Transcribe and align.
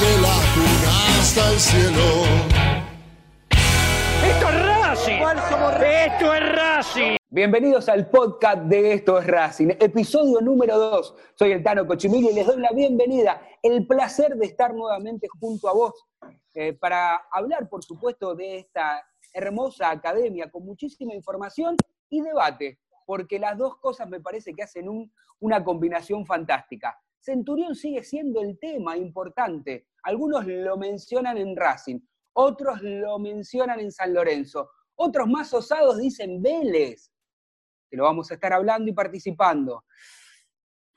Desde 0.00 0.20
la 0.22 0.36
cuna 0.54 1.18
hasta 1.18 1.52
el 1.52 1.58
cielo. 1.58 2.22
¡Esto 3.50 4.48
es 4.48 4.66
Racing! 4.66 5.22
¡Esto 5.82 6.34
es 6.34 6.52
Racing! 6.52 7.16
Bienvenidos 7.28 7.88
al 7.88 8.08
podcast 8.08 8.62
de 8.64 8.92
Esto 8.92 9.18
es 9.18 9.26
Racing, 9.26 9.70
episodio 9.80 10.40
número 10.40 10.78
2. 10.78 11.14
Soy 11.34 11.50
el 11.50 11.64
Tano 11.64 11.84
Cochimillo 11.84 12.30
y 12.30 12.34
les 12.34 12.46
doy 12.46 12.60
la 12.60 12.70
bienvenida, 12.70 13.42
el 13.60 13.88
placer 13.88 14.36
de 14.36 14.46
estar 14.46 14.72
nuevamente 14.72 15.26
junto 15.40 15.68
a 15.68 15.72
vos 15.72 15.94
eh, 16.54 16.74
para 16.74 17.16
hablar, 17.32 17.68
por 17.68 17.82
supuesto, 17.82 18.36
de 18.36 18.58
esta 18.58 19.04
hermosa 19.32 19.90
academia 19.90 20.48
con 20.48 20.64
muchísima 20.64 21.12
información 21.12 21.76
y 22.08 22.20
debate, 22.20 22.78
porque 23.04 23.40
las 23.40 23.58
dos 23.58 23.78
cosas 23.78 24.08
me 24.08 24.20
parece 24.20 24.54
que 24.54 24.62
hacen 24.62 25.10
una 25.40 25.64
combinación 25.64 26.24
fantástica. 26.24 26.96
Centurión 27.20 27.74
sigue 27.74 28.02
siendo 28.02 28.40
el 28.40 28.58
tema 28.58 28.96
importante. 28.96 29.88
Algunos 30.02 30.46
lo 30.46 30.76
mencionan 30.76 31.36
en 31.36 31.56
Racing, 31.56 32.00
otros 32.32 32.80
lo 32.82 33.18
mencionan 33.18 33.80
en 33.80 33.92
San 33.92 34.14
Lorenzo, 34.14 34.70
otros 34.94 35.28
más 35.28 35.52
osados 35.52 35.98
dicen 35.98 36.42
Vélez, 36.42 37.10
que 37.90 37.96
lo 37.96 38.04
vamos 38.04 38.30
a 38.30 38.34
estar 38.34 38.52
hablando 38.52 38.90
y 38.90 38.94
participando. 38.94 39.84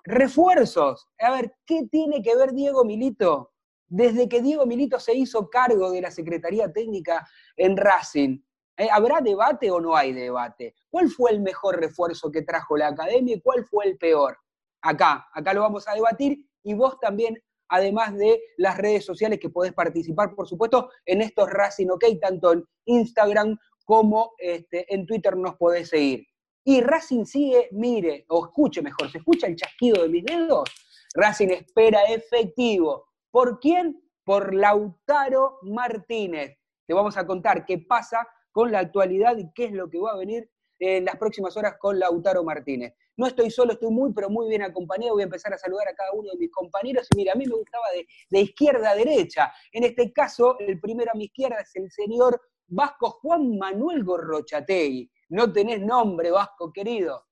Refuerzos. 0.03 1.07
A 1.19 1.31
ver, 1.31 1.53
¿qué 1.65 1.87
tiene 1.91 2.21
que 2.21 2.35
ver 2.35 2.53
Diego 2.53 2.83
Milito 2.83 3.51
desde 3.91 4.29
que 4.29 4.41
Diego 4.41 4.65
Milito 4.65 5.01
se 5.01 5.13
hizo 5.13 5.49
cargo 5.49 5.91
de 5.91 6.01
la 6.01 6.11
Secretaría 6.11 6.71
Técnica 6.71 7.27
en 7.57 7.75
Racing. 7.75 8.39
¿eh? 8.77 8.87
¿Habrá 8.89 9.19
debate 9.19 9.69
o 9.69 9.81
no 9.81 9.97
hay 9.97 10.13
debate? 10.13 10.75
¿Cuál 10.89 11.09
fue 11.09 11.31
el 11.31 11.41
mejor 11.41 11.77
refuerzo 11.77 12.31
que 12.31 12.41
trajo 12.41 12.77
la 12.77 12.87
academia 12.87 13.35
y 13.35 13.41
cuál 13.41 13.65
fue 13.65 13.85
el 13.85 13.97
peor? 13.97 14.37
Acá, 14.81 15.27
acá 15.33 15.53
lo 15.53 15.61
vamos 15.61 15.87
a 15.87 15.93
debatir 15.93 16.45
y 16.63 16.73
vos 16.73 16.99
también, 16.99 17.41
además 17.69 18.15
de 18.15 18.41
las 18.57 18.77
redes 18.77 19.05
sociales 19.05 19.39
que 19.39 19.49
podés 19.49 19.73
participar, 19.73 20.35
por 20.35 20.47
supuesto, 20.47 20.89
en 21.05 21.21
estos 21.21 21.49
Racing 21.49 21.89
OK, 21.89 22.05
tanto 22.21 22.53
en 22.53 22.63
Instagram 22.85 23.57
como 23.85 24.31
este, 24.37 24.93
en 24.93 25.05
Twitter 25.05 25.35
nos 25.37 25.55
podés 25.55 25.89
seguir. 25.89 26.25
Y 26.63 26.81
Racing 26.81 27.25
sigue, 27.25 27.69
mire, 27.71 28.25
o 28.29 28.45
escuche 28.45 28.81
mejor, 28.81 29.11
¿se 29.11 29.17
escucha 29.17 29.47
el 29.47 29.55
chasquido 29.55 30.03
de 30.03 30.09
mis 30.09 30.23
dedos? 30.25 30.69
Racing 31.15 31.49
espera 31.49 32.03
efectivo 32.03 33.11
¿Por 33.31 33.59
quién? 33.59 34.03
Por 34.25 34.53
Lautaro 34.53 35.59
Martínez. 35.61 36.57
Te 36.85 36.93
vamos 36.93 37.15
a 37.17 37.25
contar 37.25 37.65
qué 37.65 37.77
pasa 37.79 38.27
con 38.51 38.71
la 38.71 38.79
actualidad 38.79 39.37
y 39.37 39.51
qué 39.53 39.65
es 39.65 39.71
lo 39.71 39.89
que 39.89 39.99
va 39.99 40.11
a 40.11 40.17
venir 40.17 40.51
en 40.81 41.05
las 41.05 41.15
próximas 41.15 41.55
horas 41.55 41.75
con 41.77 41.99
Lautaro 41.99 42.43
Martínez. 42.43 42.95
No 43.15 43.27
estoy 43.27 43.51
solo, 43.51 43.73
estoy 43.73 43.91
muy, 43.91 44.11
pero 44.13 44.31
muy 44.31 44.49
bien 44.49 44.63
acompañado. 44.63 45.13
Voy 45.13 45.21
a 45.21 45.25
empezar 45.25 45.53
a 45.53 45.57
saludar 45.57 45.87
a 45.87 45.93
cada 45.93 46.11
uno 46.11 46.31
de 46.31 46.37
mis 46.37 46.51
compañeros. 46.51 47.07
Y 47.13 47.17
mira, 47.17 47.33
a 47.33 47.35
mí 47.35 47.45
me 47.45 47.55
gustaba 47.55 47.85
de, 48.31 48.39
izquierda 48.39 48.89
a 48.89 48.95
derecha. 48.95 49.53
En 49.71 49.83
este 49.83 50.11
caso, 50.11 50.57
el 50.57 50.79
primero 50.79 51.11
a 51.13 51.15
mi 51.15 51.25
izquierda 51.25 51.57
es 51.59 51.75
el 51.75 51.91
señor 51.91 52.41
Vasco 52.65 53.11
Juan 53.21 53.59
Manuel 53.59 54.03
Gorrochategui. 54.03 55.11
No 55.29 55.53
tenés 55.53 55.81
nombre, 55.81 56.31
Vasco, 56.31 56.73
querido. 56.73 57.27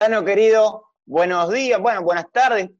Bueno, 0.00 0.24
querido, 0.24 0.86
buenos 1.04 1.52
días, 1.52 1.80
bueno, 1.80 2.02
buenas 2.02 2.32
tardes, 2.32 2.70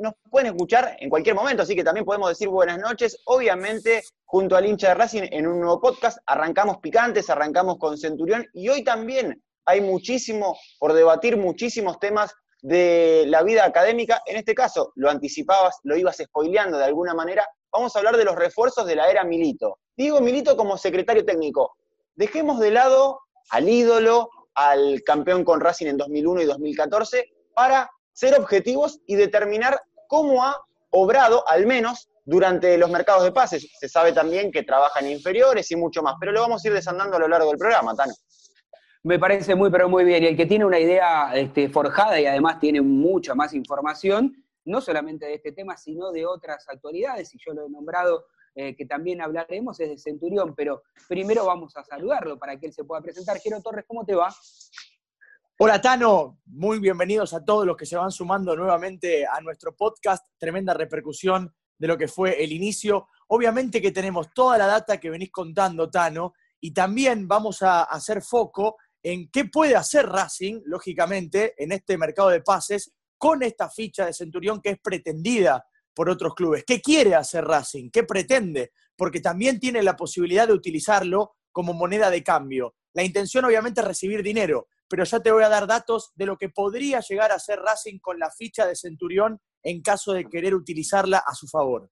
nos 0.00 0.14
pueden 0.30 0.48
escuchar 0.48 0.96
en 0.98 1.10
cualquier 1.10 1.34
momento, 1.34 1.62
así 1.62 1.76
que 1.76 1.84
también 1.84 2.06
podemos 2.06 2.30
decir 2.30 2.48
buenas 2.48 2.78
noches. 2.78 3.18
Obviamente, 3.26 4.02
junto 4.24 4.56
al 4.56 4.66
hincha 4.66 4.88
de 4.88 4.94
Racing 4.94 5.24
en 5.30 5.46
un 5.46 5.60
nuevo 5.60 5.80
podcast, 5.80 6.18
arrancamos 6.26 6.78
picantes, 6.78 7.28
arrancamos 7.28 7.76
con 7.78 7.98
Centurión 7.98 8.46
y 8.54 8.68
hoy 8.70 8.82
también 8.82 9.42
hay 9.66 9.82
muchísimo 9.82 10.56
por 10.78 10.94
debatir, 10.94 11.36
muchísimos 11.36 11.98
temas 11.98 12.34
de 12.62 13.24
la 13.26 13.42
vida 13.42 13.64
académica. 13.64 14.22
En 14.26 14.36
este 14.36 14.54
caso, 14.54 14.92
lo 14.96 15.10
anticipabas, 15.10 15.78
lo 15.84 15.96
ibas 15.96 16.16
spoileando 16.16 16.78
de 16.78 16.84
alguna 16.84 17.14
manera. 17.14 17.46
Vamos 17.70 17.94
a 17.94 17.98
hablar 17.98 18.16
de 18.16 18.24
los 18.24 18.36
refuerzos 18.36 18.86
de 18.86 18.96
la 18.96 19.10
era 19.10 19.22
Milito. 19.22 19.78
Digo 19.96 20.20
Milito 20.20 20.56
como 20.56 20.78
secretario 20.78 21.24
técnico. 21.24 21.76
Dejemos 22.14 22.58
de 22.58 22.70
lado 22.70 23.20
al 23.50 23.68
ídolo, 23.68 24.30
al 24.54 25.02
campeón 25.04 25.44
con 25.44 25.60
Racing 25.60 25.86
en 25.86 25.96
2001 25.98 26.42
y 26.42 26.44
2014, 26.46 27.32
para 27.54 27.90
ser 28.12 28.38
objetivos 28.38 29.00
y 29.06 29.16
determinar 29.16 29.80
cómo 30.10 30.44
ha 30.44 30.60
obrado, 30.90 31.48
al 31.48 31.66
menos 31.66 32.10
durante 32.24 32.76
los 32.76 32.90
mercados 32.90 33.22
de 33.22 33.30
pases. 33.30 33.70
Se 33.78 33.88
sabe 33.88 34.12
también 34.12 34.50
que 34.50 34.64
trabaja 34.64 34.98
en 34.98 35.12
inferiores 35.12 35.70
y 35.70 35.76
mucho 35.76 36.02
más, 36.02 36.16
pero 36.18 36.32
lo 36.32 36.40
vamos 36.40 36.64
a 36.64 36.68
ir 36.68 36.74
desandando 36.74 37.16
a 37.16 37.20
lo 37.20 37.28
largo 37.28 37.48
del 37.48 37.58
programa, 37.58 37.94
Tano. 37.94 38.12
Me 39.04 39.20
parece 39.20 39.54
muy, 39.54 39.70
pero 39.70 39.88
muy 39.88 40.04
bien. 40.04 40.24
Y 40.24 40.26
el 40.26 40.36
que 40.36 40.46
tiene 40.46 40.64
una 40.64 40.80
idea 40.80 41.32
este, 41.34 41.68
forjada 41.68 42.20
y 42.20 42.26
además 42.26 42.58
tiene 42.58 42.80
mucha 42.82 43.36
más 43.36 43.54
información, 43.54 44.34
no 44.64 44.80
solamente 44.80 45.26
de 45.26 45.34
este 45.34 45.52
tema, 45.52 45.76
sino 45.76 46.10
de 46.10 46.26
otras 46.26 46.68
actualidades, 46.68 47.32
y 47.34 47.38
yo 47.38 47.54
lo 47.54 47.66
he 47.66 47.70
nombrado 47.70 48.26
eh, 48.56 48.74
que 48.74 48.84
también 48.86 49.22
hablaremos, 49.22 49.78
es 49.78 49.90
de 49.90 49.96
Centurión, 49.96 50.54
pero 50.56 50.82
primero 51.08 51.46
vamos 51.46 51.76
a 51.76 51.84
saludarlo 51.84 52.36
para 52.36 52.58
que 52.58 52.66
él 52.66 52.72
se 52.72 52.82
pueda 52.82 53.00
presentar. 53.00 53.38
Jero 53.38 53.62
Torres, 53.62 53.84
¿cómo 53.86 54.04
te 54.04 54.16
va? 54.16 54.34
Hola 55.62 55.78
Tano, 55.78 56.40
muy 56.46 56.78
bienvenidos 56.78 57.34
a 57.34 57.44
todos 57.44 57.66
los 57.66 57.76
que 57.76 57.84
se 57.84 57.94
van 57.94 58.10
sumando 58.10 58.56
nuevamente 58.56 59.26
a 59.26 59.42
nuestro 59.42 59.76
podcast. 59.76 60.26
Tremenda 60.38 60.72
repercusión 60.72 61.54
de 61.78 61.86
lo 61.86 61.98
que 61.98 62.08
fue 62.08 62.42
el 62.42 62.52
inicio. 62.52 63.08
Obviamente 63.28 63.82
que 63.82 63.90
tenemos 63.90 64.32
toda 64.32 64.56
la 64.56 64.64
data 64.64 64.98
que 64.98 65.10
venís 65.10 65.30
contando, 65.30 65.90
Tano, 65.90 66.32
y 66.60 66.72
también 66.72 67.28
vamos 67.28 67.60
a 67.60 67.82
hacer 67.82 68.22
foco 68.22 68.78
en 69.02 69.30
qué 69.30 69.44
puede 69.44 69.76
hacer 69.76 70.06
Racing, 70.06 70.62
lógicamente, 70.64 71.52
en 71.62 71.72
este 71.72 71.98
mercado 71.98 72.30
de 72.30 72.40
pases 72.40 72.94
con 73.18 73.42
esta 73.42 73.68
ficha 73.68 74.06
de 74.06 74.14
Centurión 74.14 74.62
que 74.62 74.70
es 74.70 74.78
pretendida 74.80 75.62
por 75.92 76.08
otros 76.08 76.34
clubes. 76.34 76.64
¿Qué 76.66 76.80
quiere 76.80 77.14
hacer 77.14 77.44
Racing? 77.44 77.90
¿Qué 77.90 78.04
pretende? 78.04 78.72
Porque 78.96 79.20
también 79.20 79.60
tiene 79.60 79.82
la 79.82 79.94
posibilidad 79.94 80.46
de 80.46 80.54
utilizarlo 80.54 81.32
como 81.52 81.74
moneda 81.74 82.08
de 82.08 82.24
cambio. 82.24 82.76
La 82.94 83.04
intención 83.04 83.44
obviamente 83.44 83.82
es 83.82 83.86
recibir 83.86 84.22
dinero, 84.22 84.68
pero 84.90 85.04
ya 85.04 85.20
te 85.20 85.30
voy 85.30 85.44
a 85.44 85.48
dar 85.48 85.68
datos 85.68 86.10
de 86.16 86.26
lo 86.26 86.36
que 86.36 86.48
podría 86.48 86.98
llegar 86.98 87.30
a 87.30 87.36
hacer 87.36 87.60
Racing 87.60 88.00
con 88.00 88.18
la 88.18 88.28
ficha 88.30 88.66
de 88.66 88.74
Centurión 88.74 89.40
en 89.62 89.82
caso 89.82 90.12
de 90.12 90.28
querer 90.28 90.52
utilizarla 90.52 91.22
a 91.24 91.32
su 91.34 91.46
favor. 91.46 91.88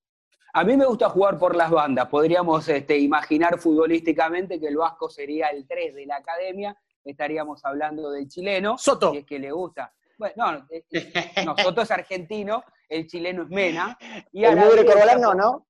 A 0.52 0.64
mí 0.64 0.76
me 0.76 0.84
gusta 0.84 1.08
jugar 1.08 1.38
por 1.38 1.54
las 1.54 1.70
bandas. 1.70 2.08
Podríamos 2.08 2.68
este, 2.68 2.98
imaginar 2.98 3.58
futbolísticamente 3.60 4.58
que 4.58 4.66
el 4.66 4.76
Vasco 4.76 5.08
sería 5.08 5.48
el 5.48 5.66
3 5.68 5.94
de 5.94 6.06
la 6.06 6.16
academia. 6.16 6.76
Estaríamos 7.04 7.64
hablando 7.64 8.10
del 8.10 8.26
chileno. 8.28 8.76
Soto. 8.76 9.14
es 9.14 9.24
que 9.24 9.38
le 9.38 9.52
gusta. 9.52 9.94
Bueno, 10.18 10.66
eh, 10.70 10.84
no, 11.46 11.56
Soto 11.56 11.82
es 11.82 11.90
argentino, 11.92 12.64
el 12.88 13.06
chileno 13.06 13.44
es 13.44 13.48
Mena. 13.50 13.96
Y 14.32 14.42
el 14.42 14.56
mugre 14.56 14.84
corbalán 14.84 15.20
no, 15.20 15.68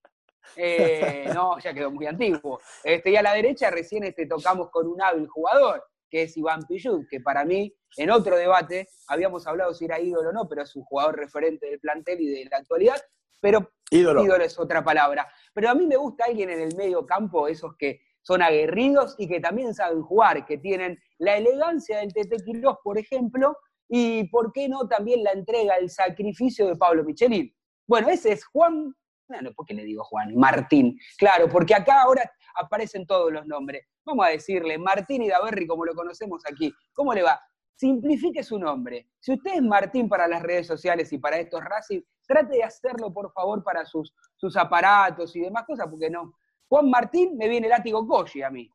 eh, 0.57 1.31
no, 1.35 1.59
ya 1.59 1.75
quedó 1.75 1.91
muy 1.91 2.07
antiguo. 2.07 2.59
Este, 2.83 3.11
y 3.11 3.17
a 3.17 3.23
la 3.23 3.35
derecha 3.35 3.71
recién 3.71 4.05
este, 4.05 4.27
tocamos 4.27 4.71
con 4.71 4.87
un 4.87 5.03
hábil 5.03 5.29
jugador, 5.29 5.85
que 6.10 6.22
es 6.22 6.37
Iván 6.37 6.62
Pillud, 6.66 7.06
que 7.10 7.20
para 7.20 7.44
mí, 7.44 7.75
en 7.96 8.10
otro 8.10 8.37
debate, 8.37 8.88
habíamos 9.06 9.46
hablado 9.46 9.75
si 9.75 9.84
era 9.84 10.00
ídolo 10.00 10.31
o 10.31 10.32
no, 10.32 10.49
pero 10.49 10.62
es 10.62 10.75
un 10.76 10.84
jugador 10.84 11.16
referente 11.16 11.66
del 11.66 11.81
plantel 11.81 12.20
y 12.20 12.28
de 12.28 12.44
la 12.50 12.58
actualidad, 12.58 13.00
pero 13.40 13.70
ídolo. 13.90 14.37
es 14.37 14.58
otra 14.58 14.82
palabra. 14.84 15.28
Pero 15.52 15.70
a 15.70 15.75
mí 15.75 15.87
me 15.87 15.96
gusta 15.96 16.25
alguien 16.26 16.50
en 16.50 16.60
el 16.60 16.76
medio 16.76 17.06
campo, 17.06 17.49
esos 17.49 17.76
que 17.76 18.00
son 18.22 18.43
aguerridos 18.43 19.14
y 19.19 19.28
que 19.28 19.40
también 19.40 19.75
saben 19.75 20.02
jugar, 20.02 20.44
que 20.44 20.58
tienen 20.58 20.99
la 21.19 21.37
elegancia 21.37 21.99
del 21.99 22.12
Tete 22.12 22.37
Quirós, 22.44 22.76
por 22.82 22.99
ejemplo, 22.99 23.56
y 23.88 24.28
por 24.28 24.52
qué 24.52 24.69
no 24.69 24.87
también 24.87 25.25
la 25.25 25.32
entrega, 25.32 25.76
el 25.76 25.88
sacrificio 25.88 26.66
de 26.66 26.76
Pablo 26.76 27.05
Michelin. 27.05 27.55
Bueno, 27.87 28.08
ese 28.10 28.32
es 28.32 28.44
Juan, 28.44 28.94
no, 29.28 29.52
¿por 29.52 29.66
qué 29.66 29.75
le 29.75 29.84
digo 29.84 30.05
Juan? 30.05 30.34
Martín. 30.37 30.99
Claro, 31.16 31.49
porque 31.49 31.75
acá 31.75 32.02
ahora 32.02 32.31
aparecen 32.58 33.06
todos 33.06 33.32
los 33.32 33.46
nombres. 33.46 33.87
Vamos 34.05 34.26
a 34.26 34.31
decirle 34.31 34.78
Martín 34.78 35.22
y 35.22 35.28
Daverri 35.28 35.66
como 35.66 35.84
lo 35.84 35.94
conocemos 35.94 36.43
aquí. 36.50 36.72
¿Cómo 36.93 37.14
le 37.14 37.22
va? 37.22 37.40
Simplifique 37.75 38.43
su 38.43 38.58
nombre. 38.58 39.06
Si 39.20 39.32
usted 39.32 39.55
es 39.55 39.62
Martín 39.62 40.08
para 40.08 40.26
las 40.26 40.43
redes 40.43 40.66
sociales 40.66 41.12
y 41.12 41.19
para 41.19 41.38
estos 41.38 41.62
Racing, 41.64 42.00
trate 42.26 42.56
de 42.56 42.64
hacerlo 42.64 43.12
por 43.12 43.32
favor 43.32 43.62
para 43.62 43.84
sus, 43.84 44.12
sus 44.37 44.56
aparatos 44.56 45.34
y 45.37 45.40
demás 45.40 45.64
cosas, 45.64 45.87
porque 45.88 46.10
no. 46.10 46.34
Juan 46.69 46.90
Martín 46.90 47.37
me 47.38 47.49
viene 47.49 47.69
látigo 47.69 48.06
Koji 48.06 48.43
a 48.43 48.50
mí. 48.50 48.69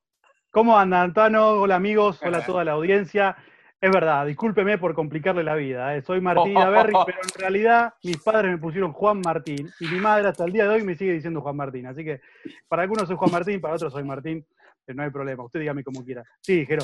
¿Cómo 0.49 0.77
anda, 0.77 1.01
Antano? 1.01 1.61
Hola 1.61 1.75
amigos, 1.75 2.21
hola 2.23 2.37
a 2.37 2.45
toda 2.45 2.63
la 2.63 2.73
audiencia. 2.73 3.35
Es 3.83 3.91
verdad, 3.91 4.25
discúlpeme 4.25 4.77
por 4.77 4.95
complicarle 4.95 5.43
la 5.43 5.55
vida. 5.55 5.93
¿eh? 5.93 6.01
Soy 6.01 6.21
Martín 6.21 6.53
Daverri, 6.53 6.93
pero 7.05 7.17
en 7.21 7.37
realidad 7.37 7.93
mis 8.01 8.15
padres 8.15 8.51
me 8.51 8.57
pusieron 8.57 8.93
Juan 8.93 9.19
Martín 9.19 9.69
y 9.77 9.87
mi 9.87 9.99
madre 9.99 10.29
hasta 10.29 10.45
el 10.45 10.53
día 10.53 10.63
de 10.63 10.75
hoy 10.75 10.83
me 10.83 10.95
sigue 10.95 11.11
diciendo 11.11 11.41
Juan 11.41 11.57
Martín. 11.57 11.85
Así 11.87 12.01
que 12.01 12.21
para 12.69 12.83
algunos 12.83 13.09
soy 13.09 13.17
Juan 13.17 13.31
Martín, 13.31 13.59
para 13.59 13.73
otros 13.73 13.91
soy 13.91 14.05
Martín. 14.05 14.47
no 14.87 15.03
hay 15.03 15.09
problema, 15.09 15.43
usted 15.43 15.59
dígame 15.59 15.83
como 15.83 16.01
quiera. 16.05 16.23
Sí, 16.39 16.65
Jero. 16.65 16.83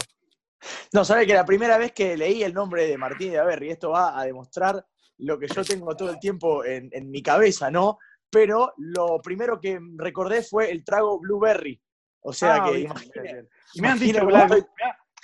No, 0.91 1.05
sabe 1.05 1.25
que 1.25 1.33
la 1.33 1.45
primera 1.45 1.77
vez 1.77 1.93
que 1.93 2.17
leí 2.17 2.43
el 2.43 2.53
nombre 2.53 2.85
de 2.85 2.97
Martín 2.97 3.31
de 3.31 3.39
Averri, 3.39 3.69
esto 3.69 3.91
va 3.91 4.19
a 4.19 4.25
demostrar 4.25 4.85
lo 5.19 5.39
que 5.39 5.47
yo 5.47 5.63
tengo 5.63 5.95
todo 5.95 6.09
el 6.09 6.19
tiempo 6.19 6.65
en, 6.65 7.09
mi 7.09 7.23
cabeza, 7.23 7.71
¿no? 7.71 7.97
Pero 8.29 8.73
lo 8.75 9.21
primero 9.21 9.57
que 9.57 9.79
recordé 9.95 10.43
fue 10.43 10.69
el 10.69 10.83
trago 10.83 11.17
Blueberry. 11.17 11.81
O 12.19 12.33
sea 12.33 12.55
ah, 12.55 12.71
que 12.73 13.45
Me, 13.75 13.87
han 13.87 13.97
dicho 13.97 14.19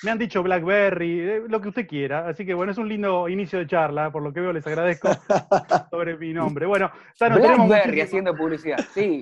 me 0.04 0.12
han 0.12 0.18
dicho 0.18 0.44
Blackberry, 0.44 1.20
eh, 1.20 1.44
lo 1.48 1.62
que 1.62 1.70
usted 1.70 1.88
quiera. 1.88 2.28
Así 2.28 2.46
que 2.46 2.54
bueno, 2.54 2.72
es 2.72 2.78
un 2.78 2.90
lindo 2.90 3.30
inicio 3.30 3.60
de 3.60 3.68
charla, 3.68 4.12
por 4.12 4.24
lo 4.24 4.34
que 4.34 4.42
veo 4.42 4.54
les 4.54 4.66
agradezco 4.68 5.10
sobre 5.90 6.18
mi 6.18 6.34
nombre. 6.34 6.66
Bueno, 6.66 6.92
Blackberry 7.20 8.02
haciendo 8.02 8.36
publicidad, 8.36 8.78
sí. 8.94 9.22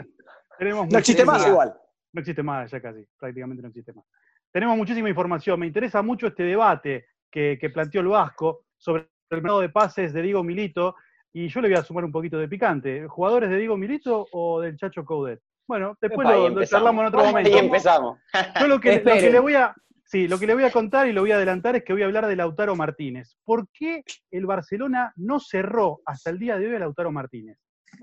no 0.60 0.98
existe 0.98 1.26
más 1.26 1.48
igual. 1.48 1.74
No 2.14 2.20
existe 2.20 2.44
más, 2.44 2.70
ya 2.70 2.80
casi, 2.80 3.06
prácticamente 3.18 3.62
no 3.62 3.70
existe 3.70 3.92
más. 3.92 4.06
Tenemos 4.52 4.78
muchísima 4.78 5.10
información. 5.10 5.60
Me 5.60 5.66
interesa 5.66 6.04
mucho 6.04 6.28
este 6.28 6.44
debate 6.44 7.08
que, 7.32 7.58
planteó 7.74 8.02
el 8.02 8.08
Vasco 8.08 8.66
sobre 8.78 9.10
el 9.32 9.42
mercado 9.42 9.62
de 9.62 9.70
pases 9.70 10.14
de 10.14 10.22
Diego 10.22 10.44
Milito. 10.44 10.96
Y 11.34 11.48
yo 11.48 11.60
le 11.62 11.70
voy 11.70 11.78
a 11.78 11.84
sumar 11.84 12.06
un 12.06 12.12
poquito 12.12 12.38
de 12.38 12.48
picante. 12.48 13.08
¿Jugadores 13.08 13.50
de 13.50 13.58
Diego 13.58 13.76
Milito 13.76 14.28
o 14.32 14.62
del 14.62 14.78
Chacho 14.78 15.04
Coudet? 15.04 15.42
Bueno, 15.68 15.98
después 16.00 16.28
lo, 16.28 16.64
charlamos 16.66 17.02
en 17.02 17.08
otro 17.08 17.24
momento. 17.26 17.50
Ahí 17.50 17.58
empezamos. 17.58 18.20
Yo 18.60 18.68
lo 18.68 18.80
que, 18.80 19.00
le 19.00 19.40
voy 19.40 19.56
a, 19.56 19.74
Sí, 20.14 20.28
lo 20.28 20.38
que 20.38 20.46
le 20.46 20.54
voy 20.54 20.64
a 20.64 20.72
contar 20.72 21.08
y 21.08 21.12
lo 21.12 21.22
voy 21.22 21.32
a 21.32 21.38
adelantar 21.38 21.76
es 21.76 21.84
que 21.84 21.92
voy 21.92 22.04
a 22.04 22.06
hablar 22.06 22.28
de 22.28 22.36
Lautaro 22.36 22.76
Martínez. 22.76 23.36
¿Por 23.44 23.68
qué 23.74 24.04
el 24.30 24.46
Barcelona 24.46 25.12
no 25.16 25.40
cerró 25.40 26.02
hasta 26.06 26.30
el 26.30 26.38
día 26.38 26.56
de 26.60 26.68
hoy 26.68 26.76
a 26.76 26.80
Lautaro 26.82 27.12
Martínez? 27.12 27.58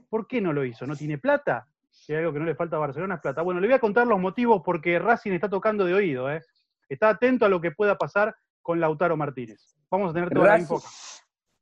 ¿Por 0.08 0.26
qué 0.26 0.40
no 0.40 0.52
lo 0.52 0.64
hizo? 0.64 0.88
¿No 0.88 0.96
tiene 0.96 1.18
plata? 1.18 1.68
Si 1.88 2.12
hay 2.12 2.18
algo 2.18 2.32
que 2.32 2.40
no 2.40 2.46
le 2.46 2.56
falta 2.56 2.74
a 2.74 2.80
Barcelona 2.80 3.14
es 3.14 3.20
plata. 3.20 3.42
Bueno, 3.42 3.60
le 3.60 3.68
voy 3.68 3.74
a 3.76 3.78
contar 3.78 4.08
los 4.08 4.18
motivos 4.18 4.60
porque 4.64 4.98
Racing 4.98 5.30
está 5.30 5.48
tocando 5.48 5.84
de 5.84 5.94
oído. 5.94 6.28
¿eh? 6.32 6.42
Está 6.88 7.10
atento 7.10 7.46
a 7.46 7.48
lo 7.48 7.60
que 7.60 7.70
pueda 7.70 7.96
pasar 7.96 8.34
con 8.60 8.80
Lautaro 8.80 9.16
Martínez. 9.16 9.76
Vamos 9.88 10.10
a 10.10 10.12
tener 10.12 10.30
toda 10.30 10.46
Racing, 10.46 10.66
la 10.68 10.74
info. 10.74 10.88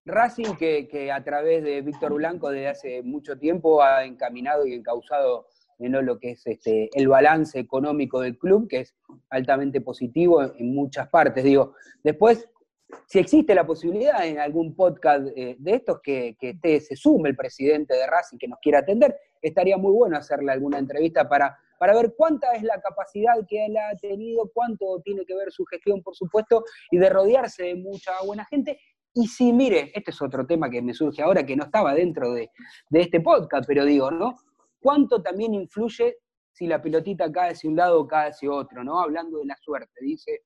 Racing 0.06 0.56
que, 0.56 0.88
que 0.88 1.12
a 1.12 1.22
través 1.22 1.62
de 1.62 1.82
Víctor 1.82 2.14
Blanco 2.14 2.48
desde 2.48 2.68
hace 2.68 3.02
mucho 3.02 3.38
tiempo 3.38 3.82
ha 3.82 4.02
encaminado 4.02 4.66
y 4.66 4.72
encauzado 4.72 5.46
¿no? 5.78 6.02
lo 6.02 6.18
que 6.18 6.32
es 6.32 6.46
este, 6.46 6.90
el 6.92 7.08
balance 7.08 7.58
económico 7.58 8.20
del 8.20 8.38
club, 8.38 8.68
que 8.68 8.80
es 8.80 8.94
altamente 9.30 9.80
positivo 9.80 10.42
en, 10.42 10.74
muchas 10.74 11.08
partes. 11.08 11.44
Digo, 11.44 11.74
después, 12.02 12.48
si 13.06 13.18
existe 13.18 13.54
la 13.54 13.66
posibilidad 13.66 14.26
en 14.26 14.38
algún 14.38 14.74
podcast 14.74 15.26
eh, 15.36 15.56
de 15.58 15.74
estos 15.74 16.00
que, 16.02 16.36
que 16.38 16.80
se 16.80 16.96
sume 16.96 17.28
el 17.28 17.36
presidente 17.36 17.94
de 17.94 18.06
Racing 18.06 18.38
que 18.38 18.48
nos 18.48 18.58
quiera 18.60 18.80
atender, 18.80 19.14
estaría 19.42 19.76
muy 19.76 19.92
bueno 19.92 20.16
hacerle 20.16 20.52
alguna 20.52 20.78
entrevista 20.78 21.28
para, 21.28 21.56
para 21.78 21.94
ver 21.94 22.14
cuánta 22.16 22.52
es 22.52 22.62
la 22.62 22.80
capacidad 22.80 23.34
que 23.48 23.66
él 23.66 23.76
ha 23.76 23.96
tenido, 23.96 24.50
cuánto 24.52 25.00
tiene 25.04 25.24
que 25.24 25.34
ver 25.34 25.52
su 25.52 25.64
gestión, 25.66 26.02
por 26.02 26.14
supuesto, 26.14 26.64
y 26.90 26.98
de 26.98 27.08
rodearse 27.08 27.64
de 27.64 27.74
mucha 27.76 28.12
buena 28.24 28.44
gente. 28.46 28.78
Y 29.14 29.26
si, 29.26 29.52
mire, 29.52 29.90
este 29.94 30.10
es 30.10 30.22
otro 30.22 30.46
tema 30.46 30.70
que 30.70 30.82
me 30.82 30.94
surge 30.94 31.22
ahora, 31.22 31.44
que 31.44 31.56
no 31.56 31.64
estaba 31.64 31.94
dentro 31.94 32.32
de, 32.32 32.50
de 32.90 33.00
este 33.00 33.20
podcast, 33.20 33.66
pero 33.66 33.84
digo, 33.84 34.10
¿no? 34.10 34.36
Cuánto 34.80 35.22
también 35.22 35.54
influye 35.54 36.18
si 36.52 36.66
la 36.66 36.82
pelotita 36.82 37.30
cae 37.30 37.52
hacia 37.52 37.70
un 37.70 37.76
lado 37.76 38.00
o 38.00 38.06
cae 38.06 38.30
hacia 38.30 38.50
otro, 38.50 38.82
¿no? 38.82 39.00
Hablando 39.00 39.38
de 39.38 39.46
la 39.46 39.56
suerte. 39.56 40.00
Dice, 40.00 40.42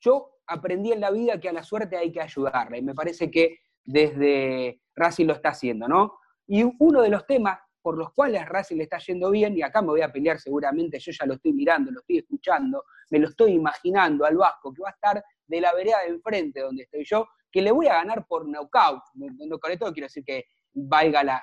yo 0.00 0.38
aprendí 0.46 0.92
en 0.92 1.00
la 1.00 1.10
vida 1.10 1.40
que 1.40 1.48
a 1.48 1.52
la 1.52 1.62
suerte 1.62 1.96
hay 1.96 2.12
que 2.12 2.20
ayudarla 2.20 2.76
y 2.76 2.82
me 2.82 2.94
parece 2.94 3.30
que 3.30 3.58
desde 3.84 4.82
Racing 4.94 5.26
lo 5.26 5.32
está 5.34 5.50
haciendo, 5.50 5.88
¿no? 5.88 6.18
Y 6.46 6.64
uno 6.78 7.00
de 7.00 7.08
los 7.08 7.26
temas 7.26 7.58
por 7.84 7.98
los 7.98 8.14
cuales 8.14 8.48
Racing 8.48 8.76
le 8.76 8.84
está 8.84 8.96
yendo 8.96 9.30
bien, 9.30 9.58
y 9.58 9.60
acá 9.60 9.82
me 9.82 9.88
voy 9.88 10.00
a 10.00 10.10
pelear 10.10 10.40
seguramente, 10.40 10.98
yo 10.98 11.12
ya 11.12 11.26
lo 11.26 11.34
estoy 11.34 11.52
mirando, 11.52 11.90
lo 11.90 12.00
estoy 12.00 12.16
escuchando, 12.16 12.84
me 13.10 13.18
lo 13.18 13.28
estoy 13.28 13.52
imaginando 13.52 14.24
al 14.24 14.38
Vasco, 14.38 14.72
que 14.72 14.80
va 14.80 14.88
a 14.88 14.92
estar 14.92 15.22
de 15.46 15.60
la 15.60 15.74
vereda 15.74 15.98
de 16.00 16.08
enfrente 16.14 16.60
donde 16.60 16.84
estoy 16.84 17.04
yo, 17.04 17.28
que 17.52 17.60
le 17.60 17.70
voy 17.70 17.86
a 17.88 17.96
ganar 17.96 18.26
por 18.26 18.48
knockout. 18.48 19.02
No, 19.16 19.58
con 19.58 19.70
esto 19.70 19.92
quiero 19.92 20.06
decir 20.06 20.24
que 20.24 20.46
valga 20.72 21.22
la, 21.22 21.42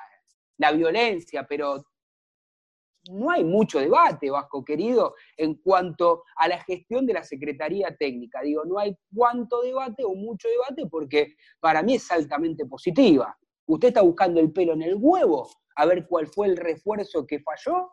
la 0.58 0.72
violencia, 0.72 1.46
pero 1.48 1.84
no 3.10 3.32
hay 3.32 3.44
mucho 3.44 3.80
debate, 3.80 4.30
Vasco 4.30 4.64
querido, 4.64 5.16
en 5.38 5.56
cuanto 5.56 6.24
a 6.36 6.48
la 6.48 6.60
gestión 6.64 7.06
de 7.06 7.14
la 7.14 7.24
Secretaría 7.24 7.96
Técnica. 7.98 8.42
Digo, 8.42 8.64
no 8.66 8.78
hay 8.78 8.96
cuánto 9.14 9.62
debate 9.62 10.04
o 10.04 10.14
mucho 10.14 10.48
debate 10.48 10.88
porque 10.90 11.36
para 11.60 11.82
mí 11.82 11.96
es 11.96 12.12
altamente 12.12 12.66
positiva. 12.66 13.36
¿Usted 13.66 13.90
está 13.90 14.02
buscando 14.02 14.40
el 14.40 14.52
pelo 14.52 14.74
en 14.74 14.84
el 14.84 14.96
huevo 15.00 15.50
a 15.76 15.86
ver 15.86 16.06
cuál 16.08 16.28
fue 16.28 16.48
el 16.48 16.58
refuerzo 16.58 17.26
que 17.26 17.40
falló? 17.40 17.92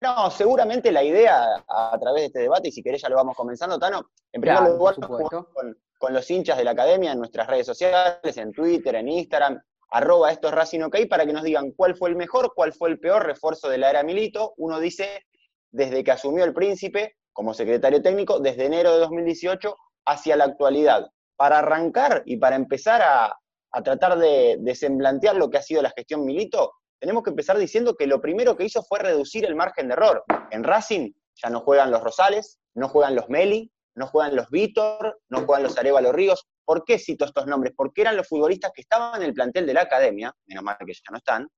No, 0.00 0.30
seguramente 0.30 0.90
la 0.92 1.04
idea 1.04 1.62
a, 1.68 1.98
través 2.00 2.22
de 2.22 2.26
este 2.26 2.38
debate, 2.40 2.68
y 2.68 2.72
si 2.72 2.82
querés 2.82 3.02
ya 3.02 3.10
lo 3.10 3.16
vamos 3.16 3.36
comenzando, 3.36 3.78
Tano, 3.78 4.12
en 4.32 4.40
primer 4.40 4.62
lugar, 4.62 4.94
con, 4.96 5.76
con 5.98 6.14
los 6.14 6.30
hinchas 6.30 6.56
de 6.56 6.64
la 6.64 6.70
academia 6.70 7.12
en 7.12 7.18
nuestras 7.18 7.46
redes 7.46 7.66
sociales, 7.66 8.34
en 8.38 8.50
Twitter, 8.52 8.94
en 8.94 9.08
Instagram, 9.08 9.60
arroba 9.90 10.30
esto 10.30 10.48
es 10.48 10.54
Racing 10.54 10.82
OK, 10.82 10.96
para 11.08 11.26
que 11.26 11.32
nos 11.32 11.42
digan 11.42 11.72
cuál 11.72 11.96
fue 11.96 12.10
el 12.10 12.16
mejor, 12.16 12.52
cuál 12.54 12.72
fue 12.72 12.90
el 12.90 12.98
peor 12.98 13.26
refuerzo 13.26 13.68
de 13.68 13.78
la 13.78 13.90
era 13.90 14.02
Milito. 14.02 14.54
Uno 14.56 14.80
dice, 14.80 15.26
desde 15.70 16.04
que 16.04 16.12
asumió 16.12 16.44
el 16.44 16.54
príncipe 16.54 17.16
como 17.32 17.54
secretario 17.54 18.02
técnico, 18.02 18.40
desde 18.40 18.66
enero 18.66 18.92
de 18.92 19.00
2018 19.00 19.74
hacia 20.06 20.36
la 20.36 20.44
actualidad. 20.44 21.08
Para 21.36 21.60
arrancar 21.60 22.22
y 22.26 22.36
para 22.36 22.56
empezar 22.56 23.02
a, 23.02 23.36
tratar 23.84 24.18
de 24.18 24.56
desemblantear 24.60 25.36
lo 25.36 25.48
que 25.48 25.58
ha 25.58 25.62
sido 25.62 25.80
la 25.80 25.92
gestión 25.96 26.24
Milito, 26.24 26.72
tenemos 26.98 27.22
que 27.22 27.30
empezar 27.30 27.56
diciendo 27.56 27.94
que 27.94 28.06
lo 28.06 28.20
primero 28.20 28.56
que 28.56 28.64
hizo 28.64 28.82
fue 28.82 28.98
reducir 28.98 29.44
el 29.44 29.54
margen 29.54 29.88
de 29.88 29.94
error. 29.94 30.24
En 30.50 30.64
Racing 30.64 31.12
ya 31.42 31.50
no 31.50 31.60
juegan 31.60 31.90
los 31.90 32.02
Rosales, 32.02 32.58
no 32.74 32.88
juegan 32.88 33.14
los 33.14 33.28
Meli, 33.28 33.72
no 33.94 34.06
juegan 34.06 34.36
los 34.36 34.50
Víctor, 34.50 35.20
no 35.28 35.46
juegan 35.46 35.62
los 35.62 35.78
Arevalo 35.78 36.12
Ríos. 36.12 36.46
¿Por 36.70 36.84
qué 36.84 37.00
cito 37.00 37.24
estos 37.24 37.48
nombres? 37.48 37.72
Porque 37.76 38.02
eran 38.02 38.16
los 38.16 38.28
futbolistas 38.28 38.70
que 38.72 38.82
estaban 38.82 39.20
en 39.20 39.26
el 39.26 39.34
plantel 39.34 39.66
de 39.66 39.74
la 39.74 39.80
academia, 39.80 40.32
menos 40.46 40.62
mal 40.62 40.76
que 40.78 40.92
ya 40.92 41.00
no 41.10 41.16
están, 41.16 41.48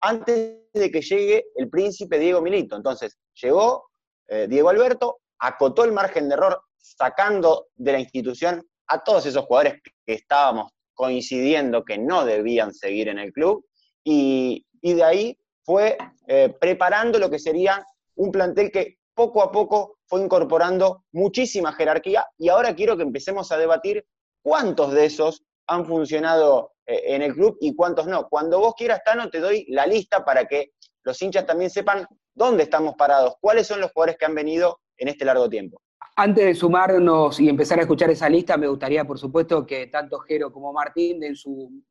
antes 0.00 0.70
de 0.72 0.88
que 0.88 1.00
llegue 1.00 1.46
el 1.56 1.68
príncipe 1.68 2.16
Diego 2.16 2.40
Milito. 2.40 2.76
Entonces, 2.76 3.18
llegó 3.42 3.90
eh, 4.28 4.46
Diego 4.48 4.68
Alberto, 4.68 5.18
acotó 5.40 5.82
el 5.82 5.90
margen 5.90 6.28
de 6.28 6.34
error, 6.34 6.62
sacando 6.78 7.70
de 7.74 7.90
la 7.90 7.98
institución 7.98 8.64
a 8.86 9.02
todos 9.02 9.26
esos 9.26 9.44
jugadores 9.46 9.82
que 10.06 10.12
estábamos 10.12 10.70
coincidiendo 10.94 11.84
que 11.84 11.98
no 11.98 12.24
debían 12.24 12.72
seguir 12.72 13.08
en 13.08 13.18
el 13.18 13.32
club, 13.32 13.66
y, 14.04 14.64
de 14.80 15.02
ahí 15.02 15.36
fue 15.64 15.98
eh, 16.28 16.54
preparando 16.60 17.18
lo 17.18 17.28
que 17.28 17.40
sería 17.40 17.84
un 18.14 18.30
plantel 18.30 18.70
que 18.70 18.98
poco 19.12 19.42
a 19.42 19.50
poco 19.50 19.98
fue 20.06 20.22
incorporando 20.22 21.02
muchísima 21.10 21.72
jerarquía 21.72 22.28
y 22.38 22.48
ahora 22.48 22.76
quiero 22.76 22.96
que 22.96 23.02
empecemos 23.02 23.50
a 23.50 23.58
debatir 23.58 24.06
cuántos 24.42 24.92
de 24.92 25.06
esos 25.06 25.42
han 25.66 25.86
funcionado 25.86 26.72
eh, 26.86 27.02
en 27.06 27.22
el 27.22 27.34
club 27.34 27.56
y 27.60 27.74
cuántos 27.74 28.06
no. 28.06 28.28
Cuando 28.28 28.58
vos 28.58 28.74
quieras, 28.76 29.02
Tano, 29.04 29.30
te 29.30 29.40
doy 29.40 29.66
la 29.68 29.86
lista 29.86 30.24
para 30.24 30.46
que 30.46 30.72
los 31.04 31.20
hinchas 31.20 31.46
también 31.46 31.70
sepan 31.70 32.06
dónde 32.34 32.64
estamos 32.64 32.94
parados, 32.96 33.34
cuáles 33.40 33.66
son 33.66 33.80
los 33.80 33.92
jugadores 33.92 34.16
que 34.18 34.24
han 34.24 34.34
venido 34.34 34.80
en 34.96 35.08
este 35.08 35.24
largo 35.24 35.48
tiempo. 35.48 35.80
Antes 36.16 36.44
de 36.44 36.54
sumarnos 36.54 37.40
y 37.40 37.48
empezar 37.48 37.78
a 37.78 37.82
escuchar 37.82 38.10
esa 38.10 38.28
lista, 38.28 38.56
me 38.56 38.68
gustaría, 38.68 39.04
por 39.04 39.18
supuesto, 39.18 39.64
que 39.64 39.86
tanto 39.86 40.18
Jero 40.18 40.52
como 40.52 40.72
Martín 40.72 41.20
den 41.20 41.34
su 41.34 41.82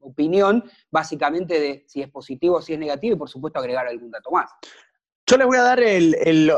opinión, 0.00 0.64
básicamente 0.90 1.60
de 1.60 1.84
si 1.86 2.02
es 2.02 2.10
positivo 2.10 2.56
o 2.56 2.62
si 2.62 2.74
es 2.74 2.78
negativo, 2.78 3.14
y 3.14 3.18
por 3.18 3.28
supuesto 3.28 3.58
agregar 3.58 3.86
algún 3.86 4.10
dato 4.10 4.30
más. 4.30 4.50
Yo 5.26 5.36
les 5.36 5.46
voy 5.46 5.58
a 5.58 5.62
dar 5.62 5.80
el, 5.80 6.52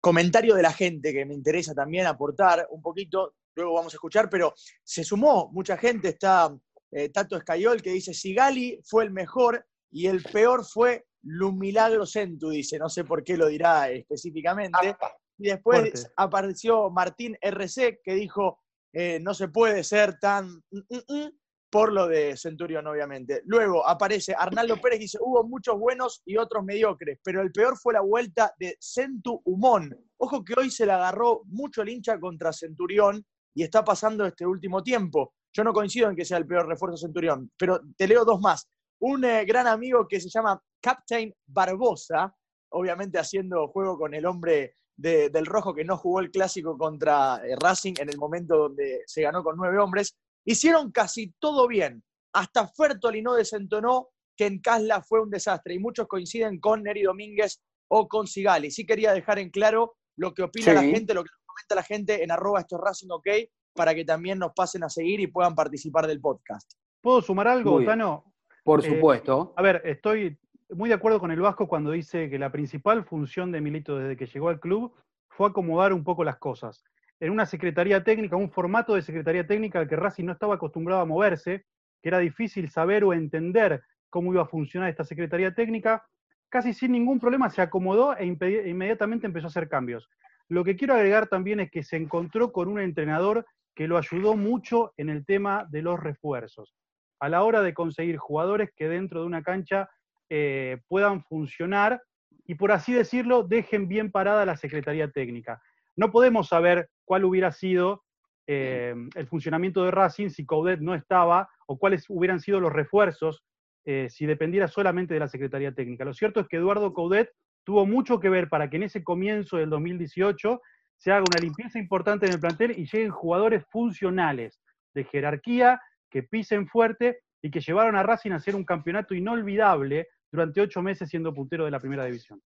comentario 0.00 0.56
de 0.56 0.62
la 0.62 0.72
gente 0.72 1.12
que 1.12 1.24
me 1.24 1.34
interesa 1.34 1.74
también 1.74 2.06
aportar 2.06 2.66
un 2.70 2.82
poquito, 2.82 3.34
luego 3.54 3.74
vamos 3.74 3.92
a 3.94 3.96
escuchar, 3.96 4.28
pero 4.28 4.54
se 4.82 5.04
sumó 5.04 5.50
mucha 5.52 5.76
gente, 5.76 6.08
está 6.08 6.54
eh, 6.90 7.08
Tato 7.08 7.36
Escayol 7.36 7.82
que 7.82 7.90
dice, 7.90 8.12
si 8.12 8.34
Gali 8.34 8.80
fue 8.84 9.04
el 9.04 9.10
mejor 9.10 9.66
y 9.90 10.06
el 10.06 10.22
peor 10.22 10.64
fue 10.64 11.06
Lumilagro 11.22 12.06
Centu, 12.06 12.50
dice, 12.50 12.78
no 12.78 12.88
sé 12.88 13.04
por 13.04 13.22
qué 13.22 13.36
lo 13.36 13.46
dirá 13.46 13.90
específicamente. 13.90 14.96
Y 15.38 15.48
después 15.48 16.12
apareció 16.16 16.90
Martín 16.90 17.36
RC 17.40 18.00
que 18.02 18.14
dijo, 18.14 18.60
eh, 18.92 19.18
no 19.20 19.34
se 19.34 19.48
puede 19.48 19.84
ser 19.84 20.18
tan... 20.18 20.62
Mm, 20.70 20.78
mm, 20.88 21.14
mm", 21.14 21.30
por 21.70 21.90
lo 21.90 22.06
de 22.06 22.36
Centurión, 22.36 22.86
obviamente. 22.86 23.40
Luego 23.46 23.88
aparece 23.88 24.34
Arnaldo 24.36 24.76
Pérez, 24.76 25.00
dice, 25.00 25.16
hubo 25.22 25.42
muchos 25.42 25.78
buenos 25.78 26.20
y 26.26 26.36
otros 26.36 26.62
mediocres, 26.62 27.18
pero 27.24 27.40
el 27.40 27.50
peor 27.50 27.78
fue 27.78 27.94
la 27.94 28.02
vuelta 28.02 28.52
de 28.58 28.76
Centu 28.78 29.40
Humón. 29.46 29.96
Ojo 30.18 30.44
que 30.44 30.52
hoy 30.54 30.70
se 30.70 30.84
le 30.84 30.92
agarró 30.92 31.40
mucho 31.46 31.80
el 31.80 31.88
hincha 31.88 32.20
contra 32.20 32.52
Centurión 32.52 33.24
y 33.54 33.62
está 33.62 33.84
pasando 33.84 34.24
este 34.26 34.46
último 34.46 34.82
tiempo. 34.82 35.34
Yo 35.52 35.64
no 35.64 35.72
coincido 35.72 36.08
en 36.08 36.16
que 36.16 36.24
sea 36.24 36.38
el 36.38 36.46
peor 36.46 36.66
refuerzo 36.66 36.96
Centurión, 36.96 37.50
pero 37.56 37.80
te 37.96 38.06
leo 38.06 38.24
dos 38.24 38.40
más. 38.40 38.68
Un 39.00 39.24
eh, 39.24 39.44
gran 39.44 39.66
amigo 39.66 40.06
que 40.08 40.20
se 40.20 40.28
llama 40.28 40.60
Captain 40.80 41.34
Barbosa, 41.46 42.34
obviamente 42.70 43.18
haciendo 43.18 43.68
juego 43.68 43.98
con 43.98 44.14
el 44.14 44.26
hombre 44.26 44.76
del 44.94 45.46
rojo 45.46 45.74
que 45.74 45.84
no 45.84 45.96
jugó 45.96 46.20
el 46.20 46.30
clásico 46.30 46.78
contra 46.78 47.40
eh, 47.44 47.56
Racing 47.60 47.94
en 47.98 48.08
el 48.08 48.18
momento 48.18 48.56
donde 48.56 49.02
se 49.06 49.22
ganó 49.22 49.42
con 49.42 49.56
nueve 49.56 49.78
hombres, 49.78 50.16
Hicieron 50.44 50.90
casi 50.90 51.32
todo 51.38 51.68
bien. 51.68 52.02
Hasta 52.34 52.66
Fertoli 52.68 53.22
no 53.22 53.34
desentonó 53.34 54.08
que 54.36 54.46
en 54.46 54.60
Casla 54.60 55.02
fue 55.02 55.20
un 55.20 55.30
desastre 55.30 55.74
y 55.74 55.78
muchos 55.78 56.08
coinciden 56.08 56.58
con 56.58 56.82
Neri 56.82 57.02
Domínguez 57.02 57.60
o 57.88 58.08
con 58.08 58.26
Sigali. 58.26 58.70
Sí 58.70 58.86
quería 58.86 59.12
dejar 59.12 59.38
en 59.38 59.50
claro 59.50 59.94
lo 60.16 60.34
que 60.34 60.42
opina 60.42 60.72
la 60.72 60.82
gente, 60.82 61.14
lo 61.14 61.24
que 61.24 61.30
comenta 61.52 61.74
la 61.74 61.82
gente 61.82 62.22
en 62.22 62.30
arroba 62.30 62.60
esto 62.60 62.78
Racing 62.78 63.10
OK 63.10 63.28
para 63.74 63.94
que 63.94 64.04
también 64.04 64.38
nos 64.38 64.52
pasen 64.52 64.84
a 64.84 64.88
seguir 64.88 65.20
y 65.20 65.26
puedan 65.26 65.54
participar 65.54 66.06
del 66.06 66.20
podcast. 66.20 66.72
¿Puedo 67.00 67.22
sumar 67.22 67.48
algo, 67.48 67.84
Tano? 67.84 68.24
Por 68.64 68.84
eh, 68.84 68.88
supuesto. 68.88 69.54
a 69.56 69.62
ver, 69.62 69.82
estoy 69.84 70.38
muy 70.70 70.88
de 70.88 70.94
acuerdo 70.94 71.20
con 71.20 71.30
el 71.30 71.40
Vasco 71.40 71.68
cuando 71.68 71.90
dice 71.90 72.30
que 72.30 72.38
la 72.38 72.52
principal 72.52 73.04
función 73.04 73.50
de 73.52 73.60
Milito 73.60 73.98
desde 73.98 74.16
que 74.16 74.26
llegó 74.26 74.48
al 74.48 74.60
club 74.60 74.94
fue 75.28 75.48
acomodar 75.48 75.92
un 75.92 76.04
poco 76.04 76.24
las 76.24 76.36
cosas 76.36 76.84
en 77.22 77.30
una 77.30 77.46
secretaría 77.46 78.02
técnica, 78.02 78.34
un 78.34 78.50
formato 78.50 78.96
de 78.96 79.02
secretaría 79.02 79.46
técnica 79.46 79.78
al 79.78 79.86
que 79.88 79.94
Racing 79.94 80.24
no 80.24 80.32
estaba 80.32 80.56
acostumbrado 80.56 81.02
a 81.02 81.04
moverse, 81.04 81.64
que 82.02 82.08
era 82.08 82.18
difícil 82.18 82.68
saber 82.68 83.04
o 83.04 83.12
entender 83.12 83.80
cómo 84.10 84.32
iba 84.32 84.42
a 84.42 84.46
funcionar 84.46 84.90
esta 84.90 85.04
secretaría 85.04 85.54
técnica, 85.54 86.04
casi 86.48 86.74
sin 86.74 86.90
ningún 86.90 87.20
problema 87.20 87.48
se 87.48 87.62
acomodó 87.62 88.16
e 88.16 88.26
inmediatamente 88.26 89.28
empezó 89.28 89.46
a 89.46 89.50
hacer 89.50 89.68
cambios. 89.68 90.10
Lo 90.52 90.64
que 90.64 90.76
quiero 90.76 90.92
agregar 90.92 91.28
también 91.28 91.60
es 91.60 91.70
que 91.70 91.82
se 91.82 91.96
encontró 91.96 92.52
con 92.52 92.68
un 92.68 92.78
entrenador 92.78 93.46
que 93.74 93.88
lo 93.88 93.96
ayudó 93.96 94.36
mucho 94.36 94.92
en 94.98 95.08
el 95.08 95.24
tema 95.24 95.66
de 95.70 95.80
los 95.80 95.98
refuerzos, 95.98 96.74
a 97.20 97.30
la 97.30 97.42
hora 97.42 97.62
de 97.62 97.72
conseguir 97.72 98.18
jugadores 98.18 98.68
que 98.76 98.86
dentro 98.86 99.20
de 99.20 99.26
una 99.26 99.42
cancha 99.42 99.88
eh, 100.28 100.82
puedan 100.88 101.24
funcionar 101.24 102.02
y, 102.46 102.56
por 102.56 102.70
así 102.70 102.92
decirlo, 102.92 103.44
dejen 103.44 103.88
bien 103.88 104.12
parada 104.12 104.44
la 104.44 104.58
Secretaría 104.58 105.10
Técnica. 105.10 105.62
No 105.96 106.12
podemos 106.12 106.48
saber 106.48 106.90
cuál 107.06 107.24
hubiera 107.24 107.50
sido 107.50 108.04
eh, 108.46 108.94
el 109.14 109.26
funcionamiento 109.28 109.82
de 109.84 109.90
Racing 109.90 110.28
si 110.28 110.44
Coudet 110.44 110.80
no 110.80 110.94
estaba 110.94 111.48
o 111.66 111.78
cuáles 111.78 112.04
hubieran 112.10 112.40
sido 112.40 112.60
los 112.60 112.74
refuerzos 112.74 113.42
eh, 113.86 114.08
si 114.10 114.26
dependiera 114.26 114.68
solamente 114.68 115.14
de 115.14 115.20
la 115.20 115.28
Secretaría 115.28 115.72
Técnica. 115.72 116.04
Lo 116.04 116.12
cierto 116.12 116.40
es 116.40 116.46
que 116.46 116.58
Eduardo 116.58 116.92
Coudet 116.92 117.30
tuvo 117.64 117.86
mucho 117.86 118.20
que 118.20 118.28
ver 118.28 118.48
para 118.48 118.68
que 118.68 118.76
en 118.76 118.84
ese 118.84 119.02
comienzo 119.04 119.56
del 119.56 119.70
2018 119.70 120.60
se 120.96 121.10
haga 121.10 121.24
una 121.28 121.40
limpieza 121.40 121.78
importante 121.78 122.26
en 122.26 122.32
el 122.32 122.40
plantel 122.40 122.72
y 122.72 122.86
lleguen 122.86 123.10
jugadores 123.10 123.64
funcionales 123.70 124.60
de 124.94 125.04
jerarquía 125.04 125.80
que 126.10 126.22
pisen 126.22 126.68
fuerte 126.68 127.20
y 127.42 127.50
que 127.50 127.60
llevaron 127.60 127.96
a 127.96 128.02
Racing 128.02 128.32
a 128.32 128.36
hacer 128.36 128.54
un 128.54 128.64
campeonato 128.64 129.14
inolvidable 129.14 130.08
durante 130.30 130.60
ocho 130.60 130.82
meses 130.82 131.08
siendo 131.08 131.34
puntero 131.34 131.64
de 131.64 131.70
la 131.70 131.80
primera 131.80 132.04
división. 132.04 132.40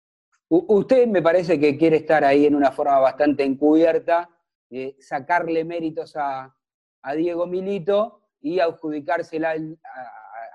usted 0.48 1.06
me 1.06 1.22
parece 1.22 1.58
que 1.58 1.78
quiere 1.78 1.96
estar 1.96 2.24
ahí 2.24 2.46
en 2.46 2.54
una 2.54 2.70
forma 2.70 2.98
bastante 2.98 3.42
encubierta 3.42 4.28
eh, 4.74 4.96
sacarle 5.00 5.64
méritos 5.64 6.16
a, 6.16 6.54
Diego 7.16 7.46
Milito 7.46 8.22
y 8.40 8.60
adjudicársela 8.60 9.50
al, 9.50 9.78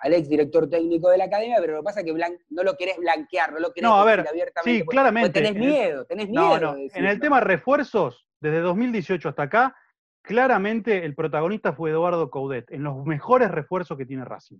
al 0.02 0.14
ex 0.14 0.30
director 0.30 0.70
técnico 0.70 1.10
de 1.10 1.18
la 1.18 1.26
academia, 1.26 1.58
pero 1.60 1.74
lo 1.74 1.80
que 1.80 1.86
pasa 1.86 2.02
es 2.02 2.06
que 2.06 2.14
no 2.50 2.64
lo 2.64 2.78
querés 2.78 2.98
blanquear, 2.98 3.54
no 3.54 3.60
lo 3.60 3.74
querés 3.74 3.90
no, 3.90 3.96
a 3.96 4.06
ver, 4.06 4.28
abiertamente. 4.28 4.80
Sí, 4.80 4.88
claramente. 4.88 5.30
tenés 5.30 5.56
miedo, 5.56 6.06
tenés 6.06 6.30
miedo. 6.30 6.76
en 6.76 7.06
el 7.06 7.20
tema 7.20 7.40
refuerzos, 7.40 8.28
desde 8.40 8.60
2018 8.60 9.30
hasta 9.30 9.44
acá, 9.44 9.76
claramente 10.22 11.06
el 11.06 11.16
protagonista 11.16 11.74
fue 11.74 11.92
Eduardo 11.92 12.30
Coudet, 12.30 12.72
en 12.72 12.84
los 12.84 13.06
mejores 13.06 13.50
refuerzos 13.50 13.98
que 13.98 14.06
tiene 14.06 14.26
Racing. 14.26 14.60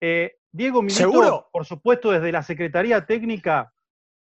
Eh, 0.00 0.36
Diego 0.52 0.82
Milito, 0.82 1.48
por 1.52 1.64
supuesto, 1.64 2.10
desde 2.10 2.32
la 2.32 2.42
Secretaría 2.42 3.04
Técnica 3.06 3.72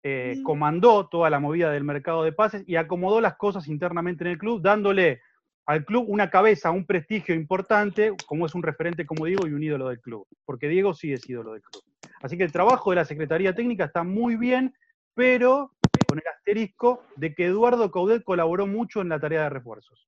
eh, 0.03 0.35
mm. 0.37 0.43
comandó 0.43 1.07
toda 1.07 1.29
la 1.29 1.39
movida 1.39 1.71
del 1.71 1.83
mercado 1.83 2.23
de 2.23 2.31
pases 2.31 2.63
y 2.67 2.75
acomodó 2.75 3.19
las 3.21 3.35
cosas 3.35 3.67
internamente 3.67 4.23
en 4.23 4.31
el 4.31 4.37
club, 4.37 4.61
dándole 4.61 5.21
al 5.67 5.83
club 5.83 6.05
una 6.07 6.29
cabeza, 6.29 6.71
un 6.71 6.85
prestigio 6.85 7.35
importante, 7.35 8.13
como 8.25 8.45
es 8.45 8.55
un 8.55 8.63
referente, 8.63 9.05
como 9.05 9.25
digo, 9.25 9.45
y 9.45 9.51
un 9.51 9.61
ídolo 9.61 9.89
del 9.89 9.99
club, 9.99 10.25
porque 10.45 10.69
Diego 10.69 10.93
sí 10.93 11.11
es 11.11 11.29
ídolo 11.29 11.53
del 11.53 11.61
club. 11.61 11.83
Así 12.21 12.37
que 12.37 12.45
el 12.45 12.53
trabajo 12.53 12.89
de 12.89 12.95
la 12.95 13.05
Secretaría 13.05 13.53
Técnica 13.53 13.85
está 13.85 14.03
muy 14.03 14.37
bien, 14.37 14.73
pero 15.13 15.73
con 16.07 16.19
el 16.19 16.27
asterisco 16.27 17.03
de 17.17 17.35
que 17.35 17.45
Eduardo 17.45 17.91
Caudet 17.91 18.23
colaboró 18.23 18.65
mucho 18.65 19.01
en 19.01 19.09
la 19.09 19.19
tarea 19.19 19.43
de 19.43 19.49
refuerzos. 19.49 20.07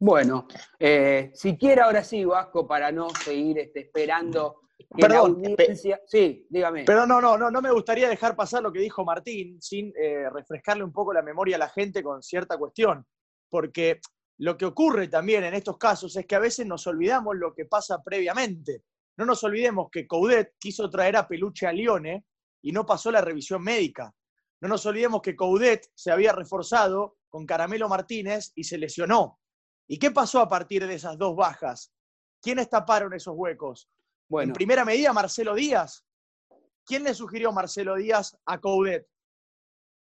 Bueno, 0.00 0.46
eh, 0.78 1.30
si 1.34 1.58
quiere 1.58 1.82
ahora 1.82 2.02
sí, 2.02 2.24
Vasco, 2.24 2.66
para 2.66 2.90
no 2.90 3.10
seguir 3.10 3.58
este, 3.58 3.80
esperando 3.80 4.62
Perdón, 4.96 5.42
sí, 6.06 6.46
dígame. 6.48 6.84
Pero 6.84 7.04
no, 7.04 7.20
no, 7.20 7.36
no, 7.36 7.50
no 7.50 7.60
me 7.60 7.72
gustaría 7.72 8.08
dejar 8.08 8.36
pasar 8.36 8.62
lo 8.62 8.72
que 8.72 8.78
dijo 8.78 9.04
Martín 9.04 9.60
sin 9.60 9.92
eh, 10.00 10.30
refrescarle 10.30 10.84
un 10.84 10.92
poco 10.92 11.12
la 11.12 11.20
memoria 11.20 11.56
a 11.56 11.58
la 11.58 11.68
gente 11.68 12.02
con 12.02 12.22
cierta 12.22 12.56
cuestión, 12.56 13.04
porque 13.50 14.00
lo 14.38 14.56
que 14.56 14.66
ocurre 14.66 15.08
también 15.08 15.44
en 15.44 15.54
estos 15.54 15.78
casos 15.78 16.14
es 16.16 16.26
que 16.26 16.36
a 16.36 16.40
veces 16.40 16.66
nos 16.66 16.86
olvidamos 16.86 17.36
lo 17.36 17.52
que 17.54 17.64
pasa 17.64 18.02
previamente. 18.02 18.84
No 19.16 19.24
nos 19.24 19.42
olvidemos 19.42 19.88
que 19.90 20.06
Coudet 20.06 20.54
quiso 20.58 20.88
traer 20.88 21.16
a 21.16 21.26
Peluche 21.26 21.66
a 21.66 21.72
Lione 21.72 22.24
y 22.62 22.70
no 22.70 22.86
pasó 22.86 23.10
la 23.10 23.20
revisión 23.20 23.62
médica. 23.62 24.14
No 24.60 24.68
nos 24.68 24.86
olvidemos 24.86 25.22
que 25.22 25.34
Coudet 25.34 25.90
se 25.94 26.12
había 26.12 26.32
reforzado 26.32 27.18
con 27.28 27.46
Caramelo 27.46 27.88
Martínez 27.88 28.52
y 28.54 28.62
se 28.62 28.78
lesionó. 28.78 29.40
¿Y 29.88 29.98
qué 29.98 30.12
pasó 30.12 30.40
a 30.40 30.48
partir 30.48 30.86
de 30.86 30.94
esas 30.94 31.18
dos 31.18 31.34
bajas? 31.34 31.92
¿Quiénes 32.40 32.70
taparon 32.70 33.14
esos 33.14 33.34
huecos? 33.36 33.90
En 34.30 34.52
primera 34.52 34.84
medida, 34.84 35.12
Marcelo 35.12 35.54
Díaz. 35.54 36.04
¿Quién 36.84 37.02
le 37.02 37.12
sugirió 37.12 37.50
Marcelo 37.50 37.96
Díaz 37.96 38.38
a 38.46 38.60
Coudet? 38.60 39.08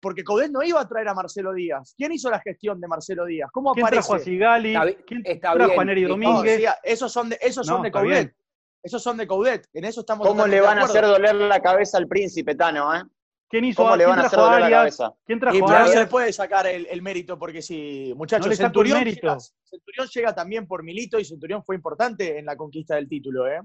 Porque 0.03 0.21
Coudet 0.21 0.51
no 0.51 0.61
iba 0.61 0.81
a 0.81 0.87
traer 0.87 1.07
a 1.07 1.13
Marcelo 1.13 1.53
Díaz. 1.53 1.93
¿Quién 1.97 2.11
hizo 2.11 2.29
la 2.29 2.41
gestión 2.41 2.81
de 2.81 2.89
Marcelo 2.89 3.23
Díaz? 3.25 3.49
¿Cómo 3.53 3.71
¿Quién 3.71 3.85
aparece? 3.85 4.01
trajo 4.05 4.15
a 4.15 4.19
Sigali? 4.19 4.73
¿Quién 5.07 5.23
trajo 5.39 5.79
a 5.79 5.85
Neri 5.85 6.03
Domínguez? 6.03 6.61
esos 6.83 7.09
son 7.11 7.29
de, 7.29 7.39
esos 7.41 7.65
son 7.65 7.81
de 7.81 7.89
Coudet. 7.89 8.35
esos 8.83 9.01
son 9.01 9.15
de 9.15 9.25
Coudet, 9.25 9.65
en 9.71 9.85
eso 9.85 10.01
estamos 10.01 10.27
¿Cómo 10.27 10.45
le 10.45 10.59
van 10.59 10.77
a 10.79 10.83
hacer 10.83 11.05
doler 11.05 11.33
la 11.35 11.61
cabeza 11.61 11.97
al 11.97 12.07
príncipe, 12.07 12.53
Tano, 12.53 12.93
eh? 12.93 13.01
¿Quién 13.47 13.63
hizo 13.65 13.81
¿Cómo 13.83 13.95
le 13.95 14.03
quién 14.03 14.15
van 14.15 14.25
a 14.25 14.27
hacer 14.27 14.39
doler 14.39 14.59
la 14.59 14.69
cabeza? 14.69 15.13
¿Quién 15.25 15.37
Y 15.37 15.41
trajo 15.41 15.57
no 15.59 15.67
se 15.67 15.73
Arias? 15.75 15.95
le 15.95 16.07
puede 16.07 16.33
sacar 16.33 16.67
el, 16.67 16.85
el 16.87 17.01
mérito 17.01 17.39
porque 17.39 17.61
si, 17.61 18.13
muchachos, 18.17 18.47
No 18.47 18.55
Centurión, 18.55 18.97
mérito. 18.99 19.27
llega, 19.27 19.39
Centurión 19.63 20.07
llega 20.13 20.35
también 20.35 20.67
por 20.67 20.83
Milito 20.83 21.17
y 21.17 21.23
Centurión 21.23 21.63
fue 21.63 21.75
importante 21.75 22.37
en 22.37 22.45
la 22.45 22.57
conquista 22.57 22.95
del 22.95 23.07
título, 23.07 23.47
¿eh? 23.47 23.61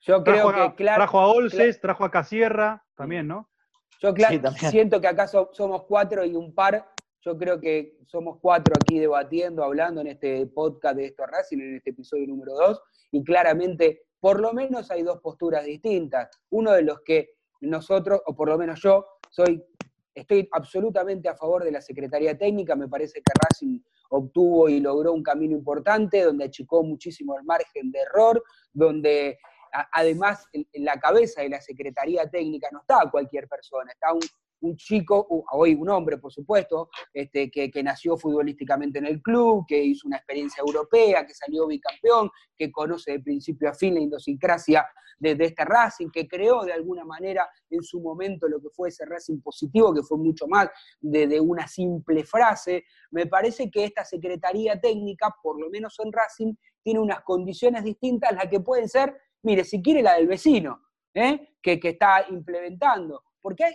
Yo 0.00 0.24
creo 0.24 0.48
Trajo, 0.48 0.62
a, 0.62 0.70
que, 0.70 0.76
claro, 0.76 0.96
trajo 0.98 1.20
a 1.20 1.26
Olses, 1.26 1.80
trajo 1.80 2.04
a 2.04 2.10
Casierra, 2.10 2.82
también, 2.96 3.28
¿no? 3.28 3.50
Yo 4.00 4.12
cla- 4.14 4.28
Sí, 4.30 4.38
también. 4.38 4.70
siento 4.70 5.00
que 5.00 5.08
acá 5.08 5.26
so- 5.28 5.50
somos 5.52 5.84
cuatro 5.84 6.24
y 6.24 6.34
un 6.34 6.54
par. 6.54 6.88
Yo 7.24 7.38
creo 7.38 7.60
que 7.60 7.98
somos 8.06 8.38
cuatro 8.40 8.74
aquí 8.80 8.98
debatiendo, 8.98 9.62
hablando 9.62 10.00
en 10.00 10.08
este 10.08 10.44
podcast 10.48 10.96
de 10.96 11.06
esto 11.06 11.24
Racing, 11.24 11.58
en 11.58 11.76
este 11.76 11.90
episodio 11.90 12.26
número 12.26 12.54
dos, 12.54 12.80
y 13.12 13.22
claramente, 13.22 14.02
por 14.18 14.40
lo 14.40 14.52
menos 14.52 14.90
hay 14.90 15.02
dos 15.02 15.20
posturas 15.20 15.64
distintas. 15.64 16.28
Uno 16.50 16.72
de 16.72 16.82
los 16.82 17.00
que 17.02 17.34
nosotros, 17.60 18.20
o 18.26 18.34
por 18.34 18.48
lo 18.48 18.58
menos 18.58 18.80
yo, 18.82 19.06
soy, 19.30 19.62
estoy 20.14 20.48
absolutamente 20.50 21.28
a 21.28 21.36
favor 21.36 21.62
de 21.62 21.70
la 21.70 21.80
Secretaría 21.80 22.36
Técnica. 22.36 22.74
Me 22.74 22.88
parece 22.88 23.20
que 23.22 23.32
Racing 23.48 23.80
obtuvo 24.10 24.68
y 24.68 24.80
logró 24.80 25.12
un 25.12 25.22
camino 25.22 25.56
importante, 25.56 26.22
donde 26.22 26.44
achicó 26.46 26.82
muchísimo 26.82 27.38
el 27.38 27.44
margen 27.44 27.92
de 27.92 28.00
error, 28.00 28.42
donde 28.72 29.38
a- 29.44 29.48
además 29.92 30.46
en, 30.52 30.66
la 30.84 30.98
cabeza 30.98 31.42
de 31.42 31.48
la 31.48 31.60
Secretaría 31.60 32.28
Técnica 32.28 32.68
no 32.72 32.80
está 32.80 33.10
cualquier 33.10 33.48
persona, 33.48 33.92
está 33.92 34.12
un, 34.12 34.76
chico, 34.76 35.26
hoy 35.52 35.74
un 35.74 35.88
hombre 35.88 36.18
por 36.18 36.32
supuesto, 36.32 36.88
este, 37.12 37.50
que, 37.50 37.82
nació 37.82 38.16
futbolísticamente 38.16 39.00
en 39.00 39.06
el 39.06 39.20
club, 39.20 39.64
que 39.66 39.82
hizo 39.82 40.06
una 40.06 40.18
experiencia 40.18 40.60
europea, 40.64 41.26
que 41.26 41.34
salió 41.34 41.66
bicampeón, 41.66 42.30
que 42.56 42.70
conoce 42.70 43.12
de 43.12 43.20
principio 43.20 43.68
a 43.68 43.74
fin 43.74 43.94
la 43.94 44.00
idiosincrasia 44.00 44.86
de, 45.18 45.34
de 45.34 45.46
este 45.46 45.64
Racing, 45.64 46.10
que 46.10 46.28
creó 46.28 46.62
de 46.62 46.72
alguna 46.72 47.04
manera 47.04 47.48
en 47.70 47.82
su 47.82 48.00
momento 48.00 48.46
lo 48.46 48.60
que 48.60 48.68
fue 48.70 48.90
ese 48.90 49.04
Racing 49.04 49.40
positivo, 49.40 49.92
que 49.92 50.02
fue 50.02 50.18
mucho 50.18 50.46
más 50.46 50.68
de 51.00 51.40
una 51.40 51.66
simple 51.66 52.22
frase. 52.22 52.84
Me 53.10 53.26
parece 53.26 53.68
que 53.68 53.84
esta 53.84 54.04
Secretaría 54.04 54.80
Técnica, 54.80 55.34
por 55.42 55.60
lo 55.60 55.70
menos 55.70 55.98
en 55.98 56.12
Racing, 56.12 56.54
tiene 56.82 57.00
unas 57.00 57.22
condiciones 57.22 57.84
distintas, 57.84 58.32
las 58.32 58.46
que 58.46 58.60
pueden 58.60 58.88
ser, 58.88 59.16
mire, 59.42 59.64
si 59.64 59.82
quiere 59.82 60.02
la 60.02 60.14
del 60.14 60.26
vecino, 60.26 60.80
¿eh? 61.14 61.56
que, 61.62 61.78
está 61.82 62.26
implementando. 62.28 63.22
Porque 63.40 63.64
hay, 63.64 63.74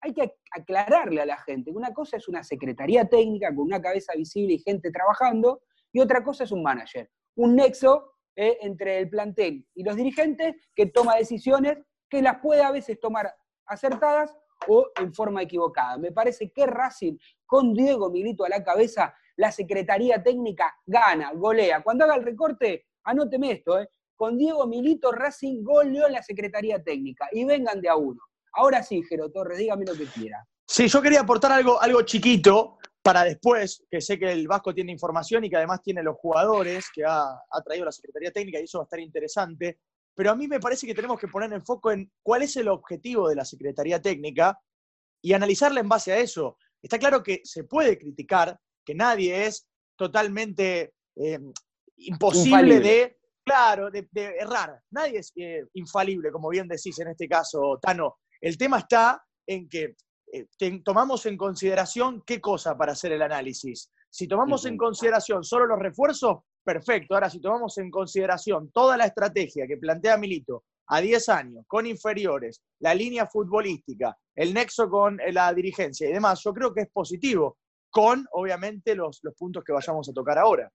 hay 0.00 0.14
que 0.14 0.34
aclararle 0.50 1.22
a 1.22 1.26
la 1.26 1.38
gente 1.38 1.70
que 1.70 1.76
una 1.76 1.92
cosa 1.92 2.16
es 2.16 2.28
una 2.28 2.42
secretaría 2.42 3.08
técnica 3.08 3.54
con 3.54 3.66
una 3.66 3.80
cabeza 3.80 4.12
visible 4.16 4.54
y 4.54 4.58
gente 4.58 4.90
trabajando, 4.90 5.62
y 5.92 6.00
otra 6.00 6.22
cosa 6.22 6.44
es 6.44 6.52
un 6.52 6.62
manager, 6.62 7.10
un 7.36 7.56
nexo 7.56 8.12
eh, 8.34 8.58
entre 8.60 8.98
el 8.98 9.08
plantel 9.08 9.66
y 9.74 9.82
los 9.82 9.96
dirigentes 9.96 10.56
que 10.74 10.86
toma 10.86 11.16
decisiones 11.16 11.78
que 12.08 12.20
las 12.20 12.38
puede 12.40 12.62
a 12.62 12.70
veces 12.70 13.00
tomar 13.00 13.34
acertadas 13.64 14.36
o 14.68 14.90
en 15.00 15.14
forma 15.14 15.42
equivocada. 15.42 15.96
Me 15.96 16.12
parece 16.12 16.50
que 16.52 16.66
Racing, 16.66 17.16
con 17.46 17.72
Diego 17.72 18.10
Milito 18.10 18.44
a 18.44 18.50
la 18.50 18.62
cabeza, 18.62 19.14
la 19.36 19.50
Secretaría 19.50 20.22
Técnica 20.22 20.74
gana, 20.84 21.32
golea. 21.32 21.82
Cuando 21.82 22.04
haga 22.04 22.16
el 22.16 22.24
recorte, 22.24 22.86
anóteme 23.04 23.52
esto, 23.52 23.80
¿eh? 23.80 23.88
Con 24.16 24.36
Diego 24.38 24.66
Milito 24.66 25.12
Racing 25.12 25.62
goleó 25.62 26.08
la 26.08 26.22
Secretaría 26.22 26.82
Técnica 26.82 27.28
y 27.32 27.44
vengan 27.44 27.80
de 27.80 27.88
a 27.88 27.96
uno. 27.96 28.20
Ahora 28.52 28.82
sí, 28.82 29.02
Jero 29.08 29.30
Torres, 29.30 29.58
dígame 29.58 29.84
lo 29.84 29.94
que 29.94 30.06
quiera. 30.06 30.44
Sí, 30.66 30.88
yo 30.88 31.00
quería 31.00 31.20
aportar 31.20 31.52
algo, 31.52 31.80
algo 31.80 32.02
chiquito 32.02 32.78
para 33.02 33.22
después, 33.22 33.84
que 33.88 34.00
sé 34.00 34.18
que 34.18 34.32
el 34.32 34.48
Vasco 34.48 34.74
tiene 34.74 34.90
información 34.90 35.44
y 35.44 35.50
que 35.50 35.56
además 35.56 35.80
tiene 35.82 36.02
los 36.02 36.16
jugadores 36.16 36.86
que 36.92 37.04
ha, 37.04 37.22
ha 37.24 37.62
traído 37.62 37.84
la 37.84 37.92
Secretaría 37.92 38.32
Técnica 38.32 38.58
y 38.58 38.64
eso 38.64 38.78
va 38.78 38.82
a 38.82 38.86
estar 38.86 38.98
interesante. 38.98 39.78
Pero 40.14 40.32
a 40.32 40.34
mí 40.34 40.48
me 40.48 40.58
parece 40.58 40.86
que 40.86 40.94
tenemos 40.94 41.20
que 41.20 41.28
poner 41.28 41.52
en 41.52 41.64
foco 41.64 41.92
en 41.92 42.10
cuál 42.22 42.42
es 42.42 42.56
el 42.56 42.68
objetivo 42.68 43.28
de 43.28 43.36
la 43.36 43.44
Secretaría 43.44 44.00
Técnica 44.00 44.58
y 45.22 45.34
analizarla 45.34 45.80
en 45.80 45.88
base 45.88 46.12
a 46.12 46.18
eso. 46.18 46.56
Está 46.82 46.98
claro 46.98 47.22
que 47.22 47.42
se 47.44 47.64
puede 47.64 47.98
criticar, 47.98 48.58
que 48.84 48.94
nadie 48.94 49.46
es 49.46 49.68
totalmente 49.96 50.94
eh, 51.16 51.38
imposible 51.96 52.48
Infalible. 52.48 52.80
de, 52.80 53.15
claro, 53.46 53.90
de, 53.90 54.08
de 54.10 54.36
errar. 54.38 54.80
Nadie 54.90 55.20
es 55.20 55.32
eh, 55.36 55.64
infalible, 55.74 56.32
como 56.32 56.48
bien 56.48 56.66
decís 56.66 56.98
en 56.98 57.08
este 57.08 57.28
caso, 57.28 57.78
Tano. 57.80 58.16
El 58.40 58.58
tema 58.58 58.80
está 58.80 59.22
en 59.46 59.68
que 59.68 59.94
eh, 60.32 60.46
tomamos 60.84 61.24
en 61.26 61.36
consideración 61.36 62.22
qué 62.26 62.40
cosa 62.40 62.76
para 62.76 62.92
hacer 62.92 63.12
el 63.12 63.22
análisis. 63.22 63.90
Si 64.10 64.26
tomamos 64.26 64.64
en 64.66 64.76
consideración 64.76 65.44
solo 65.44 65.66
los 65.66 65.78
refuerzos, 65.78 66.38
perfecto. 66.64 67.14
Ahora, 67.14 67.30
si 67.30 67.40
tomamos 67.40 67.78
en 67.78 67.90
consideración 67.90 68.70
toda 68.72 68.96
la 68.96 69.06
estrategia 69.06 69.66
que 69.66 69.76
plantea 69.76 70.16
Milito 70.16 70.64
a 70.88 71.00
10 71.00 71.28
años, 71.28 71.64
con 71.68 71.86
inferiores, 71.86 72.62
la 72.80 72.94
línea 72.94 73.26
futbolística, 73.26 74.16
el 74.34 74.54
nexo 74.54 74.88
con 74.88 75.20
eh, 75.20 75.32
la 75.32 75.52
dirigencia 75.54 76.08
y 76.08 76.12
demás, 76.12 76.40
yo 76.42 76.52
creo 76.52 76.74
que 76.74 76.82
es 76.82 76.90
positivo, 76.90 77.58
con 77.90 78.26
obviamente 78.32 78.94
los, 78.94 79.20
los 79.22 79.34
puntos 79.34 79.62
que 79.64 79.72
vayamos 79.72 80.08
a 80.08 80.12
tocar 80.12 80.38
ahora. 80.38 80.70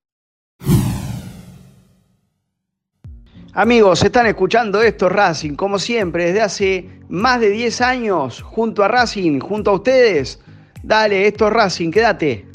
Amigos, 3.54 4.02
están 4.02 4.28
escuchando 4.28 4.82
esto 4.82 5.10
Racing, 5.10 5.56
como 5.56 5.78
siempre, 5.78 6.28
desde 6.28 6.42
hace 6.42 6.90
más 7.10 7.42
de 7.42 7.50
10 7.50 7.82
años, 7.82 8.42
junto 8.42 8.82
a 8.82 8.88
Racing, 8.88 9.42
junto 9.42 9.72
a 9.72 9.74
ustedes. 9.74 10.40
Dale, 10.84 11.28
esto 11.28 11.48
es 11.48 11.54
Racing, 11.54 11.92
quédate. 11.92 12.46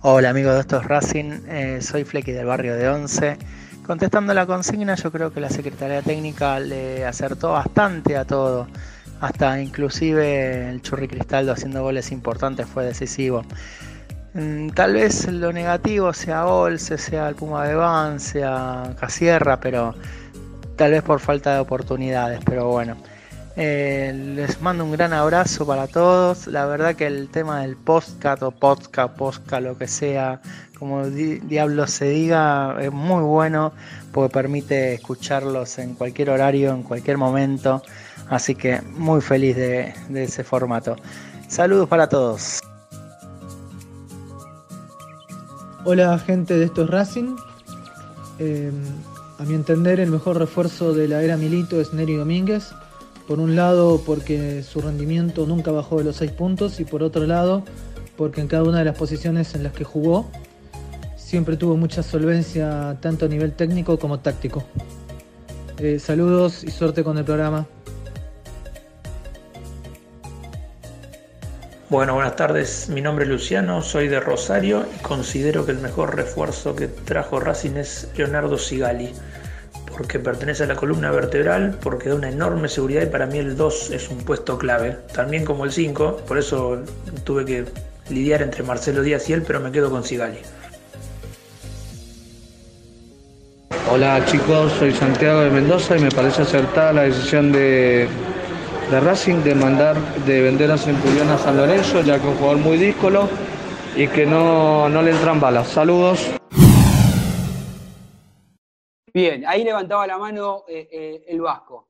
Hola 0.00 0.30
amigos 0.30 0.54
de 0.54 0.60
estos 0.60 0.86
Racing, 0.86 1.40
eh, 1.46 1.78
soy 1.82 2.04
Flecky 2.04 2.32
del 2.32 2.46
barrio 2.46 2.74
de 2.74 2.88
Once. 2.88 3.36
Contestando 3.86 4.32
la 4.32 4.46
consigna, 4.46 4.94
yo 4.94 5.12
creo 5.12 5.30
que 5.30 5.40
la 5.40 5.50
Secretaría 5.50 6.00
Técnica 6.00 6.58
le 6.60 7.04
acertó 7.04 7.52
bastante 7.52 8.16
a 8.16 8.24
todo. 8.24 8.66
Hasta 9.20 9.60
inclusive 9.60 10.70
el 10.70 10.80
Churri 10.80 11.06
Cristaldo 11.06 11.52
haciendo 11.52 11.82
goles 11.82 12.12
importantes 12.12 12.66
fue 12.66 12.86
decisivo. 12.86 13.44
Mm, 14.34 14.70
Tal 14.70 14.94
vez 14.94 15.26
lo 15.30 15.52
negativo 15.52 16.12
sea 16.12 16.46
Olse, 16.46 16.98
sea 16.98 17.28
el 17.28 17.34
Puma 17.34 17.62
Beban, 17.64 18.18
sea 18.20 18.94
Casierra, 18.98 19.58
pero 19.60 19.94
tal 20.76 20.90
vez 20.92 21.02
por 21.02 21.20
falta 21.20 21.54
de 21.54 21.60
oportunidades, 21.60 22.40
pero 22.44 22.68
bueno. 22.68 22.96
Eh, 23.56 24.12
les 24.34 24.60
mando 24.60 24.84
un 24.84 24.90
gran 24.90 25.12
abrazo 25.12 25.64
para 25.64 25.86
todos. 25.86 26.48
La 26.48 26.66
verdad 26.66 26.96
que 26.96 27.06
el 27.06 27.28
tema 27.28 27.60
del 27.60 27.76
podcast 27.76 28.42
o 28.42 28.50
podcast, 28.50 29.16
posca, 29.16 29.60
lo 29.60 29.78
que 29.78 29.86
sea, 29.86 30.40
como 30.76 31.06
di- 31.06 31.38
diablo 31.38 31.86
se 31.86 32.06
diga, 32.06 32.76
es 32.80 32.90
muy 32.90 33.22
bueno 33.22 33.72
porque 34.12 34.32
permite 34.32 34.94
escucharlos 34.94 35.78
en 35.78 35.94
cualquier 35.94 36.30
horario, 36.30 36.72
en 36.72 36.82
cualquier 36.82 37.16
momento. 37.16 37.80
Así 38.28 38.56
que 38.56 38.80
muy 38.96 39.20
feliz 39.20 39.54
de, 39.54 39.94
de 40.08 40.24
ese 40.24 40.42
formato. 40.42 40.96
Saludos 41.46 41.88
para 41.88 42.08
todos. 42.08 42.60
Hola 45.86 46.18
gente 46.18 46.56
de 46.56 46.64
estos 46.64 46.88
Racing. 46.88 47.36
Eh, 48.38 48.72
a 49.38 49.42
mi 49.44 49.52
entender 49.52 50.00
el 50.00 50.10
mejor 50.10 50.38
refuerzo 50.38 50.94
de 50.94 51.08
la 51.08 51.22
era 51.22 51.36
Milito 51.36 51.78
es 51.78 51.92
Neri 51.92 52.16
Domínguez. 52.16 52.72
Por 53.28 53.38
un 53.38 53.54
lado 53.54 54.00
porque 54.06 54.62
su 54.62 54.80
rendimiento 54.80 55.44
nunca 55.44 55.72
bajó 55.72 55.98
de 55.98 56.04
los 56.04 56.16
6 56.16 56.30
puntos 56.32 56.80
y 56.80 56.86
por 56.86 57.02
otro 57.02 57.26
lado 57.26 57.64
porque 58.16 58.40
en 58.40 58.48
cada 58.48 58.62
una 58.62 58.78
de 58.78 58.86
las 58.86 58.96
posiciones 58.96 59.54
en 59.54 59.62
las 59.62 59.74
que 59.74 59.84
jugó 59.84 60.26
siempre 61.16 61.58
tuvo 61.58 61.76
mucha 61.76 62.02
solvencia 62.02 62.96
tanto 63.02 63.26
a 63.26 63.28
nivel 63.28 63.52
técnico 63.52 63.98
como 63.98 64.20
táctico. 64.20 64.64
Eh, 65.78 65.98
saludos 65.98 66.64
y 66.64 66.70
suerte 66.70 67.04
con 67.04 67.18
el 67.18 67.26
programa. 67.26 67.66
Bueno, 71.94 72.14
buenas 72.14 72.34
tardes. 72.34 72.88
Mi 72.88 73.00
nombre 73.00 73.24
es 73.24 73.30
Luciano, 73.30 73.80
soy 73.80 74.08
de 74.08 74.18
Rosario 74.18 74.84
y 74.96 75.00
considero 75.00 75.64
que 75.64 75.70
el 75.70 75.78
mejor 75.78 76.16
refuerzo 76.16 76.74
que 76.74 76.88
trajo 76.88 77.38
Racing 77.38 77.76
es 77.76 78.08
Leonardo 78.16 78.58
Sigali, 78.58 79.12
porque 79.96 80.18
pertenece 80.18 80.64
a 80.64 80.66
la 80.66 80.74
columna 80.74 81.12
vertebral, 81.12 81.78
porque 81.80 82.08
da 82.08 82.16
una 82.16 82.30
enorme 82.30 82.68
seguridad 82.68 83.02
y 83.02 83.06
para 83.06 83.26
mí 83.26 83.38
el 83.38 83.56
2 83.56 83.92
es 83.92 84.08
un 84.08 84.18
puesto 84.18 84.58
clave, 84.58 84.96
también 85.14 85.44
como 85.44 85.64
el 85.64 85.70
5, 85.70 86.22
por 86.26 86.36
eso 86.36 86.82
tuve 87.22 87.44
que 87.44 87.64
lidiar 88.10 88.42
entre 88.42 88.64
Marcelo 88.64 89.00
Díaz 89.00 89.30
y 89.30 89.34
él, 89.34 89.44
pero 89.46 89.60
me 89.60 89.70
quedo 89.70 89.88
con 89.88 90.02
Sigali. 90.02 90.40
Hola 93.88 94.20
chicos, 94.26 94.72
soy 94.80 94.92
Santiago 94.92 95.42
de 95.42 95.50
Mendoza 95.50 95.96
y 95.96 96.00
me 96.00 96.10
parece 96.10 96.42
acertada 96.42 96.92
la 96.92 97.02
decisión 97.02 97.52
de, 97.52 98.08
de 98.90 99.00
Racing 99.00 99.42
de 99.42 99.54
mandar, 99.54 99.96
de 100.24 100.42
vender 100.42 100.70
a 100.70 100.78
Centurión 100.78 101.28
a 101.30 101.38
San 101.38 101.56
Lorenzo, 101.56 102.02
ya 102.02 102.18
que 102.18 102.22
es 102.22 102.28
un 102.28 102.36
jugador 102.36 102.58
muy 102.58 102.76
díscolo 102.76 103.28
y 103.96 104.08
que 104.08 104.26
no, 104.26 104.88
no 104.88 105.02
le 105.02 105.12
entran 105.12 105.40
balas. 105.40 105.68
Saludos. 105.68 106.30
Bien, 109.12 109.44
ahí 109.46 109.62
levantaba 109.62 110.06
la 110.06 110.18
mano 110.18 110.64
eh, 110.68 110.88
eh, 110.90 111.24
el 111.28 111.40
Vasco. 111.40 111.88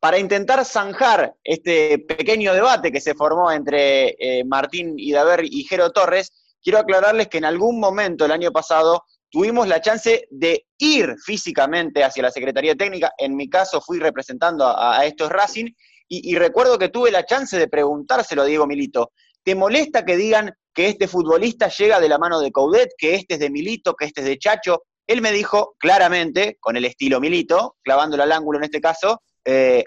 Para 0.00 0.18
intentar 0.18 0.64
zanjar 0.64 1.34
este 1.44 1.98
pequeño 1.98 2.54
debate 2.54 2.90
que 2.90 3.00
se 3.00 3.14
formó 3.14 3.50
entre 3.50 4.16
eh, 4.18 4.44
Martín 4.44 4.94
Idaver 4.96 5.44
y 5.44 5.64
Jero 5.64 5.90
Torres, 5.90 6.32
quiero 6.62 6.78
aclararles 6.78 7.28
que 7.28 7.38
en 7.38 7.44
algún 7.44 7.78
momento 7.78 8.24
el 8.24 8.32
año 8.32 8.52
pasado 8.52 9.04
tuvimos 9.30 9.66
la 9.66 9.80
chance 9.80 10.28
de 10.30 10.66
ir 10.78 11.16
físicamente 11.24 12.04
hacia 12.04 12.22
la 12.22 12.30
Secretaría 12.30 12.76
Técnica. 12.76 13.12
En 13.18 13.34
mi 13.34 13.48
caso 13.48 13.80
fui 13.80 13.98
representando 13.98 14.66
a, 14.66 15.04
estos 15.04 15.30
Racing 15.30 15.72
y, 16.14 16.36
recuerdo 16.36 16.78
que 16.78 16.90
tuve 16.90 17.10
la 17.10 17.24
chance 17.24 17.58
de 17.58 17.68
preguntárselo 17.68 18.42
a 18.42 18.44
Diego 18.44 18.66
Milito. 18.66 19.12
¿Te 19.42 19.54
molesta 19.54 20.04
que 20.04 20.18
digan 20.18 20.52
que 20.74 20.88
este 20.88 21.08
futbolista 21.08 21.68
llega 21.68 22.00
de 22.00 22.08
la 22.08 22.18
mano 22.18 22.38
de 22.40 22.52
Coudet, 22.52 22.90
que 22.98 23.14
este 23.14 23.34
es 23.34 23.40
de 23.40 23.48
Milito, 23.48 23.94
que 23.94 24.04
este 24.04 24.20
es 24.20 24.26
de 24.26 24.38
Chacho? 24.38 24.82
Él 25.06 25.22
me 25.22 25.32
dijo 25.32 25.74
claramente, 25.78 26.58
con 26.60 26.76
el 26.76 26.84
estilo 26.84 27.18
Milito, 27.18 27.76
clavándolo 27.82 28.24
al 28.24 28.32
ángulo 28.32 28.58
en 28.58 28.64
este 28.64 28.82
caso, 28.82 29.22
eh, 29.44 29.84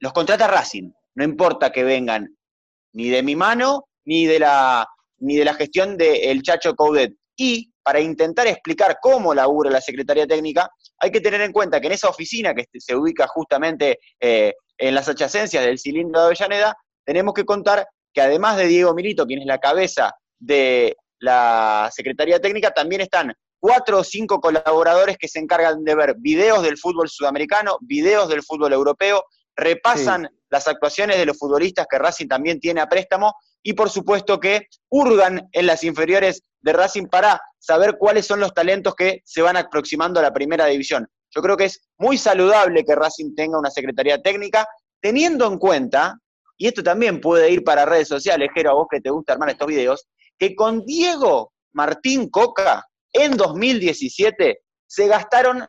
los 0.00 0.12
contrata 0.12 0.48
Racing. 0.48 0.90
No 1.14 1.22
importa 1.22 1.70
que 1.70 1.84
vengan 1.84 2.28
ni 2.92 3.08
de 3.08 3.22
mi 3.22 3.36
mano 3.36 3.84
ni 4.04 4.26
de 4.26 4.40
la, 4.40 4.84
ni 5.18 5.36
de 5.36 5.44
la 5.44 5.54
gestión 5.54 5.96
del 5.96 6.42
Chacho 6.42 6.74
Coudet. 6.74 7.14
Y 7.36 7.70
para 7.84 8.00
intentar 8.00 8.48
explicar 8.48 8.98
cómo 9.00 9.32
labura 9.32 9.70
la 9.70 9.80
Secretaría 9.80 10.26
Técnica, 10.26 10.68
hay 10.98 11.12
que 11.12 11.20
tener 11.20 11.40
en 11.40 11.52
cuenta 11.52 11.80
que 11.80 11.86
en 11.86 11.92
esa 11.92 12.08
oficina 12.08 12.52
que 12.52 12.66
se 12.78 12.96
ubica 12.96 13.28
justamente 13.28 14.00
eh, 14.20 14.54
en 14.78 14.94
las 14.94 15.08
adyacencias 15.08 15.64
del 15.64 15.78
cilindro 15.78 16.20
de 16.20 16.26
Avellaneda, 16.26 16.76
tenemos 17.04 17.34
que 17.34 17.44
contar 17.44 17.86
que 18.12 18.20
además 18.20 18.56
de 18.56 18.66
Diego 18.66 18.94
Milito, 18.94 19.26
quien 19.26 19.40
es 19.40 19.46
la 19.46 19.58
cabeza 19.58 20.14
de 20.38 20.96
la 21.18 21.90
Secretaría 21.92 22.40
Técnica, 22.40 22.70
también 22.70 23.00
están 23.00 23.34
cuatro 23.60 23.98
o 23.98 24.04
cinco 24.04 24.40
colaboradores 24.40 25.18
que 25.18 25.28
se 25.28 25.40
encargan 25.40 25.84
de 25.84 25.94
ver 25.94 26.14
videos 26.18 26.62
del 26.62 26.78
fútbol 26.78 27.08
sudamericano, 27.08 27.78
videos 27.80 28.28
del 28.28 28.42
fútbol 28.42 28.72
europeo, 28.72 29.24
repasan 29.56 30.28
las 30.50 30.68
actuaciones 30.68 31.18
de 31.18 31.26
los 31.26 31.36
futbolistas 31.36 31.86
que 31.90 31.98
Racing 31.98 32.28
también 32.28 32.60
tiene 32.60 32.80
a 32.80 32.88
préstamo 32.88 33.34
y 33.62 33.72
por 33.72 33.90
supuesto 33.90 34.38
que 34.38 34.68
hurgan 34.88 35.48
en 35.52 35.66
las 35.66 35.82
inferiores 35.82 36.42
de 36.60 36.72
Racing 36.72 37.06
para 37.06 37.40
saber 37.58 37.96
cuáles 37.98 38.26
son 38.26 38.40
los 38.40 38.54
talentos 38.54 38.94
que 38.94 39.22
se 39.24 39.42
van 39.42 39.56
aproximando 39.56 40.20
a 40.20 40.22
la 40.22 40.32
primera 40.32 40.66
división. 40.66 41.08
Yo 41.30 41.42
creo 41.42 41.56
que 41.56 41.66
es 41.66 41.80
muy 41.98 42.16
saludable 42.18 42.84
que 42.84 42.94
Racing 42.94 43.34
tenga 43.34 43.58
una 43.58 43.70
secretaría 43.70 44.20
técnica, 44.20 44.66
teniendo 45.00 45.46
en 45.46 45.58
cuenta, 45.58 46.18
y 46.56 46.66
esto 46.66 46.82
también 46.82 47.20
puede 47.20 47.50
ir 47.50 47.62
para 47.62 47.84
redes 47.84 48.08
sociales, 48.08 48.50
Jero, 48.54 48.70
a 48.70 48.74
vos 48.74 48.86
que 48.90 49.00
te 49.00 49.10
gusta 49.10 49.34
armar 49.34 49.50
estos 49.50 49.68
videos, 49.68 50.08
que 50.38 50.54
con 50.54 50.84
Diego 50.84 51.52
Martín 51.72 52.28
Coca 52.28 52.84
en 53.12 53.36
2017 53.36 54.60
se 54.86 55.06
gastaron 55.06 55.66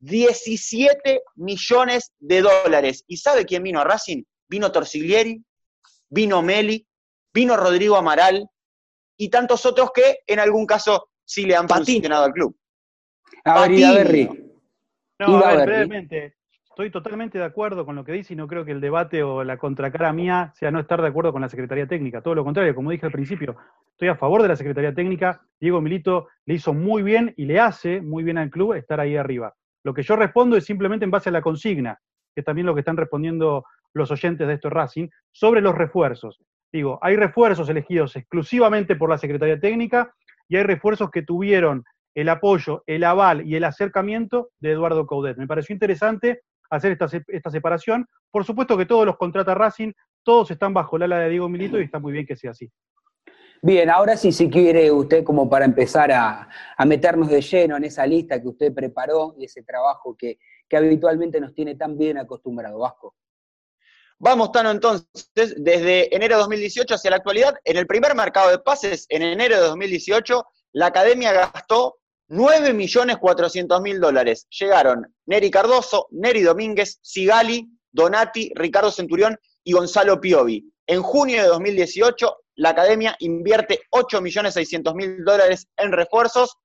17 0.00 1.22
millones 1.36 2.12
de 2.18 2.42
dólares. 2.42 3.04
¿Y 3.06 3.16
sabe 3.16 3.46
quién 3.46 3.62
vino 3.62 3.80
a 3.80 3.84
Racing? 3.84 4.22
Vino 4.48 4.70
Torsiglieri, 4.70 5.42
vino 6.08 6.42
Meli, 6.42 6.86
vino 7.32 7.56
Rodrigo 7.56 7.96
Amaral, 7.96 8.48
y 9.16 9.30
tantos 9.30 9.64
otros 9.66 9.90
que 9.94 10.18
en 10.26 10.38
algún 10.38 10.66
caso 10.66 11.08
sí 11.24 11.44
le 11.44 11.56
han 11.56 11.68
funcionado 11.68 12.24
al 12.24 12.32
club. 12.32 12.56
A 13.44 13.66
ver, 13.66 14.45
No, 15.18 15.38
a 15.38 15.56
ver, 15.56 15.66
brevemente, 15.66 16.34
estoy 16.68 16.90
totalmente 16.90 17.38
de 17.38 17.44
acuerdo 17.44 17.86
con 17.86 17.96
lo 17.96 18.04
que 18.04 18.12
dice 18.12 18.34
y 18.34 18.36
no 18.36 18.46
creo 18.46 18.64
que 18.64 18.72
el 18.72 18.82
debate 18.82 19.22
o 19.22 19.42
la 19.44 19.56
contracara 19.56 20.12
mía 20.12 20.52
sea 20.54 20.70
no 20.70 20.78
estar 20.78 21.00
de 21.00 21.08
acuerdo 21.08 21.32
con 21.32 21.40
la 21.40 21.48
Secretaría 21.48 21.86
Técnica. 21.86 22.20
Todo 22.20 22.34
lo 22.34 22.44
contrario, 22.44 22.74
como 22.74 22.90
dije 22.90 23.06
al 23.06 23.12
principio, 23.12 23.56
estoy 23.92 24.08
a 24.08 24.16
favor 24.16 24.42
de 24.42 24.48
la 24.48 24.56
Secretaría 24.56 24.94
Técnica. 24.94 25.40
Diego 25.58 25.80
Milito 25.80 26.28
le 26.44 26.54
hizo 26.54 26.74
muy 26.74 27.02
bien 27.02 27.32
y 27.38 27.46
le 27.46 27.60
hace 27.60 28.02
muy 28.02 28.24
bien 28.24 28.36
al 28.36 28.50
club 28.50 28.74
estar 28.74 29.00
ahí 29.00 29.16
arriba. 29.16 29.54
Lo 29.84 29.94
que 29.94 30.02
yo 30.02 30.16
respondo 30.16 30.56
es 30.56 30.66
simplemente 30.66 31.04
en 31.06 31.10
base 31.10 31.30
a 31.30 31.32
la 31.32 31.40
consigna, 31.40 31.98
que 32.34 32.40
es 32.40 32.44
también 32.44 32.66
lo 32.66 32.74
que 32.74 32.80
están 32.80 32.98
respondiendo 32.98 33.64
los 33.94 34.10
oyentes 34.10 34.46
de 34.46 34.52
esto 34.52 34.68
Racing, 34.68 35.08
sobre 35.32 35.62
los 35.62 35.74
refuerzos. 35.74 36.38
Digo, 36.70 36.98
hay 37.00 37.16
refuerzos 37.16 37.70
elegidos 37.70 38.16
exclusivamente 38.16 38.96
por 38.96 39.08
la 39.08 39.16
Secretaría 39.16 39.58
Técnica 39.58 40.12
y 40.46 40.56
hay 40.56 40.64
refuerzos 40.64 41.10
que 41.10 41.22
tuvieron 41.22 41.84
el 42.16 42.30
apoyo, 42.30 42.82
el 42.86 43.04
aval 43.04 43.46
y 43.46 43.56
el 43.56 43.64
acercamiento 43.64 44.50
de 44.58 44.72
Eduardo 44.72 45.06
Caudet. 45.06 45.36
Me 45.36 45.46
pareció 45.46 45.74
interesante 45.74 46.40
hacer 46.70 46.92
esta, 46.92 47.08
esta 47.28 47.50
separación. 47.50 48.06
Por 48.30 48.42
supuesto 48.44 48.76
que 48.78 48.86
todos 48.86 49.04
los 49.04 49.18
contrata 49.18 49.54
Racing, 49.54 49.92
todos 50.22 50.50
están 50.50 50.72
bajo 50.72 50.96
la 50.96 51.04
ala 51.04 51.18
de 51.20 51.28
Diego 51.28 51.48
Milito 51.50 51.78
y 51.78 51.84
está 51.84 51.98
muy 51.98 52.14
bien 52.14 52.24
que 52.24 52.34
sea 52.34 52.52
así. 52.52 52.72
Bien, 53.60 53.90
ahora 53.90 54.16
sí, 54.16 54.32
si 54.32 54.48
quiere 54.48 54.90
usted 54.90 55.24
como 55.24 55.48
para 55.50 55.66
empezar 55.66 56.10
a, 56.10 56.48
meternos 56.86 57.28
de 57.28 57.42
lleno 57.42 57.76
en 57.76 57.84
esa 57.84 58.06
lista 58.06 58.40
que 58.40 58.48
usted 58.48 58.72
preparó 58.72 59.34
y 59.38 59.44
ese 59.44 59.62
trabajo 59.62 60.16
que, 60.16 60.38
que 60.66 60.76
habitualmente 60.78 61.38
nos 61.38 61.52
tiene 61.52 61.74
tan 61.74 61.98
bien 61.98 62.16
acostumbrado, 62.16 62.78
Vasco. 62.78 63.14
Vamos, 64.18 64.52
Tano, 64.52 64.70
entonces, 64.70 65.54
desde 65.58 66.14
enero 66.16 66.36
de 66.36 66.42
2018 66.42 66.94
hacia 66.94 67.10
la 67.10 67.16
actualidad, 67.16 67.56
en 67.62 67.76
el 67.76 67.86
primer 67.86 68.14
mercado 68.14 68.50
de 68.50 68.58
pases, 68.58 69.04
en 69.10 69.20
enero 69.20 69.56
de 69.56 69.62
2018, 69.68 70.46
la 70.72 70.86
academia 70.86 71.32
gastó 71.34 71.98
9.400.000 72.28 74.00
dólares. 74.00 74.46
Llegaron 74.50 75.06
Neri 75.26 75.50
Cardoso, 75.50 76.08
Neri 76.10 76.42
Domínguez, 76.42 76.98
Sigali, 77.02 77.68
Donati, 77.92 78.52
Ricardo 78.54 78.90
Centurión 78.90 79.38
y 79.64 79.72
Gonzalo 79.72 80.20
Piovi. 80.20 80.72
En 80.86 81.02
junio 81.02 81.42
de 81.42 81.48
2018, 81.48 82.36
la 82.56 82.70
academia 82.70 83.16
invierte 83.20 83.80
8.600.000 83.90 85.24
dólares 85.24 85.68
en 85.76 85.92
refuerzos 85.92 86.56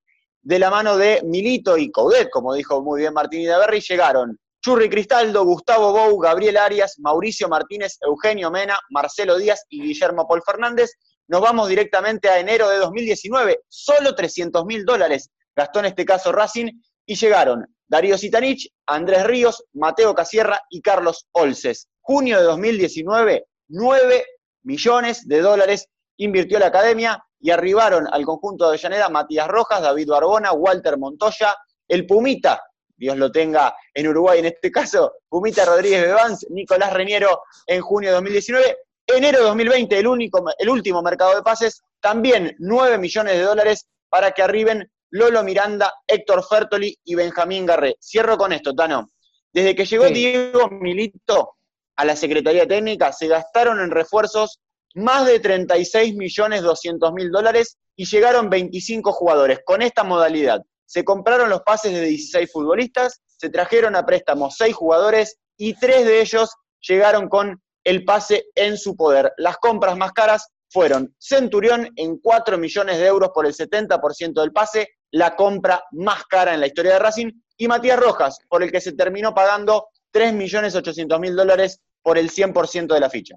de 0.41 0.59
la 0.59 0.69
mano 0.69 0.97
de 0.97 1.21
Milito 1.23 1.77
y 1.77 1.91
Coudet, 1.91 2.29
como 2.29 2.53
dijo 2.53 2.81
muy 2.81 3.01
bien 3.01 3.13
Martín 3.13 3.41
Idaverri, 3.41 3.81
llegaron 3.81 4.39
Churri 4.63 4.89
Cristaldo, 4.89 5.43
Gustavo 5.43 5.91
Bou, 5.91 6.19
Gabriel 6.19 6.57
Arias, 6.57 6.95
Mauricio 6.99 7.49
Martínez, 7.49 7.97
Eugenio 8.01 8.51
Mena, 8.51 8.79
Marcelo 8.89 9.37
Díaz 9.37 9.65
y 9.69 9.81
Guillermo 9.81 10.27
Paul 10.27 10.41
Fernández. 10.45 10.91
Nos 11.27 11.41
vamos 11.41 11.67
directamente 11.67 12.29
a 12.29 12.39
enero 12.39 12.69
de 12.69 12.77
2019. 12.77 13.61
Solo 13.67 14.13
300 14.13 14.65
mil 14.65 14.85
dólares 14.85 15.31
gastó 15.55 15.79
en 15.79 15.85
este 15.85 16.05
caso 16.05 16.31
Racing 16.31 16.71
y 17.05 17.15
llegaron 17.15 17.65
Darío 17.87 18.17
Sitanich, 18.17 18.71
Andrés 18.85 19.25
Ríos, 19.25 19.65
Mateo 19.73 20.15
Casierra 20.15 20.61
y 20.69 20.81
Carlos 20.81 21.27
Olces. 21.33 21.89
Junio 21.99 22.37
de 22.39 22.43
2019, 22.43 23.45
9 23.67 24.25
millones 24.63 25.27
de 25.27 25.41
dólares 25.41 25.87
invirtió 26.17 26.59
la 26.59 26.67
academia 26.67 27.23
y 27.39 27.51
arribaron 27.51 28.07
al 28.11 28.23
conjunto 28.23 28.65
de 28.65 28.69
Avellaneda 28.69 29.09
Matías 29.09 29.47
Rojas, 29.47 29.81
David 29.81 30.07
Barbona, 30.07 30.53
Walter 30.53 30.97
Montoya, 30.97 31.55
el 31.87 32.05
Pumita, 32.05 32.61
Dios 32.95 33.17
lo 33.17 33.31
tenga 33.31 33.75
en 33.93 34.07
Uruguay 34.07 34.39
en 34.39 34.45
este 34.45 34.71
caso, 34.71 35.13
Pumita 35.27 35.65
Rodríguez 35.65 36.03
Bevans, 36.03 36.45
Nicolás 36.51 36.93
Reñero 36.93 37.41
en 37.65 37.81
junio 37.81 38.11
de 38.11 38.15
2019. 38.15 38.77
Enero 39.07 39.39
de 39.39 39.43
2020, 39.45 39.99
el, 39.99 40.07
único, 40.07 40.45
el 40.57 40.69
último 40.69 41.01
mercado 41.01 41.35
de 41.35 41.41
pases, 41.41 41.81
también 41.99 42.55
9 42.59 42.97
millones 42.99 43.33
de 43.33 43.41
dólares 43.41 43.87
para 44.07 44.31
que 44.31 44.43
arriben 44.43 44.89
Lolo 45.11 45.43
Miranda, 45.43 45.93
Héctor 46.07 46.43
Fertoli 46.47 46.97
y 47.03 47.15
Benjamín 47.15 47.65
Garré. 47.65 47.95
Cierro 48.01 48.37
con 48.37 48.53
esto, 48.53 48.73
Tano. 48.73 49.11
Desde 49.53 49.75
que 49.75 49.85
llegó 49.85 50.07
Diego 50.09 50.69
Milito 50.69 51.55
a 51.95 52.05
la 52.05 52.15
Secretaría 52.15 52.67
Técnica, 52.67 53.11
se 53.13 53.27
gastaron 53.27 53.79
en 53.79 53.91
refuerzos 53.91 54.59
más 54.95 55.25
de 55.25 55.39
36 55.39 56.15
millones 56.15 56.61
200 56.61 57.13
mil 57.13 57.31
dólares 57.31 57.77
y 57.95 58.05
llegaron 58.05 58.49
25 58.49 59.11
jugadores 59.11 59.59
con 59.65 59.81
esta 59.81 60.03
modalidad 60.03 60.61
se 60.91 61.05
compraron 61.05 61.49
los 61.49 61.61
pases 61.61 61.93
de 61.93 62.01
16 62.01 62.51
futbolistas, 62.51 63.21
se 63.37 63.49
trajeron 63.49 63.95
a 63.95 64.05
préstamo 64.05 64.51
6 64.51 64.75
jugadores 64.75 65.37
y 65.55 65.73
3 65.73 66.05
de 66.05 66.19
ellos 66.19 66.49
llegaron 66.81 67.29
con 67.29 67.61
el 67.85 68.03
pase 68.03 68.47
en 68.55 68.77
su 68.77 68.97
poder. 68.97 69.31
Las 69.37 69.55
compras 69.55 69.95
más 69.95 70.11
caras 70.11 70.49
fueron 70.67 71.15
Centurión 71.17 71.87
en 71.95 72.17
4 72.17 72.57
millones 72.57 72.97
de 72.97 73.05
euros 73.05 73.29
por 73.33 73.45
el 73.45 73.53
70% 73.53 74.33
del 74.33 74.51
pase, 74.51 74.89
la 75.11 75.35
compra 75.35 75.83
más 75.91 76.25
cara 76.25 76.53
en 76.53 76.59
la 76.59 76.67
historia 76.67 76.93
de 76.93 76.99
Racing, 76.99 77.31
y 77.57 77.67
Matías 77.67 77.99
Rojas, 77.99 78.39
por 78.49 78.63
el 78.63 78.71
que 78.71 78.81
se 78.81 78.93
terminó 78.93 79.35
pagando 79.35 79.89
3 80.11 80.33
millones 80.33 80.75
800 80.75 81.19
mil 81.19 81.35
dólares 81.35 81.79
por 82.01 82.17
el 82.17 82.29
100% 82.31 82.93
de 82.93 82.99
la 82.99 83.09
ficha. 83.09 83.35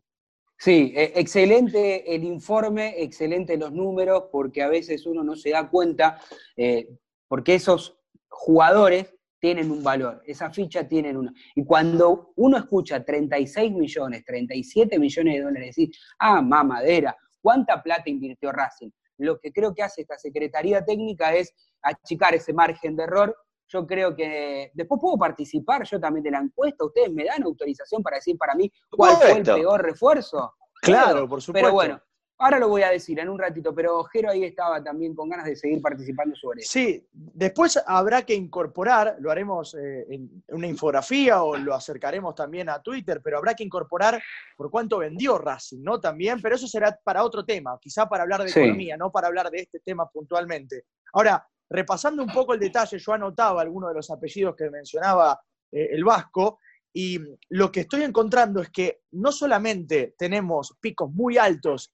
Sí, 0.57 0.93
e, 0.97 1.13
excelente 1.17 2.15
el 2.15 2.25
informe, 2.25 3.03
excelente 3.03 3.57
los 3.57 3.73
números, 3.73 4.25
porque 4.33 4.63
a 4.63 4.69
veces 4.69 5.05
uno 5.05 5.23
no 5.23 5.37
se 5.37 5.51
da 5.51 5.69
cuenta 5.69 6.19
eh, 6.57 6.89
porque 7.29 7.57
esos 7.57 7.99
jugadores 8.29 9.15
tienen 9.39 9.71
un 9.71 9.83
valor, 9.83 10.23
esa 10.27 10.51
ficha 10.51 10.89
tienen 10.89 11.19
uno. 11.19 11.31
Y 11.55 11.65
cuando 11.65 12.33
uno 12.37 12.57
escucha 12.57 13.05
36 13.05 13.73
millones, 13.73 14.25
37 14.25 14.99
millones 14.99 15.35
de 15.35 15.41
dólares, 15.43 15.77
decir, 15.77 15.91
ah, 16.19 16.41
mamadera, 16.41 17.15
¿cuánta 17.43 17.83
plata 17.83 18.09
invirtió 18.09 18.51
Racing? 18.53 18.89
Lo 19.19 19.39
que 19.39 19.53
creo 19.53 19.75
que 19.75 19.83
hace 19.83 20.03
esta 20.03 20.19
Secretaría 20.19 20.85
Técnica 20.85 21.35
es 21.35 21.55
achicar 21.83 22.35
ese 22.35 22.53
margen 22.53 22.97
de 22.97 23.05
error. 23.05 23.37
Yo 23.69 23.87
creo 23.87 24.15
que 24.15 24.71
después 24.75 25.01
puedo 25.01 25.17
participar 25.17 25.85
yo 25.85 25.99
también 25.99 26.25
de 26.25 26.31
la 26.31 26.39
encuesta. 26.39 26.85
¿Ustedes 26.85 27.13
me 27.13 27.25
dan 27.25 27.43
autorización 27.43 28.03
para 28.03 28.17
decir 28.17 28.37
para 28.37 28.55
mí 28.55 28.71
cuál 28.91 29.17
fue 29.17 29.33
el 29.39 29.43
peor 29.43 29.83
refuerzo? 29.83 30.55
Claro, 30.83 31.29
por 31.29 31.41
supuesto. 31.41 31.67
Pero 31.67 31.73
bueno, 31.73 32.03
Ahora 32.45 32.59
lo 32.59 32.69
voy 32.69 32.83
a 32.83 32.91
decir 32.91 33.19
en 33.19 33.31
un 33.31 33.39
ratito, 33.39 33.75
pero 33.75 34.05
Jero 34.05 34.29
ahí 34.29 34.45
estaba 34.45 34.85
también 34.85 35.15
con 35.15 35.31
ganas 35.31 35.47
de 35.47 35.57
seguir 35.57 35.81
participando 35.81 36.37
sobre 36.37 36.61
eso. 36.61 36.73
Sí, 36.73 37.03
después 37.11 37.83
habrá 37.87 38.21
que 38.21 38.35
incorporar, 38.35 39.17
lo 39.19 39.31
haremos 39.31 39.75
eh, 39.75 40.05
en 40.11 40.45
una 40.49 40.67
infografía 40.67 41.43
o 41.43 41.57
lo 41.57 41.73
acercaremos 41.75 42.35
también 42.35 42.69
a 42.69 42.83
Twitter, 42.83 43.23
pero 43.25 43.39
habrá 43.39 43.55
que 43.55 43.65
incorporar 43.65 44.23
por 44.59 44.71
cuánto 44.71 44.99
vendió 44.99 45.39
Racing, 45.39 45.83
¿no? 45.83 45.99
También, 45.99 46.43
pero 46.43 46.57
eso 46.57 46.67
será 46.67 46.95
para 47.03 47.25
otro 47.25 47.47
tema, 47.47 47.79
quizá 47.81 48.07
para 48.07 48.25
hablar 48.25 48.43
de 48.45 48.51
economía, 48.51 48.99
no 48.99 49.11
para 49.11 49.29
hablar 49.29 49.51
de 49.51 49.61
este 49.61 49.81
tema 49.81 50.07
puntualmente. 50.11 50.85
Ahora, 51.15 51.49
repasando 51.71 52.23
un 52.23 52.31
poco 52.31 52.53
el 52.53 52.61
detalle, 52.61 52.99
yo 52.99 53.13
anotaba 53.15 53.63
algunos 53.63 53.89
de 53.89 53.95
los 53.95 54.11
apellidos 54.11 54.55
que 54.55 54.69
mencionaba 54.69 55.41
eh, 55.73 55.89
el 55.93 56.05
Vasco, 56.05 56.59
y 56.97 57.19
lo 57.49 57.73
que 57.73 57.81
estoy 57.81 58.03
encontrando 58.03 58.61
es 58.61 58.69
que 58.69 59.01
no 59.13 59.33
solamente 59.33 60.15
tenemos 60.17 60.77
picos 60.79 61.11
muy 61.11 61.39
altos 61.39 61.94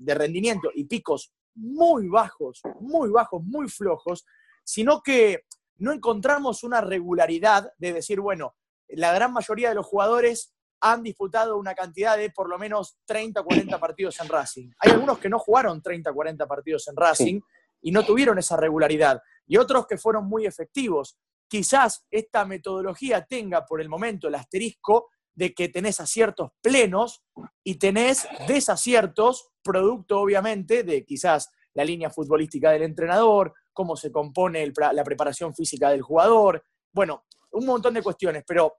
de 0.00 0.14
rendimiento 0.14 0.70
y 0.74 0.84
picos 0.84 1.32
muy 1.54 2.08
bajos, 2.08 2.60
muy 2.80 3.10
bajos, 3.10 3.42
muy 3.44 3.68
flojos, 3.68 4.24
sino 4.64 5.02
que 5.02 5.44
no 5.76 5.92
encontramos 5.92 6.62
una 6.62 6.80
regularidad 6.80 7.72
de 7.78 7.92
decir, 7.92 8.20
bueno, 8.20 8.54
la 8.88 9.12
gran 9.12 9.32
mayoría 9.32 9.68
de 9.68 9.74
los 9.74 9.86
jugadores 9.86 10.54
han 10.80 11.02
disputado 11.02 11.58
una 11.58 11.74
cantidad 11.74 12.16
de 12.16 12.30
por 12.30 12.48
lo 12.48 12.58
menos 12.58 12.98
30 13.04 13.40
o 13.40 13.44
40 13.44 13.78
partidos 13.78 14.18
en 14.20 14.28
Racing. 14.28 14.70
Hay 14.78 14.92
algunos 14.92 15.18
que 15.18 15.28
no 15.28 15.38
jugaron 15.38 15.82
30 15.82 16.10
o 16.10 16.14
40 16.14 16.46
partidos 16.46 16.88
en 16.88 16.96
Racing 16.96 17.40
y 17.82 17.92
no 17.92 18.04
tuvieron 18.04 18.38
esa 18.38 18.56
regularidad, 18.56 19.22
y 19.46 19.56
otros 19.56 19.86
que 19.86 19.98
fueron 19.98 20.26
muy 20.26 20.46
efectivos. 20.46 21.18
Quizás 21.48 22.06
esta 22.10 22.44
metodología 22.44 23.24
tenga 23.24 23.66
por 23.66 23.80
el 23.80 23.88
momento 23.88 24.28
el 24.28 24.34
asterisco 24.34 25.08
de 25.34 25.54
que 25.54 25.68
tenés 25.68 26.00
aciertos 26.00 26.50
plenos 26.60 27.22
y 27.64 27.76
tenés 27.76 28.26
desaciertos, 28.46 29.50
producto 29.62 30.20
obviamente 30.20 30.82
de 30.82 31.04
quizás 31.04 31.50
la 31.74 31.84
línea 31.84 32.10
futbolística 32.10 32.70
del 32.70 32.82
entrenador, 32.82 33.54
cómo 33.72 33.96
se 33.96 34.10
compone 34.10 34.72
la 34.92 35.04
preparación 35.04 35.54
física 35.54 35.90
del 35.90 36.02
jugador, 36.02 36.64
bueno, 36.92 37.24
un 37.52 37.66
montón 37.66 37.94
de 37.94 38.02
cuestiones, 38.02 38.44
pero 38.46 38.74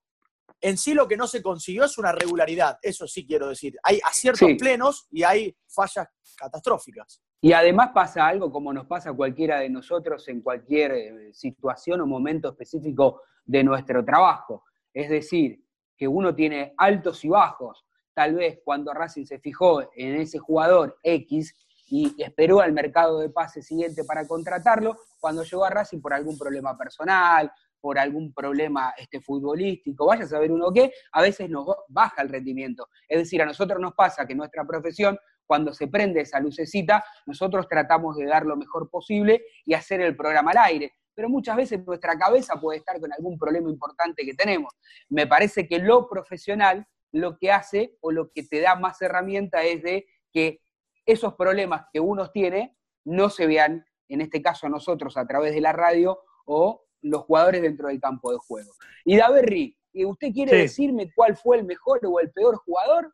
en 0.60 0.78
sí 0.78 0.94
lo 0.94 1.08
que 1.08 1.18
no 1.18 1.28
se 1.28 1.42
consiguió 1.42 1.86
es 1.86 1.98
una 1.98 2.12
regularidad, 2.12 2.78
eso 2.82 3.08
sí 3.08 3.26
quiero 3.26 3.50
decir. 3.50 3.78
Hay 3.84 4.00
aciertos 4.04 4.50
plenos 4.60 5.08
y 5.10 5.24
hay 5.24 5.56
fallas 5.68 6.08
catastróficas. 6.38 7.22
Y 7.42 7.54
además 7.54 7.90
pasa 7.94 8.28
algo 8.28 8.52
como 8.52 8.72
nos 8.72 8.86
pasa 8.86 9.10
a 9.10 9.14
cualquiera 9.14 9.60
de 9.60 9.70
nosotros 9.70 10.28
en 10.28 10.42
cualquier 10.42 10.92
eh, 10.92 11.34
situación 11.34 12.02
o 12.02 12.06
momento 12.06 12.50
específico 12.50 13.24
de 13.44 13.64
nuestro 13.64 14.06
trabajo. 14.06 14.64
Es 14.94 15.10
decir, 15.10 15.64
que 16.02 16.08
uno 16.08 16.34
tiene 16.34 16.74
altos 16.78 17.24
y 17.24 17.30
bajos. 17.30 17.86
Tal 18.16 18.34
vez 18.34 18.60
cuando 18.66 18.92
Racing 18.92 19.26
se 19.26 19.38
fijó 19.38 19.84
en 19.96 20.16
ese 20.16 20.40
jugador 20.40 20.98
X 21.04 21.54
y 21.90 22.12
esperó 22.18 22.60
al 22.60 22.74
mercado 22.74 23.20
de 23.20 23.30
pase 23.30 23.62
siguiente 23.62 24.04
para 24.04 24.28
contratarlo, 24.28 24.98
cuando 25.20 25.44
llegó 25.44 25.64
a 25.64 25.70
Racing 25.70 26.02
por 26.02 26.16
algún 26.16 26.40
problema 26.40 26.76
personal, 26.76 27.52
por 27.80 28.00
algún 28.00 28.34
problema 28.34 28.96
este, 28.98 29.22
futbolístico, 29.22 30.08
vaya 30.08 30.24
a 30.24 30.28
saber 30.28 30.52
uno 30.52 30.74
qué, 30.74 30.92
a 31.12 31.22
veces 31.22 31.52
nos 31.52 31.68
baja 31.88 32.24
el 32.24 32.30
rendimiento. 32.30 32.90
Es 33.08 33.20
decir, 33.20 33.40
a 33.44 33.46
nosotros 33.46 33.80
nos 33.80 33.94
pasa 33.94 34.26
que 34.26 34.34
nuestra 34.34 34.66
profesión, 34.66 35.20
cuando 35.46 35.72
se 35.72 35.88
prende 35.88 36.22
esa 36.22 36.40
lucecita, 36.40 37.06
nosotros 37.28 37.68
tratamos 37.68 38.18
de 38.18 38.26
dar 38.26 38.44
lo 38.48 38.58
mejor 38.58 38.90
posible 38.90 39.44
y 39.66 39.76
hacer 39.76 40.02
el 40.02 40.16
programa 40.16 40.50
al 40.50 40.58
aire 40.58 40.94
pero 41.14 41.30
muchas 41.30 41.56
veces 41.56 41.86
nuestra 41.86 42.18
cabeza 42.18 42.60
puede 42.60 42.80
estar 42.80 43.00
con 43.00 43.12
algún 43.14 43.38
problema 43.38 43.70
importante 43.70 44.26
que 44.26 44.34
tenemos. 44.34 44.74
Me 45.10 45.28
parece 45.28 45.68
que 45.68 45.80
lo 45.80 46.08
profesional 46.08 46.88
lo 47.12 47.38
que 47.38 47.52
hace 47.52 47.98
o 48.02 48.12
lo 48.12 48.32
que 48.32 48.44
te 48.44 48.62
da 48.62 48.76
más 48.76 49.02
herramienta 49.02 49.64
es 49.64 49.84
de 49.84 50.08
que 50.32 50.62
esos 51.06 51.34
problemas 51.36 51.86
que 51.92 52.00
uno 52.00 52.30
tiene 52.30 52.78
no 53.04 53.30
se 53.30 53.48
vean, 53.48 53.86
en 54.08 54.22
este 54.22 54.42
caso 54.42 54.68
a 54.68 54.70
nosotros 54.70 55.18
a 55.18 55.26
través 55.26 55.54
de 55.54 55.62
la 55.62 55.74
radio 55.74 56.20
o 56.46 56.86
los 57.02 57.24
jugadores 57.24 57.62
dentro 57.62 57.88
del 57.88 58.00
campo 58.00 58.32
de 58.32 58.38
juego. 58.38 58.72
Y 59.04 59.18
Daverri, 59.18 59.76
¿usted 59.94 60.32
quiere 60.32 60.56
decirme 60.56 61.12
cuál 61.14 61.36
fue 61.36 61.58
el 61.58 61.66
mejor 61.66 62.00
o 62.06 62.20
el 62.20 62.32
peor 62.32 62.58
jugador? 62.58 63.14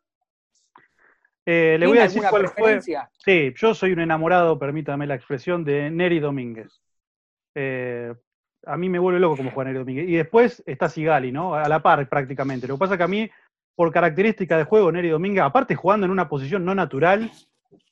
Eh, 1.46 1.76
le 1.80 1.86
voy 1.86 1.98
a 1.98 2.02
decir 2.02 2.22
cuál 2.28 2.48
fue. 2.48 2.80
Sí, 2.82 3.54
yo 3.56 3.74
soy 3.74 3.92
un 3.92 4.00
enamorado, 4.00 4.58
permítame 4.58 5.06
la 5.06 5.14
expresión, 5.14 5.64
de 5.64 5.90
Neri 5.90 6.20
Domínguez. 6.20 6.82
Eh, 7.54 8.14
a 8.66 8.76
mí 8.76 8.88
me 8.88 8.98
vuelve 8.98 9.20
loco 9.20 9.36
como 9.36 9.50
Juan 9.50 9.72
Domínguez. 9.72 10.08
Y 10.08 10.16
después 10.16 10.62
está 10.66 10.88
Sigali, 10.88 11.32
¿no? 11.32 11.54
A 11.54 11.68
la 11.68 11.82
par 11.82 12.08
prácticamente. 12.08 12.66
Lo 12.66 12.74
que 12.74 12.80
pasa 12.80 12.94
es 12.94 12.98
que 12.98 13.04
a 13.04 13.08
mí, 13.08 13.30
por 13.74 13.92
característica 13.92 14.56
de 14.56 14.64
juego, 14.64 14.92
Neri 14.92 15.08
Domínguez, 15.08 15.42
aparte 15.42 15.74
jugando 15.74 16.06
en 16.06 16.12
una 16.12 16.28
posición 16.28 16.64
no 16.64 16.74
natural, 16.74 17.30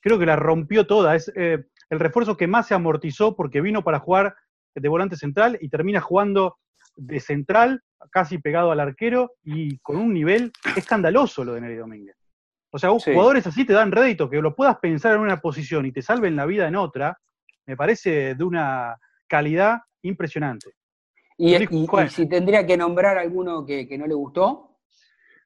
creo 0.00 0.18
que 0.18 0.26
la 0.26 0.36
rompió 0.36 0.86
toda. 0.86 1.14
Es 1.14 1.32
eh, 1.36 1.64
el 1.90 2.00
refuerzo 2.00 2.36
que 2.36 2.46
más 2.46 2.66
se 2.66 2.74
amortizó 2.74 3.36
porque 3.36 3.60
vino 3.60 3.84
para 3.84 4.00
jugar 4.00 4.34
de 4.74 4.88
volante 4.88 5.16
central 5.16 5.56
y 5.60 5.68
termina 5.68 6.00
jugando 6.00 6.58
de 6.96 7.20
central, 7.20 7.82
casi 8.10 8.38
pegado 8.38 8.70
al 8.70 8.80
arquero 8.80 9.32
y 9.42 9.78
con 9.78 9.96
un 9.96 10.12
nivel 10.12 10.52
escandaloso 10.76 11.44
lo 11.44 11.54
de 11.54 11.60
Neri 11.60 11.76
Domínguez. 11.76 12.16
O 12.70 12.78
sea, 12.78 12.90
jugadores 12.90 13.46
así 13.46 13.64
te 13.64 13.72
dan 13.72 13.92
rédito, 13.92 14.28
que 14.28 14.42
lo 14.42 14.54
puedas 14.54 14.76
pensar 14.78 15.14
en 15.14 15.20
una 15.20 15.40
posición 15.40 15.86
y 15.86 15.92
te 15.92 16.02
salven 16.02 16.36
la 16.36 16.44
vida 16.44 16.68
en 16.68 16.76
otra, 16.76 17.18
me 17.64 17.76
parece 17.76 18.34
de 18.34 18.44
una 18.44 18.98
calidad 19.26 19.82
impresionante. 20.02 20.70
¿Y, 21.38 21.54
si 22.08 22.26
tendría 22.26 22.66
que 22.66 22.76
nombrar 22.76 23.18
alguno 23.18 23.64
que, 23.66 23.86
no 23.98 24.06
le 24.06 24.14
gustó? 24.14 24.78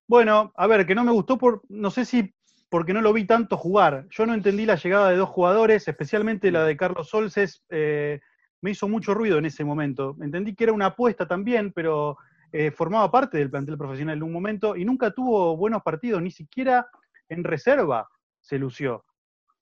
Bueno, 0.06 0.52
a 0.56 0.66
ver, 0.66 0.86
que 0.86 0.94
no 0.94 1.04
me 1.04 1.12
gustó 1.12 1.36
por, 1.36 1.62
no 1.68 1.90
sé 1.90 2.04
si 2.04 2.32
porque 2.68 2.92
no 2.92 3.00
lo 3.00 3.12
vi 3.12 3.24
tanto 3.24 3.56
jugar. 3.56 4.06
Yo 4.10 4.26
no 4.26 4.34
entendí 4.34 4.64
la 4.64 4.76
llegada 4.76 5.10
de 5.10 5.16
dos 5.16 5.28
jugadores, 5.28 5.88
especialmente 5.88 6.52
la 6.52 6.64
de 6.64 6.76
Carlos 6.76 7.08
Solces, 7.08 7.64
eh, 7.68 8.20
me 8.60 8.70
hizo 8.70 8.88
mucho 8.88 9.12
ruido 9.12 9.38
en 9.38 9.46
ese 9.46 9.64
momento. 9.64 10.16
Entendí 10.20 10.54
que 10.54 10.64
era 10.64 10.72
una 10.72 10.86
apuesta 10.86 11.26
también, 11.26 11.72
pero 11.72 12.16
eh, 12.52 12.70
formaba 12.70 13.10
parte 13.10 13.38
del 13.38 13.50
plantel 13.50 13.76
profesional 13.76 14.16
en 14.16 14.22
un 14.22 14.32
momento 14.32 14.76
y 14.76 14.84
nunca 14.84 15.10
tuvo 15.10 15.56
buenos 15.56 15.82
partidos, 15.82 16.22
ni 16.22 16.30
siquiera 16.30 16.86
en 17.28 17.42
reserva 17.42 18.08
se 18.40 18.58
lució. 18.58 19.04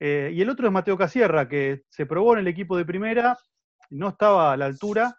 Eh, 0.01 0.31
y 0.35 0.43
el 0.43 0.51
otro 0.51 0.67
es 0.67 0.73
Mateo 0.73 0.97
Casierra, 0.97 1.49
que 1.49 1.83
se 1.89 2.07
probó 2.07 2.35
en 2.35 2.41
el 2.41 2.49
equipo 2.49 2.77
de 2.77 2.85
primera 2.85 3.39
no 3.91 4.09
estaba 4.09 4.53
a 4.53 4.57
la 4.57 4.67
altura 4.67 5.17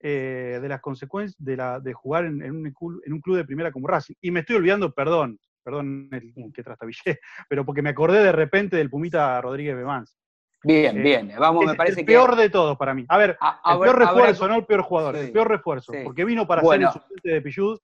eh, 0.00 0.58
de 0.60 0.68
las 0.68 0.80
consecuencias 0.80 1.34
de, 1.38 1.56
la, 1.56 1.80
de 1.80 1.94
jugar 1.94 2.26
en, 2.26 2.42
un, 2.42 3.20
club 3.22 3.36
de 3.36 3.44
primera 3.44 3.72
como 3.72 3.88
Racing. 3.88 4.14
Y 4.20 4.30
me 4.30 4.40
estoy 4.40 4.56
olvidando, 4.56 4.92
perdón, 4.92 5.38
perdón 5.62 6.08
el 6.12 6.52
que 6.52 6.62
trastabillé, 6.62 7.20
pero 7.48 7.64
porque 7.64 7.80
me 7.80 7.90
acordé 7.90 8.22
de 8.22 8.32
repente 8.32 8.76
del 8.76 8.90
Pumita 8.90 9.40
Rodríguez 9.40 9.74
Bevans. 9.76 10.18
Bien, 10.62 10.98
eh, 10.98 11.02
bien, 11.02 11.32
vamos, 11.38 11.66
me 11.66 11.74
parece 11.74 12.00
el 12.00 12.06
peor 12.06 12.36
de 12.36 12.48
todos 12.48 12.76
para 12.76 12.94
mí. 12.94 13.04
A 13.08 13.18
ver, 13.18 13.30
el 13.64 13.78
peor 13.78 13.98
refuerzo, 13.98 14.48
no 14.48 14.56
el 14.56 14.66
peor 14.66 14.82
jugador, 14.82 15.16
el 15.16 15.32
peor 15.32 15.48
refuerzo, 15.48 15.92
porque 16.02 16.24
vino 16.24 16.46
para 16.46 16.62
ser 16.62 16.82
el 16.82 16.90
suplente 16.90 17.28
de 17.30 17.42
Pichud 17.42 17.78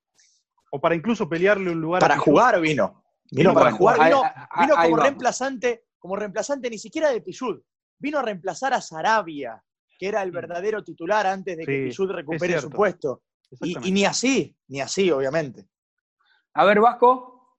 o 0.72 0.80
para 0.80 0.94
incluso 0.94 1.28
pelearle 1.28 1.70
un 1.70 1.80
lugar. 1.80 2.00
Para 2.00 2.18
jugar 2.18 2.60
vino. 2.60 3.02
Vino, 3.30 3.54
para 3.54 3.70
jugar, 3.72 3.98
vino, 4.04 4.22
vino 4.60 4.74
como 4.74 4.96
reemplazante, 4.96 5.84
como 5.98 6.16
reemplazante 6.16 6.68
ni 6.68 6.78
siquiera 6.78 7.10
de 7.10 7.20
Pichud, 7.20 7.60
vino 7.98 8.18
a 8.18 8.22
reemplazar 8.22 8.74
a 8.74 8.80
Sarabia, 8.80 9.62
que 10.00 10.08
era 10.08 10.22
el 10.22 10.30
verdadero 10.30 10.82
titular 10.82 11.26
antes 11.26 11.58
de 11.58 11.66
que 11.66 11.84
Pichud 11.84 12.10
recupere 12.10 12.58
su 12.58 12.70
puesto. 12.70 13.20
Y, 13.60 13.92
ni 13.92 14.06
así, 14.06 14.56
ni 14.68 14.80
así, 14.80 15.10
obviamente. 15.10 15.66
A 16.54 16.64
ver, 16.64 16.80
Vasco. 16.80 17.58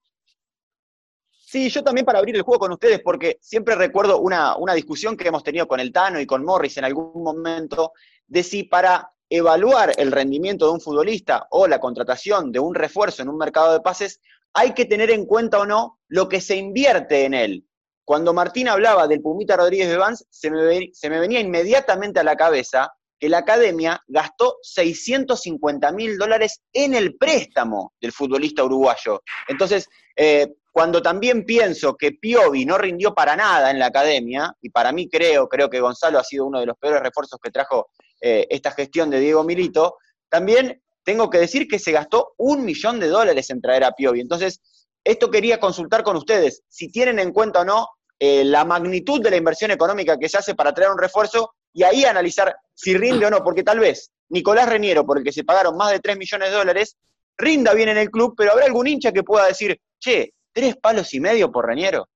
Sí, 1.30 1.70
yo 1.70 1.84
también 1.84 2.04
para 2.04 2.18
abrir 2.18 2.36
el 2.36 2.42
juego 2.42 2.62
con 2.62 2.72
ustedes, 2.72 3.00
porque 3.04 3.38
siempre 3.42 3.76
recuerdo 3.76 4.20
una, 4.22 4.56
una 4.56 4.74
discusión 4.74 5.16
que 5.16 5.28
hemos 5.28 5.44
tenido 5.44 5.68
con 5.68 5.80
el 5.80 5.92
Tano 5.92 6.20
y 6.20 6.26
con 6.26 6.44
Morris 6.44 6.78
en 6.78 6.86
algún 6.86 7.22
momento, 7.22 7.92
de 8.26 8.42
si 8.42 8.64
para 8.64 9.12
evaluar 9.30 9.94
el 9.98 10.12
rendimiento 10.12 10.66
de 10.66 10.72
un 10.72 10.82
futbolista 10.82 11.46
o 11.52 11.68
la 11.68 11.80
contratación 11.80 12.52
de 12.52 12.60
un 12.60 12.74
refuerzo 12.74 13.22
en 13.22 13.30
un 13.30 13.38
mercado 13.38 13.74
de 13.74 13.82
pases, 13.82 14.20
hay 14.54 14.74
que 14.74 14.86
tener 14.86 15.12
en 15.12 15.28
cuenta 15.28 15.60
o 15.60 15.66
no 15.68 16.00
lo 16.08 16.28
que 16.28 16.42
se 16.42 16.56
invierte 16.56 17.26
en 17.26 17.36
él. 17.36 17.68
Cuando 18.12 18.34
Martín 18.34 18.68
hablaba 18.68 19.08
del 19.08 19.22
Pumita 19.22 19.56
Rodríguez 19.56 19.88
de 19.88 19.96
Vance, 19.96 20.26
se 20.30 20.52
me, 20.52 21.20
venía 21.22 21.40
inmediatamente 21.40 22.20
a 22.20 22.26
la 22.26 22.36
cabeza 22.36 22.92
que 23.18 23.30
la 23.30 23.38
academia 23.38 24.04
gastó 24.06 24.58
650 24.64 25.94
mil 25.94 26.18
dólares 26.18 26.60
en 26.74 26.94
el 26.94 27.16
préstamo 27.16 27.94
del 28.02 28.12
futbolista 28.12 28.66
uruguayo. 28.66 29.22
Entonces, 29.48 29.88
eh, 30.18 30.56
cuando 30.74 31.02
también 31.02 31.46
pienso 31.46 31.96
que 31.96 32.12
Piovi 32.12 32.66
no 32.66 32.78
rindió 32.78 33.14
para 33.14 33.38
nada 33.38 33.72
en 33.72 33.80
la 33.80 33.86
academia, 33.86 34.54
y 34.62 34.72
para 34.72 34.92
mí 34.92 35.08
creo, 35.08 35.48
creo 35.48 35.70
que 35.70 35.80
Gonzalo 35.80 36.20
ha 36.20 36.26
sido 36.26 36.46
uno 36.46 36.60
de 36.60 36.66
los 36.66 36.78
peores 36.78 37.02
refuerzos 37.02 37.40
que 37.42 37.50
trajo 37.50 37.92
eh, 38.20 38.46
esta 38.50 38.72
gestión 38.72 39.10
de 39.10 39.22
Diego 39.22 39.46
Milito, 39.46 39.96
también 40.28 40.84
tengo 41.06 41.30
que 41.30 41.38
decir 41.38 41.66
que 41.66 41.80
se 41.80 41.94
gastó 41.94 42.34
un 42.36 42.66
millón 42.66 43.00
de 43.00 43.08
dólares 43.08 43.50
en 43.52 43.62
traer 43.62 43.86
a 43.86 43.94
Piovi. 43.94 44.20
Entonces, 44.20 44.60
esto 45.06 45.32
quería 45.32 45.62
consultar 45.62 46.04
con 46.04 46.18
ustedes, 46.18 46.62
si 46.68 46.92
tienen 46.92 47.18
en 47.18 47.32
cuenta 47.32 47.62
o 47.62 47.64
no 47.64 47.88
eh, 48.24 48.44
la 48.46 48.64
magnitud 48.66 49.20
de 49.20 49.32
la 49.32 49.38
inversión 49.38 49.72
económica 49.72 50.16
que 50.16 50.30
se 50.30 50.38
hace 50.38 50.54
para 50.54 50.72
traer 50.76 50.92
un 50.92 51.00
refuerzo 51.00 51.56
y 51.74 51.82
ahí 51.82 52.06
analizar 52.06 52.56
si 52.72 52.96
rinde 52.96 53.26
o 53.26 53.32
no, 53.32 53.44
porque 53.44 53.64
tal 53.64 53.80
vez 53.80 54.12
Nicolás 54.30 54.70
Reñero, 54.70 55.04
por 55.08 55.18
el 55.18 55.24
que 55.24 55.32
se 55.32 55.44
pagaron 55.44 55.76
más 55.76 55.92
de 55.92 56.00
3 56.00 56.20
millones 56.20 56.52
de 56.52 56.56
dólares, 56.56 56.98
rinda 57.36 57.74
bien 57.74 57.90
en 57.90 57.98
el 57.98 58.12
club, 58.12 58.36
pero 58.38 58.52
habrá 58.52 58.66
algún 58.66 58.86
hincha 58.86 59.12
que 59.12 59.24
pueda 59.24 59.48
decir, 59.48 59.76
che, 60.00 60.36
tres 60.54 60.78
palos 60.78 61.12
y 61.16 61.20
medio 61.20 61.52
por 61.52 61.66
Reñero. 61.66 62.10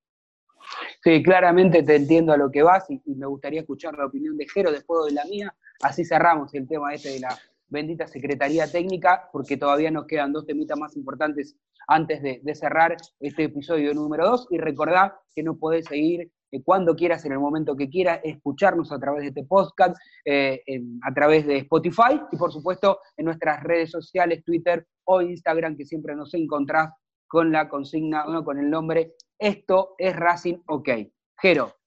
Sí, 1.04 1.24
claramente 1.24 1.82
te 1.82 1.96
entiendo 1.96 2.34
a 2.34 2.38
lo 2.38 2.52
que 2.52 2.62
vas 2.62 2.86
y, 2.88 3.02
me 3.16 3.26
gustaría 3.26 3.62
escuchar 3.62 3.98
la 3.98 4.06
opinión 4.06 4.38
de 4.38 4.48
Jero 4.48 4.72
después 4.72 5.08
de 5.08 5.14
la 5.14 5.26
mía. 5.26 5.56
Así 5.82 6.06
cerramos 6.06 6.54
el 6.54 6.68
tema 6.68 6.94
este 6.94 7.10
de 7.10 7.22
la 7.22 7.36
bendita 7.68 8.08
Secretaría 8.08 8.72
Técnica, 8.72 9.30
porque 9.32 9.58
todavía 9.58 9.92
nos 9.92 10.06
quedan 10.06 10.34
dos 10.34 10.46
temitas 10.46 10.78
más 10.78 10.96
importantes 10.96 11.56
antes 11.88 12.22
de, 12.22 12.56
cerrar 12.56 12.96
este 13.20 13.44
episodio 13.44 13.94
número 13.94 14.26
2. 14.30 14.48
Y 14.52 14.58
recordá 14.58 15.20
que 15.36 15.44
no 15.44 15.58
podés 15.58 15.86
seguir 15.86 16.32
eh, 16.52 16.64
cuando 16.64 16.96
quieras, 16.96 17.26
en 17.26 17.34
el 17.34 17.40
momento 17.40 17.76
que 17.76 17.90
quieras, 17.90 18.20
escucharnos 18.24 18.92
a 18.92 19.00
través 19.00 19.22
de 19.22 19.28
este 19.30 19.44
podcast, 19.44 19.96
eh, 20.26 20.62
a 21.04 21.14
través 21.14 21.46
de 21.46 21.58
Spotify 21.58 22.22
y 22.32 22.38
por 22.38 22.52
supuesto 22.52 23.00
en 23.18 23.26
nuestras 23.26 23.64
redes 23.64 23.92
sociales, 23.92 24.44
Twitter 24.44 24.86
o 25.06 25.22
Instagram, 25.22 25.76
que 25.76 25.86
siempre 25.86 26.16
nos 26.16 26.34
encontrás 26.34 26.90
con 27.28 27.52
la 27.52 27.68
consigna, 27.68 28.26
con 28.44 28.60
el 28.60 28.70
nombre 28.70 29.14
Esto 29.38 29.96
es 29.98 30.16
Racing 30.16 30.60
OK. 30.68 30.90
Jero. 31.38 31.85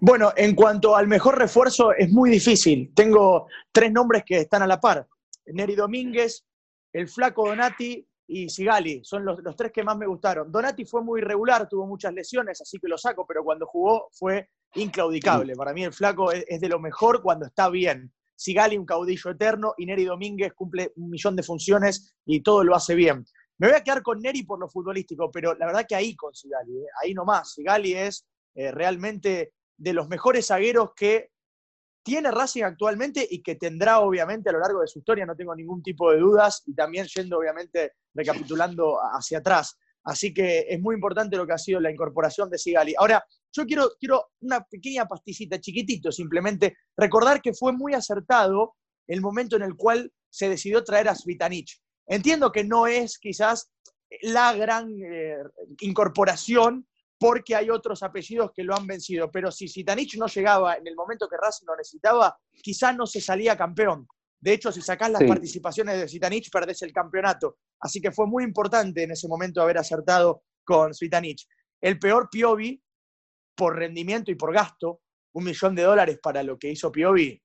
Bueno, 0.00 0.32
en 0.36 0.54
cuanto 0.54 0.96
al 0.96 1.06
mejor 1.08 1.38
refuerzo, 1.38 1.92
es 1.92 2.10
muy 2.10 2.30
difícil. 2.30 2.92
Tengo 2.94 3.48
tres 3.70 3.92
nombres 3.92 4.24
que 4.24 4.38
están 4.38 4.62
a 4.62 4.66
la 4.66 4.80
par. 4.80 5.06
Neri 5.46 5.74
Domínguez, 5.74 6.44
el 6.92 7.08
flaco 7.08 7.48
Donati 7.48 8.06
y 8.26 8.48
Sigali. 8.48 9.02
Son 9.04 9.24
los, 9.24 9.40
tres 9.56 9.72
que 9.72 9.82
más 9.82 9.96
me 9.96 10.06
gustaron. 10.06 10.50
Donati 10.50 10.84
fue 10.84 11.02
muy 11.02 11.20
irregular, 11.20 11.68
tuvo 11.68 11.86
muchas 11.86 12.12
lesiones, 12.12 12.60
así 12.60 12.78
que 12.78 12.88
lo 12.88 12.98
saco, 12.98 13.26
pero 13.26 13.44
cuando 13.44 13.66
jugó 13.66 14.08
fue 14.12 14.48
inclaudicable. 14.74 15.54
Para 15.54 15.72
mí 15.72 15.84
el 15.84 15.92
flaco 15.92 16.32
es, 16.32 16.60
de 16.60 16.68
lo 16.68 16.80
mejor 16.80 17.22
cuando 17.22 17.46
está 17.46 17.68
bien. 17.68 18.12
Sigali, 18.34 18.76
un 18.76 18.86
caudillo 18.86 19.30
eterno, 19.30 19.74
y 19.76 19.86
Neri 19.86 20.04
Domínguez 20.04 20.52
cumple 20.54 20.92
un 20.96 21.10
millón 21.10 21.36
de 21.36 21.42
funciones 21.42 22.16
y 22.24 22.42
todo 22.42 22.64
lo 22.64 22.74
hace 22.74 22.94
bien. 22.94 23.24
Me 23.58 23.68
voy 23.68 23.76
a 23.76 23.84
quedar 23.84 24.02
con 24.02 24.18
Neri 24.18 24.42
por 24.42 24.58
lo 24.58 24.68
futbolístico, 24.68 25.30
pero 25.30 25.54
la 25.54 25.66
verdad 25.66 25.86
que 25.88 25.94
ahí 25.94 26.16
con 26.16 26.34
Sigali, 26.34 26.78
¿eh? 26.78 26.86
ahí 27.02 27.14
nomás. 27.14 27.52
Sigali 27.52 27.94
es 27.94 28.26
eh, 28.54 28.72
realmente 28.72 29.52
de 29.82 29.92
los 29.92 30.08
mejores 30.08 30.46
zagueros 30.46 30.90
que 30.94 31.30
tiene 32.04 32.30
Racing 32.30 32.62
actualmente 32.62 33.26
y 33.28 33.42
que 33.42 33.56
tendrá 33.56 33.98
obviamente 34.00 34.48
a 34.48 34.52
lo 34.52 34.60
largo 34.60 34.80
de 34.80 34.86
su 34.86 35.00
historia, 35.00 35.26
no 35.26 35.34
tengo 35.34 35.54
ningún 35.56 35.82
tipo 35.82 36.12
de 36.12 36.18
dudas, 36.18 36.62
y 36.66 36.74
también 36.74 37.06
yendo 37.06 37.38
obviamente 37.38 37.94
recapitulando 38.14 38.98
hacia 39.12 39.38
atrás. 39.38 39.76
Así 40.04 40.32
que 40.32 40.66
es 40.68 40.80
muy 40.80 40.94
importante 40.94 41.36
lo 41.36 41.46
que 41.46 41.52
ha 41.52 41.58
sido 41.58 41.80
la 41.80 41.90
incorporación 41.90 42.48
de 42.48 42.58
Sigali. 42.58 42.94
Ahora, 42.96 43.24
yo 43.52 43.66
quiero, 43.66 43.90
quiero 43.98 44.30
una 44.40 44.64
pequeña 44.64 45.06
pasticita, 45.06 45.60
chiquitito, 45.60 46.12
simplemente 46.12 46.76
recordar 46.96 47.40
que 47.40 47.52
fue 47.52 47.72
muy 47.72 47.94
acertado 47.94 48.74
el 49.08 49.20
momento 49.20 49.56
en 49.56 49.62
el 49.62 49.76
cual 49.76 50.12
se 50.30 50.48
decidió 50.48 50.82
traer 50.84 51.08
a 51.08 51.14
Svitanich. 51.14 51.80
Entiendo 52.06 52.50
que 52.52 52.64
no 52.64 52.86
es 52.86 53.18
quizás 53.18 53.70
la 54.22 54.52
gran 54.54 54.90
eh, 55.00 55.36
incorporación 55.80 56.86
porque 57.22 57.54
hay 57.54 57.70
otros 57.70 58.02
apellidos 58.02 58.50
que 58.52 58.64
lo 58.64 58.74
han 58.74 58.84
vencido. 58.84 59.30
Pero 59.30 59.52
si 59.52 59.68
Sitanich 59.68 60.16
no 60.16 60.26
llegaba 60.26 60.74
en 60.74 60.88
el 60.88 60.96
momento 60.96 61.28
que 61.28 61.36
Racing 61.36 61.66
lo 61.66 61.76
necesitaba, 61.76 62.36
quizás 62.60 62.96
no 62.96 63.06
se 63.06 63.20
salía 63.20 63.56
campeón. 63.56 64.08
De 64.40 64.52
hecho, 64.52 64.72
si 64.72 64.82
sacás 64.82 65.08
las 65.08 65.22
participaciones 65.22 66.00
de 66.00 66.08
Sitanich, 66.08 66.50
perdés 66.50 66.82
el 66.82 66.92
campeonato. 66.92 67.58
Así 67.78 68.00
que 68.00 68.10
fue 68.10 68.26
muy 68.26 68.42
importante 68.42 69.04
en 69.04 69.12
ese 69.12 69.28
momento 69.28 69.62
haber 69.62 69.78
acertado 69.78 70.42
con 70.64 70.92
Sitanich. 70.94 71.46
El 71.80 72.00
peor 72.00 72.28
Piovi, 72.28 72.82
por 73.54 73.76
rendimiento 73.76 74.32
y 74.32 74.34
por 74.34 74.52
gasto, 74.52 75.02
un 75.34 75.44
millón 75.44 75.76
de 75.76 75.82
dólares 75.82 76.18
para 76.20 76.42
lo 76.42 76.58
que 76.58 76.72
hizo 76.72 76.90
Piovi, 76.90 77.40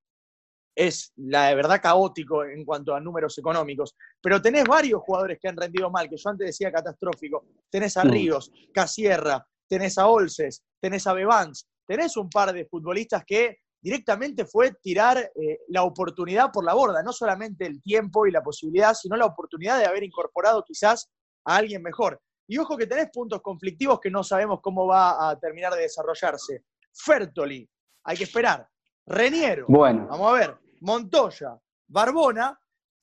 es 0.76 1.14
la 1.18 1.50
de 1.50 1.56
verdad 1.56 1.80
caótico 1.80 2.44
en 2.44 2.66
cuanto 2.66 2.96
a 2.96 3.00
números 3.00 3.38
económicos. 3.38 3.96
Pero 4.20 4.42
tenés 4.42 4.64
varios 4.64 5.04
jugadores 5.04 5.38
que 5.40 5.48
han 5.48 5.58
rendido 5.58 5.92
mal, 5.92 6.10
que 6.10 6.18
yo 6.18 6.30
antes 6.32 6.48
decía 6.48 6.72
catastrófico. 6.72 7.46
Tenés 7.70 7.96
a 7.98 8.04
Ríos, 8.04 8.52
Casierra, 8.74 9.46
tenés 9.68 9.98
a 9.98 10.08
Olses, 10.08 10.64
tenés 10.80 11.08
a 11.08 11.14
Bevans, 11.14 11.68
tenés 11.86 12.18
un 12.18 12.30
par 12.30 12.54
de 12.54 12.66
futbolistas 12.66 13.24
que 13.26 13.58
directamente 13.82 14.46
fue 14.46 14.74
tirar 14.82 15.18
eh, 15.18 15.60
la 15.70 15.84
oportunidad 15.84 16.52
por 16.52 16.66
la 16.66 16.74
borda, 16.74 17.04
no 17.04 17.14
solamente 17.14 17.66
el 17.66 17.82
tiempo 17.82 18.26
y 18.26 18.32
la 18.32 18.42
posibilidad, 18.42 18.94
sino 18.94 19.16
la 19.16 19.26
oportunidad 19.26 19.80
de 19.80 19.86
haber 19.86 20.04
incorporado 20.04 20.64
quizás 20.64 21.10
a 21.46 21.56
alguien 21.56 21.82
mejor. 21.82 22.20
Y 22.48 22.58
ojo 22.58 22.78
que 22.78 22.88
tenés 22.88 23.10
puntos 23.12 23.42
conflictivos 23.42 24.00
que 24.00 24.10
no 24.10 24.24
sabemos 24.24 24.60
cómo 24.62 24.88
va 24.88 25.30
a 25.30 25.40
terminar 25.40 25.74
de 25.74 25.82
desarrollarse. 25.82 26.64
Fertoli, 26.94 27.70
hay 28.04 28.18
que 28.18 28.24
esperar. 28.24 28.68
Reniero, 29.06 29.66
bueno. 29.68 30.08
vamos 30.10 30.30
a 30.30 30.34
ver. 30.34 30.58
Montoya, 30.82 31.58
Barbona, 31.88 32.60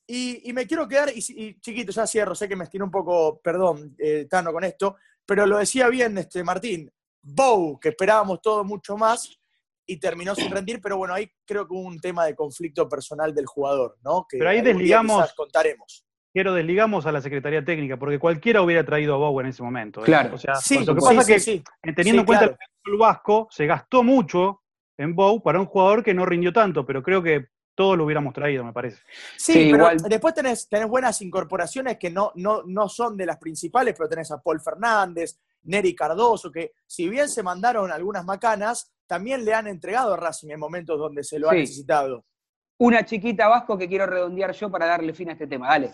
y, 0.07 0.53
me 0.53 0.67
quiero 0.67 0.87
quedar, 0.87 1.11
y, 1.15 1.59
chiquito, 1.61 1.91
ya 1.91 2.07
cierro, 2.07 2.35
sé 2.35 2.47
que 2.47 2.57
me 2.57 2.65
estiro 2.65 2.85
un 2.85 2.91
poco, 2.91 3.41
perdón, 3.43 3.95
eh, 3.99 4.27
Tano, 4.29 4.53
con 4.53 4.63
esto, 4.65 4.97
pero 5.27 5.47
lo 5.47 5.59
decía 5.59 5.89
bien 5.89 6.17
este 6.19 6.45
Martín, 6.45 6.91
Bow, 7.23 7.79
que 7.81 7.91
esperábamos 7.91 8.41
todo 8.43 8.65
mucho 8.65 8.97
más 8.97 9.39
y 9.87 9.99
terminó 9.99 10.35
sin 10.35 10.51
rendir, 10.55 10.81
pero 10.81 10.97
bueno, 10.97 11.15
ahí 11.15 11.31
creo 11.47 11.67
que 11.67 11.75
hubo 11.75 11.87
un 11.87 12.01
tema 12.01 12.27
de 12.27 12.35
conflicto 12.35 12.89
personal 12.89 13.35
del 13.35 13.47
jugador, 13.47 13.97
¿no? 14.03 14.27
Que 14.29 14.39
pero 14.39 14.51
ahí 14.51 14.61
desligamos, 14.61 15.33
contaremos. 15.35 16.05
Quiero 16.33 16.53
desligamos 16.53 17.07
a 17.07 17.13
la 17.13 17.21
Secretaría 17.21 17.65
Técnica, 17.65 17.97
porque 17.97 18.19
cualquiera 18.19 18.61
hubiera 18.61 18.85
traído 18.85 19.15
a 19.15 19.19
Bow 19.19 19.41
en 19.41 19.47
ese 19.47 19.63
momento. 19.63 20.01
¿eh? 20.01 20.05
Claro. 20.05 20.35
O 20.35 20.39
sea, 20.39 20.57
sí, 20.57 20.85
lo 20.85 20.95
que 20.95 21.01
pasa 21.01 21.33
es 21.33 21.45
que, 21.45 21.63
teniendo 21.95 22.23
en 22.23 22.27
cuenta 22.27 22.57
el 22.87 22.97
vasco, 22.99 23.47
se 23.51 23.67
gastó 23.67 24.03
mucho 24.03 24.63
en 24.99 25.15
Bow 25.15 25.41
para 25.43 25.61
un 25.61 25.67
jugador 25.67 26.03
que 26.03 26.13
no 26.13 26.27
rindió 26.27 26.53
tanto, 26.53 26.85
pero 26.85 27.05
creo 27.05 27.23
que 27.23 27.47
todos 27.75 27.97
lo 27.97 28.05
hubiéramos 28.05 28.33
traído, 28.33 28.65
me 28.65 28.73
parece. 28.73 29.03
Sí, 29.37 29.69
pero 29.71 29.91
después 30.09 30.35
tenés, 30.35 30.69
tenés, 30.69 30.89
buenas 30.89 31.21
incorporaciones 31.23 31.99
que 31.99 32.11
no, 32.11 32.33
no, 32.37 32.63
no 32.65 32.89
son 32.89 33.17
de 33.17 33.27
las 33.27 33.39
principales, 33.39 33.95
pero 33.97 34.09
tenés 34.09 34.31
a 34.31 34.41
Paul 34.41 34.61
Fernández, 34.61 35.39
Neri 35.65 35.95
Cardoso, 35.95 36.51
que 36.51 36.73
si 36.87 37.09
bien 37.09 37.29
se 37.29 37.43
mandaron 37.43 37.91
algunas 37.91 38.25
macanas, 38.25 38.93
también 39.07 39.45
le 39.45 39.55
han 39.55 39.67
entregado 39.67 40.15
a 40.15 40.17
Racing 40.17 40.51
en 40.51 40.61
momentos 40.61 40.99
donde 40.99 41.25
se 41.25 41.39
lo 41.39 41.51
ha 41.51 41.55
necesitado. 41.55 42.25
Una 42.79 43.05
chiquita 43.05 43.49
Vasco 43.49 43.79
que 43.79 43.89
quiero 43.89 44.07
redondear 44.07 44.53
yo 44.53 44.71
para 44.71 44.87
darle 44.87 45.13
fin 45.13 45.29
a 45.29 45.33
este 45.33 45.47
tema. 45.47 45.69
Dale. 45.69 45.93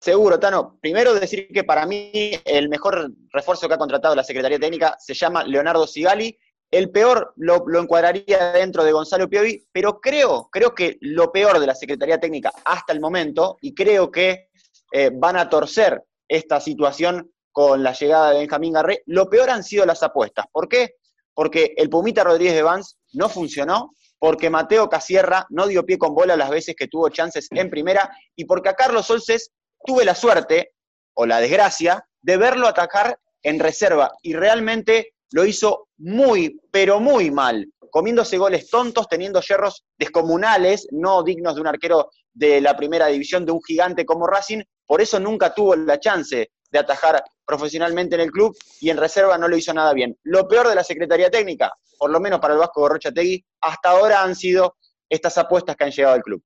Seguro, 0.00 0.38
Tano. 0.38 0.78
Primero 0.80 1.14
decir 1.14 1.48
que 1.52 1.64
para 1.64 1.86
mí 1.86 2.32
el 2.44 2.68
mejor 2.68 3.12
refuerzo 3.32 3.68
que 3.68 3.74
ha 3.74 3.78
contratado 3.78 4.14
la 4.14 4.24
Secretaría 4.24 4.58
Técnica 4.58 4.96
se 4.98 5.14
llama 5.14 5.44
Leonardo 5.44 5.86
Sigali. 5.86 6.38
El 6.76 6.90
peor 6.90 7.32
lo, 7.36 7.64
encuadraría 7.80 8.52
dentro 8.52 8.84
de 8.84 8.92
Gonzalo 8.92 9.30
Piovi, 9.30 9.66
pero 9.72 9.98
creo, 9.98 10.50
creo 10.52 10.74
que 10.74 10.98
lo 11.00 11.32
peor 11.32 11.58
de 11.58 11.66
la 11.66 11.74
Secretaría 11.74 12.20
Técnica 12.20 12.52
hasta 12.66 12.92
el 12.92 13.00
momento, 13.00 13.56
y 13.62 13.74
creo 13.74 14.10
que 14.10 14.50
eh, 14.92 15.10
van 15.10 15.38
a 15.38 15.48
torcer 15.48 16.04
esta 16.28 16.60
situación 16.60 17.32
con 17.50 17.82
la 17.82 17.94
llegada 17.94 18.32
de 18.32 18.40
Benjamín 18.40 18.74
Garré, 18.74 19.02
lo 19.06 19.30
peor 19.30 19.48
han 19.48 19.64
sido 19.64 19.86
las 19.86 20.02
apuestas. 20.02 20.44
¿Por 20.52 20.68
qué? 20.68 20.96
Porque 21.32 21.72
el 21.78 21.88
Pumita 21.88 22.22
Rodríguez 22.22 22.54
de 22.54 22.62
Vans 22.62 22.98
no 23.14 23.30
funcionó, 23.30 23.92
porque 24.18 24.50
Mateo 24.50 24.90
Casierra 24.90 25.46
no 25.48 25.66
dio 25.68 25.86
pie 25.86 25.96
con 25.96 26.14
bola 26.14 26.36
las 26.36 26.50
veces 26.50 26.76
que 26.76 26.88
tuvo 26.88 27.08
chances 27.08 27.48
en 27.52 27.70
primera, 27.70 28.14
y 28.36 28.44
porque 28.44 28.68
a 28.68 28.74
Carlos 28.74 29.08
Olces 29.08 29.50
tuve 29.82 30.04
la 30.04 30.14
suerte, 30.14 30.72
o 31.14 31.24
la 31.24 31.40
desgracia, 31.40 32.06
de 32.20 32.36
verlo 32.36 32.68
atacar 32.68 33.18
en 33.42 33.60
reserva, 33.60 34.12
y 34.20 34.34
realmente 34.34 35.14
lo 35.32 35.44
hizo 35.44 35.88
muy, 35.98 36.60
pero 36.70 37.00
muy 37.00 37.30
mal, 37.30 37.66
comiéndose 37.90 38.38
goles 38.38 38.68
tontos, 38.70 39.08
teniendo 39.08 39.40
yerros 39.40 39.84
descomunales, 39.98 40.86
no 40.92 41.22
dignos 41.22 41.54
de 41.54 41.60
un 41.60 41.66
arquero 41.66 42.10
de 42.32 42.60
la 42.60 42.76
primera 42.76 43.06
división, 43.06 43.46
de 43.46 43.52
un 43.52 43.62
gigante 43.62 44.04
como 44.04 44.26
Racing, 44.26 44.62
por 44.86 45.00
eso 45.00 45.18
nunca 45.18 45.54
tuvo 45.54 45.74
la 45.74 45.98
chance 45.98 46.50
de 46.70 46.78
atajar 46.78 47.22
profesionalmente 47.44 48.14
en 48.16 48.22
el 48.22 48.30
club 48.30 48.56
y 48.80 48.90
en 48.90 48.96
reserva 48.96 49.38
no 49.38 49.48
lo 49.48 49.56
hizo 49.56 49.72
nada 49.72 49.92
bien. 49.92 50.16
Lo 50.24 50.46
peor 50.46 50.68
de 50.68 50.74
la 50.74 50.84
Secretaría 50.84 51.30
Técnica, 51.30 51.72
por 51.98 52.10
lo 52.10 52.20
menos 52.20 52.40
para 52.40 52.54
el 52.54 52.60
Vasco 52.60 52.80
Gorrochategui, 52.80 53.44
hasta 53.60 53.90
ahora 53.90 54.22
han 54.22 54.34
sido 54.34 54.76
estas 55.08 55.38
apuestas 55.38 55.76
que 55.76 55.84
han 55.84 55.90
llegado 55.90 56.14
al 56.14 56.22
club. 56.22 56.42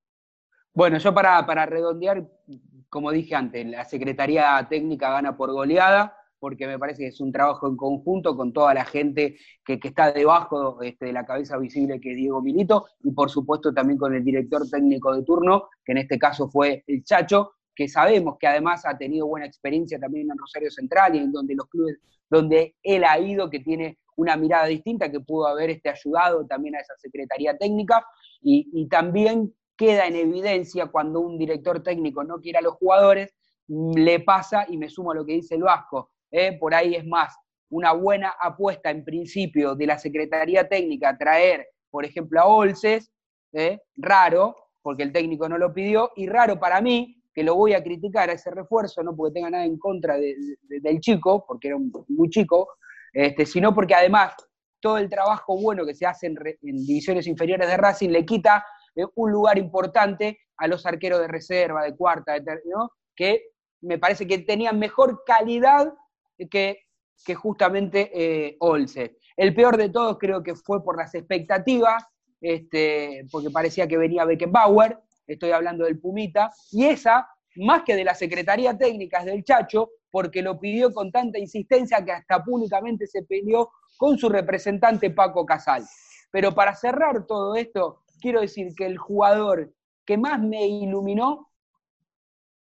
Bueno, 0.72 0.98
yo 0.98 1.12
para, 1.12 1.44
para 1.46 1.66
redondear, 1.66 2.24
como 2.88 3.10
dije 3.10 3.34
antes, 3.34 3.66
la 3.66 3.84
Secretaría 3.84 4.64
Técnica 4.68 5.10
gana 5.10 5.36
por 5.36 5.50
goleada, 5.50 6.16
porque 6.40 6.66
me 6.66 6.78
parece 6.78 7.02
que 7.02 7.08
es 7.08 7.20
un 7.20 7.30
trabajo 7.30 7.68
en 7.68 7.76
conjunto 7.76 8.36
con 8.36 8.52
toda 8.52 8.74
la 8.74 8.84
gente 8.84 9.36
que, 9.64 9.78
está 9.82 10.10
debajo 10.10 10.82
este, 10.82 11.06
de 11.06 11.12
la 11.12 11.24
cabeza 11.24 11.58
visible 11.58 12.00
que 12.00 12.10
es 12.10 12.16
Diego 12.16 12.42
Milito, 12.42 12.86
y 13.04 13.12
por 13.12 13.30
supuesto 13.30 13.72
también 13.72 13.98
con 13.98 14.14
el 14.14 14.24
director 14.24 14.68
técnico 14.68 15.14
de 15.14 15.22
turno, 15.22 15.68
que 15.84 15.92
en 15.92 15.98
este 15.98 16.18
caso 16.18 16.48
fue 16.48 16.82
el 16.86 17.04
Chacho, 17.04 17.52
que 17.74 17.86
sabemos 17.86 18.36
que 18.38 18.46
además 18.46 18.84
ha 18.84 18.98
tenido 18.98 19.26
buena 19.26 19.46
experiencia 19.46 19.98
también 20.00 20.28
en 20.30 20.38
Rosario 20.38 20.70
Central 20.70 21.14
y 21.14 21.18
en 21.18 21.32
donde 21.32 21.54
los 21.54 21.66
clubes 21.68 21.98
donde 22.30 22.76
él 22.82 23.04
ha 23.04 23.18
ido, 23.18 23.50
que 23.50 23.58
tiene 23.58 23.98
una 24.16 24.36
mirada 24.36 24.66
distinta, 24.66 25.10
que 25.10 25.20
pudo 25.20 25.48
haber 25.48 25.70
este, 25.70 25.90
ayudado 25.90 26.46
también 26.46 26.76
a 26.76 26.80
esa 26.80 26.94
Secretaría 26.96 27.58
Técnica, 27.58 28.06
y, 28.40 28.88
también 28.88 29.54
queda 29.76 30.06
en 30.06 30.16
evidencia 30.16 30.86
cuando 30.86 31.20
un 31.20 31.38
director 31.38 31.82
técnico 31.82 32.22
no 32.22 32.40
quiere 32.40 32.58
a 32.58 32.62
los 32.62 32.74
jugadores, 32.74 33.34
le 33.66 34.20
pasa, 34.20 34.66
y 34.68 34.76
me 34.76 34.88
sumo 34.88 35.10
a 35.10 35.14
lo 35.14 35.26
que 35.26 35.32
dice 35.32 35.56
el 35.56 35.62
Vasco, 35.62 36.10
¿eh? 36.30 36.56
por 36.58 36.74
ahí 36.74 36.94
es 36.94 37.06
más, 37.06 37.36
una 37.70 37.92
buena 37.92 38.34
apuesta 38.40 38.90
en 38.90 39.04
principio 39.04 39.74
de 39.74 39.86
la 39.86 39.98
Secretaría 39.98 40.68
Técnica 40.68 41.16
traer, 41.16 41.68
por 41.90 42.04
ejemplo, 42.04 42.40
a 42.40 42.46
Olces, 42.46 43.10
¿eh? 43.52 43.80
raro, 43.96 44.56
porque 44.82 45.02
el 45.02 45.12
técnico 45.12 45.48
no 45.48 45.58
lo 45.58 45.72
pidió, 45.72 46.10
y 46.16 46.26
raro 46.26 46.58
para 46.58 46.80
mí 46.80 47.16
que 47.32 47.44
lo 47.44 47.54
voy 47.54 47.74
a 47.74 47.82
criticar 47.82 48.28
a 48.28 48.32
ese 48.32 48.50
refuerzo, 48.50 49.02
no 49.02 49.14
porque 49.14 49.34
tenga 49.34 49.50
nada 49.50 49.64
en 49.64 49.78
contra 49.78 50.16
del 50.18 51.00
chico, 51.00 51.44
porque 51.46 51.68
era 51.68 51.76
muy 52.08 52.28
chico, 52.28 52.68
este, 53.12 53.46
sino 53.46 53.74
porque 53.74 53.94
además 53.94 54.34
todo 54.80 54.98
el 54.98 55.08
trabajo 55.08 55.56
bueno 55.60 55.84
que 55.84 55.94
se 55.94 56.06
hace 56.06 56.26
en, 56.26 56.36
divisiones 56.60 57.26
inferiores 57.26 57.68
de 57.68 57.76
Racing 57.76 58.10
le 58.10 58.24
quita 58.24 58.64
eh, 58.96 59.04
un 59.14 59.30
lugar 59.30 59.58
importante 59.58 60.38
a 60.56 60.66
los 60.66 60.84
arqueros 60.86 61.20
de 61.20 61.28
reserva, 61.28 61.84
de 61.84 61.96
cuarta, 61.96 62.36
¿no? 62.64 62.90
que 63.14 63.44
me 63.82 63.98
parece 63.98 64.26
que 64.26 64.38
tenían 64.38 64.78
mejor 64.78 65.22
calidad 65.24 65.92
que, 66.48 66.86
justamente 67.34 68.10
eh. 68.14 68.58
El 69.36 69.54
peor 69.54 69.76
de 69.76 69.88
todos 69.88 70.18
creo 70.18 70.42
que 70.42 70.54
fue 70.54 70.82
por 70.84 70.96
las 70.96 71.14
expectativas, 71.14 72.04
este, 72.40 73.26
porque 73.30 73.50
parecía 73.50 73.86
que 73.86 73.98
venía 73.98 74.24
Beckenbauer, 74.24 74.98
estoy 75.26 75.50
hablando 75.50 75.84
del 75.84 76.00
Pumita, 76.00 76.50
y 76.72 76.86
esa, 76.86 77.28
más 77.56 77.82
que 77.82 77.96
de 77.96 78.04
la 78.04 78.14
Secretaría 78.14 78.76
Técnica, 78.76 79.20
es 79.20 79.26
del 79.26 79.44
Chacho, 79.44 79.90
porque 80.10 80.42
lo 80.42 80.58
pidió 80.58 80.92
con 80.92 81.12
tanta 81.12 81.38
insistencia 81.38 82.04
que 82.04 82.12
hasta 82.12 82.42
públicamente 82.42 83.06
se 83.06 83.22
peleó 83.22 83.70
con 83.96 84.18
su 84.18 84.28
representante 84.28 85.10
Paco 85.10 85.46
Casal. 85.46 85.84
Pero 86.30 86.54
para 86.54 86.74
cerrar 86.74 87.26
todo 87.26 87.54
esto, 87.54 88.02
quiero 88.20 88.40
decir 88.40 88.74
que 88.76 88.86
el 88.86 88.98
jugador 88.98 89.72
que 90.04 90.16
más 90.16 90.40
me 90.40 90.66
iluminó 90.66 91.50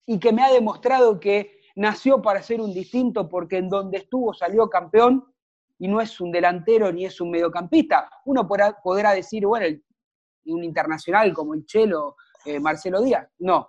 y 0.06 0.18
que 0.18 0.32
me 0.32 0.42
ha 0.42 0.52
demostrado 0.52 1.20
que 1.20 1.61
nació 1.76 2.20
para 2.20 2.42
ser 2.42 2.60
un 2.60 2.72
distinto 2.72 3.28
porque 3.28 3.58
en 3.58 3.68
donde 3.68 3.98
estuvo 3.98 4.32
salió 4.34 4.68
campeón 4.68 5.24
y 5.78 5.88
no 5.88 6.00
es 6.00 6.20
un 6.20 6.30
delantero 6.30 6.92
ni 6.92 7.06
es 7.06 7.20
un 7.20 7.30
mediocampista. 7.30 8.08
Uno 8.24 8.46
podrá, 8.46 9.12
decir, 9.12 9.46
bueno, 9.46 9.66
un 10.46 10.64
internacional 10.64 11.32
como 11.32 11.54
el 11.54 11.66
Chelo, 11.66 12.16
eh, 12.44 12.60
Marcelo 12.60 13.02
Díaz. 13.02 13.28
No, 13.38 13.66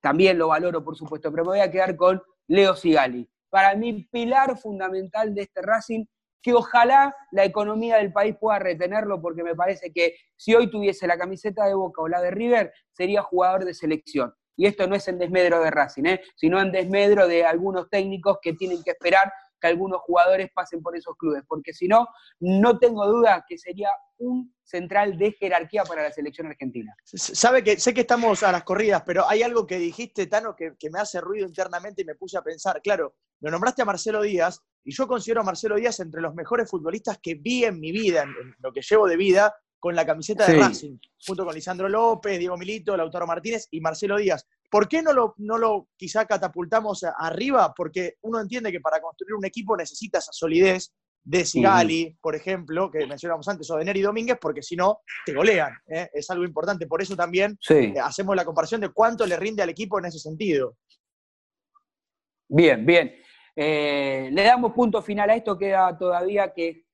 también 0.00 0.38
lo 0.38 0.48
valoro, 0.48 0.82
por 0.82 0.96
supuesto, 0.96 1.30
pero 1.30 1.44
me 1.44 1.50
voy 1.50 1.60
a 1.60 1.70
quedar 1.70 1.96
con 1.96 2.22
Leo 2.46 2.74
Sigali. 2.74 3.28
Para 3.50 3.74
mí, 3.74 4.08
pilar 4.10 4.56
fundamental 4.58 5.34
de 5.34 5.42
este 5.42 5.60
Racing, 5.60 6.04
que 6.42 6.54
ojalá 6.54 7.14
la 7.32 7.44
economía 7.44 7.96
del 7.96 8.12
país 8.12 8.36
pueda 8.40 8.58
retenerlo, 8.58 9.20
porque 9.20 9.42
me 9.42 9.54
parece 9.54 9.92
que 9.92 10.16
si 10.36 10.54
hoy 10.54 10.70
tuviese 10.70 11.06
la 11.06 11.18
camiseta 11.18 11.66
de 11.66 11.74
Boca 11.74 12.00
o 12.00 12.08
la 12.08 12.22
de 12.22 12.30
River, 12.30 12.72
sería 12.92 13.22
jugador 13.22 13.64
de 13.64 13.74
selección. 13.74 14.32
Y 14.56 14.66
esto 14.66 14.86
no 14.86 14.94
es 14.94 15.06
en 15.08 15.18
desmedro 15.18 15.62
de 15.62 15.70
Racing, 15.70 16.04
¿eh? 16.04 16.20
sino 16.36 16.60
en 16.60 16.72
desmedro 16.72 17.26
de 17.26 17.44
algunos 17.44 17.88
técnicos 17.88 18.38
que 18.42 18.52
tienen 18.54 18.82
que 18.82 18.90
esperar 18.90 19.32
que 19.60 19.68
algunos 19.68 20.00
jugadores 20.00 20.50
pasen 20.54 20.82
por 20.82 20.96
esos 20.96 21.16
clubes, 21.16 21.42
porque 21.46 21.72
si 21.72 21.86
no, 21.86 22.08
no 22.40 22.78
tengo 22.78 23.06
duda 23.06 23.44
que 23.46 23.58
sería 23.58 23.90
un 24.18 24.54
central 24.62 25.16
de 25.18 25.32
jerarquía 25.32 25.84
para 25.84 26.02
la 26.02 26.12
selección 26.12 26.46
argentina. 26.46 26.94
Sabe 27.04 27.62
que 27.62 27.78
sé 27.78 27.94
que 27.94 28.02
estamos 28.02 28.42
a 28.42 28.52
las 28.52 28.64
corridas, 28.64 29.02
pero 29.04 29.28
hay 29.28 29.42
algo 29.42 29.66
que 29.66 29.78
dijiste, 29.78 30.26
Tano, 30.26 30.54
que, 30.56 30.74
me 30.90 30.98
hace 30.98 31.20
ruido 31.20 31.46
internamente 31.46 32.02
y 32.02 32.04
me 32.04 32.14
puse 32.14 32.38
a 32.38 32.42
pensar. 32.42 32.80
Claro, 32.82 33.14
lo 33.40 33.50
nombraste 33.50 33.82
a 33.82 33.84
Marcelo 33.84 34.22
Díaz, 34.22 34.62
y 34.84 34.92
yo 34.94 35.06
considero 35.06 35.42
a 35.42 35.44
Marcelo 35.44 35.76
Díaz 35.76 36.00
entre 36.00 36.20
los 36.20 36.34
mejores 36.34 36.68
futbolistas 36.68 37.18
que 37.22 37.34
vi 37.34 37.64
en 37.64 37.78
mi 37.78 37.92
vida, 37.92 38.22
en, 38.22 38.34
lo 38.58 38.72
que 38.72 38.82
llevo 38.82 39.06
de 39.06 39.16
vida, 39.16 39.54
con 39.80 39.96
la 39.96 40.06
camiseta 40.06 40.46
de 40.46 40.58
Racing, 40.58 40.98
junto 41.26 41.44
con 41.44 41.54
Lisandro 41.54 41.88
López, 41.88 42.38
Diego 42.38 42.56
Milito, 42.56 42.96
Lautaro 42.96 43.26
Martínez 43.26 43.66
y 43.70 43.80
Marcelo 43.80 44.18
Díaz. 44.18 44.46
¿Por 44.70 44.86
qué 44.86 45.02
no 45.02 45.12
lo, 45.12 45.34
no 45.38 45.58
lo 45.58 45.88
quizá 45.96 46.26
catapultamos 46.26 47.04
arriba? 47.18 47.72
Porque 47.74 48.18
uno 48.20 48.40
entiende 48.40 48.70
que 48.70 48.80
para 48.80 49.00
construir 49.00 49.34
un 49.34 49.44
equipo 49.44 49.76
necesita 49.76 50.18
esa 50.18 50.32
solidez 50.32 50.92
de 51.24 51.44
Sigali, 51.44 52.16
por 52.20 52.34
ejemplo, 52.34 52.90
que 52.90 53.06
mencionamos 53.06 53.46
antes, 53.48 53.70
o 53.70 53.76
de 53.76 53.84
Neri 53.84 54.00
Domínguez, 54.00 54.38
porque 54.40 54.62
si 54.62 54.76
no, 54.76 55.00
te 55.24 55.32
golean. 55.34 55.72
¿eh? 55.86 56.08
Es 56.12 56.30
algo 56.30 56.44
importante. 56.44 56.86
Por 56.86 57.02
eso 57.02 57.16
también 57.16 57.58
eh, 57.68 57.94
hacemos 58.02 58.36
la 58.36 58.44
comparación 58.44 58.80
de 58.80 58.90
cuánto 58.90 59.26
le 59.26 59.36
rinde 59.36 59.62
al 59.62 59.70
equipo 59.70 59.98
en 59.98 60.06
ese 60.06 60.18
sentido. 60.18 60.76
Bien, 62.48 62.84
bien. 62.84 63.14
Eh, 63.54 64.30
le 64.32 64.42
damos 64.42 64.72
punto 64.72 65.02
final 65.02 65.30
a 65.30 65.36
esto, 65.36 65.58
queda 65.58 65.96
todavía 65.98 66.52
que, 66.52 66.84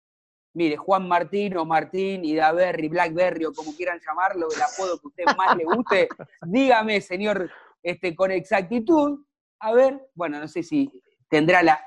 mire, 0.56 0.78
Juan 0.78 1.06
Martín 1.06 1.54
o 1.58 1.66
Martín 1.66 2.24
y 2.24 2.34
Daverri, 2.34 2.88
Blackberry 2.88 3.44
o 3.44 3.52
como 3.52 3.76
quieran 3.76 4.00
llamarlo, 4.00 4.48
el 4.50 4.62
apodo 4.62 4.98
que 4.98 5.04
a 5.04 5.08
usted 5.08 5.36
más 5.36 5.54
le 5.54 5.64
guste, 5.64 6.08
dígame, 6.46 7.02
señor 7.02 7.50
este, 7.82 8.16
con 8.16 8.30
exactitud, 8.30 9.20
a 9.60 9.74
ver, 9.74 10.08
bueno, 10.14 10.40
no 10.40 10.48
sé 10.48 10.62
si 10.62 10.90
tendrá 11.28 11.62
la, 11.62 11.78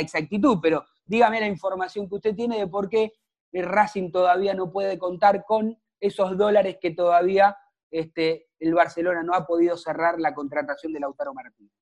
exactitud, 0.00 0.58
pero 0.60 0.86
dígame 1.06 1.38
la 1.38 1.46
información 1.46 2.08
que 2.08 2.16
usted 2.16 2.34
tiene 2.34 2.58
de 2.58 2.66
por 2.66 2.88
qué 2.88 3.12
el 3.52 3.64
Racing 3.64 4.10
todavía 4.10 4.54
no 4.54 4.72
puede 4.72 4.98
contar 4.98 5.44
con 5.44 5.78
esos 6.00 6.36
dólares 6.36 6.78
que 6.80 6.90
todavía 6.90 7.56
este, 7.92 8.48
el 8.58 8.74
Barcelona 8.74 9.22
no 9.22 9.34
ha 9.34 9.46
podido 9.46 9.76
cerrar 9.76 10.18
la 10.18 10.34
contratación 10.34 10.92
de 10.92 10.98
Lautaro 10.98 11.32
Martínez. 11.32 11.72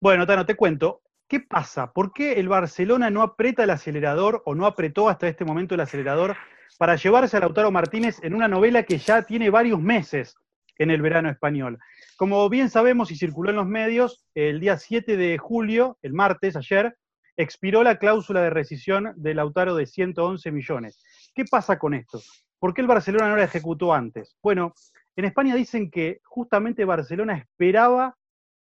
Bueno, 0.00 0.24
Tano, 0.28 0.46
te 0.46 0.54
cuento. 0.54 1.02
¿Qué 1.28 1.40
pasa? 1.40 1.92
¿Por 1.92 2.14
qué 2.14 2.40
el 2.40 2.48
Barcelona 2.48 3.10
no 3.10 3.20
aprieta 3.20 3.62
el 3.62 3.68
acelerador 3.68 4.42
o 4.46 4.54
no 4.54 4.64
apretó 4.64 5.10
hasta 5.10 5.28
este 5.28 5.44
momento 5.44 5.74
el 5.74 5.82
acelerador 5.82 6.34
para 6.78 6.96
llevarse 6.96 7.36
a 7.36 7.40
Lautaro 7.40 7.70
Martínez 7.70 8.18
en 8.22 8.34
una 8.34 8.48
novela 8.48 8.84
que 8.84 8.96
ya 8.96 9.20
tiene 9.22 9.50
varios 9.50 9.78
meses 9.78 10.36
en 10.78 10.90
el 10.90 11.02
verano 11.02 11.28
español? 11.28 11.78
Como 12.16 12.48
bien 12.48 12.70
sabemos 12.70 13.10
y 13.10 13.16
circuló 13.16 13.50
en 13.50 13.56
los 13.56 13.66
medios, 13.66 14.24
el 14.34 14.58
día 14.58 14.78
7 14.78 15.18
de 15.18 15.36
julio, 15.36 15.98
el 16.00 16.14
martes, 16.14 16.56
ayer, 16.56 16.96
expiró 17.36 17.82
la 17.82 17.98
cláusula 17.98 18.40
de 18.40 18.48
rescisión 18.48 19.12
de 19.16 19.34
Lautaro 19.34 19.74
de 19.74 19.84
111 19.84 20.50
millones. 20.50 21.04
¿Qué 21.34 21.44
pasa 21.44 21.78
con 21.78 21.92
esto? 21.92 22.22
¿Por 22.58 22.72
qué 22.72 22.80
el 22.80 22.86
Barcelona 22.86 23.28
no 23.28 23.36
la 23.36 23.44
ejecutó 23.44 23.92
antes? 23.92 24.34
Bueno, 24.42 24.72
en 25.14 25.26
España 25.26 25.54
dicen 25.54 25.90
que 25.90 26.20
justamente 26.24 26.86
Barcelona 26.86 27.36
esperaba 27.36 28.16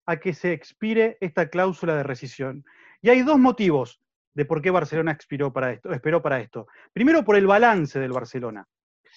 a 0.06 0.16
que 0.16 0.34
se 0.34 0.52
expire 0.52 1.16
esta 1.20 1.48
cláusula 1.48 1.96
de 1.96 2.02
rescisión. 2.02 2.64
Y 3.02 3.10
hay 3.10 3.22
dos 3.22 3.38
motivos 3.38 4.00
de 4.34 4.44
por 4.44 4.62
qué 4.62 4.70
Barcelona 4.70 5.12
expiró 5.12 5.52
para 5.52 5.72
esto, 5.72 5.92
esperó 5.92 6.22
para 6.22 6.40
esto. 6.40 6.66
Primero, 6.92 7.24
por 7.24 7.36
el 7.36 7.46
balance 7.46 7.98
del 7.98 8.12
Barcelona. 8.12 8.66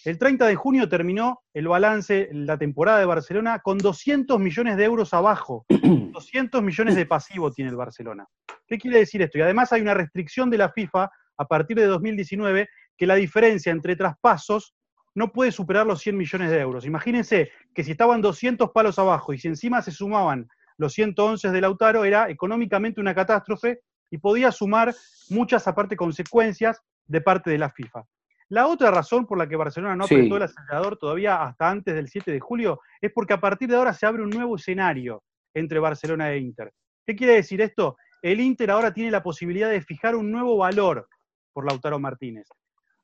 El 0.06 0.18
30 0.18 0.48
de 0.48 0.56
junio 0.56 0.90
terminó 0.90 1.42
el 1.54 1.68
balance, 1.68 2.28
la 2.34 2.58
temporada 2.58 3.00
de 3.00 3.06
Barcelona, 3.06 3.60
con 3.60 3.78
200 3.78 4.40
millones 4.40 4.76
de 4.76 4.84
euros 4.84 5.14
abajo. 5.14 5.66
200 5.70 6.62
millones 6.62 6.96
de 6.96 7.06
pasivo 7.06 7.52
tiene 7.52 7.72
el 7.72 7.78
Barcelona. 7.78 8.26
¿Qué 8.68 8.78
quiere 8.78 9.00
decir 9.00 9.22
esto? 9.22 9.38
Y 9.38 9.42
además 9.42 9.72
hay 9.72 9.82
una 9.82 9.94
restricción 9.94 10.50
de 10.50 10.58
la 10.58 10.70
FIFA 10.70 11.10
a 11.38 11.46
partir 11.46 11.78
de 11.78 11.86
2019 11.86 12.68
que 12.98 13.08
la 13.08 13.16
diferencia 13.16 13.72
entre 13.72 13.96
traspasos 13.96 14.76
no 15.16 15.32
puede 15.32 15.52
superar 15.52 15.86
los 15.86 16.02
100 16.02 16.18
millones 16.18 16.50
de 16.50 16.60
euros. 16.60 16.86
Imagínense 16.86 17.52
que 17.74 17.84
si 17.84 17.92
estaban 17.92 18.22
200 18.22 18.72
palos 18.72 18.98
abajo 19.00 19.34
y 19.34 19.38
si 19.38 19.48
encima 19.48 19.82
se 19.82 19.92
sumaban 19.92 20.48
los 20.78 20.94
111 20.94 21.52
de 21.52 21.62
Lautaro, 21.62 22.06
era 22.06 22.30
económicamente 22.30 23.02
una 23.02 23.16
catástrofe 23.16 23.82
y 24.10 24.18
podía 24.18 24.52
sumar 24.52 24.94
muchas 25.30 25.68
aparte 25.68 25.96
consecuencias 25.96 26.82
de 27.06 27.22
parte 27.22 27.50
de 27.50 27.58
la 27.58 27.70
FIFA. 27.70 28.04
La 28.50 28.68
otra 28.68 28.92
razón 28.92 29.26
por 29.26 29.38
la 29.38 29.48
que 29.48 29.56
Barcelona 29.56 29.96
no 29.96 30.06
apretó 30.06 30.38
el 30.38 30.44
acelerador 30.44 30.98
todavía 30.98 31.42
hasta 31.42 31.70
antes 31.70 31.96
del 31.96 32.08
7 32.08 32.32
de 32.32 32.40
julio 32.40 32.82
es 33.02 33.12
porque 33.12 33.34
a 33.34 33.42
partir 33.42 33.70
de 33.70 33.76
ahora 33.76 33.94
se 33.94 34.06
abre 34.06 34.22
un 34.22 34.30
nuevo 34.30 34.56
escenario 34.56 35.24
entre 35.56 35.80
Barcelona 35.80 36.32
e 36.32 36.38
Inter. 36.38 36.72
¿Qué 37.06 37.16
quiere 37.16 37.34
decir 37.34 37.62
esto? 37.62 37.98
El 38.22 38.40
Inter 38.40 38.72
ahora 38.72 38.94
tiene 38.94 39.12
la 39.12 39.24
posibilidad 39.24 39.70
de 39.70 39.82
fijar 39.82 40.16
un 40.16 40.32
nuevo 40.32 40.58
valor 40.58 41.08
por 41.52 41.66
Lautaro 41.66 42.00
Martínez. 42.00 42.48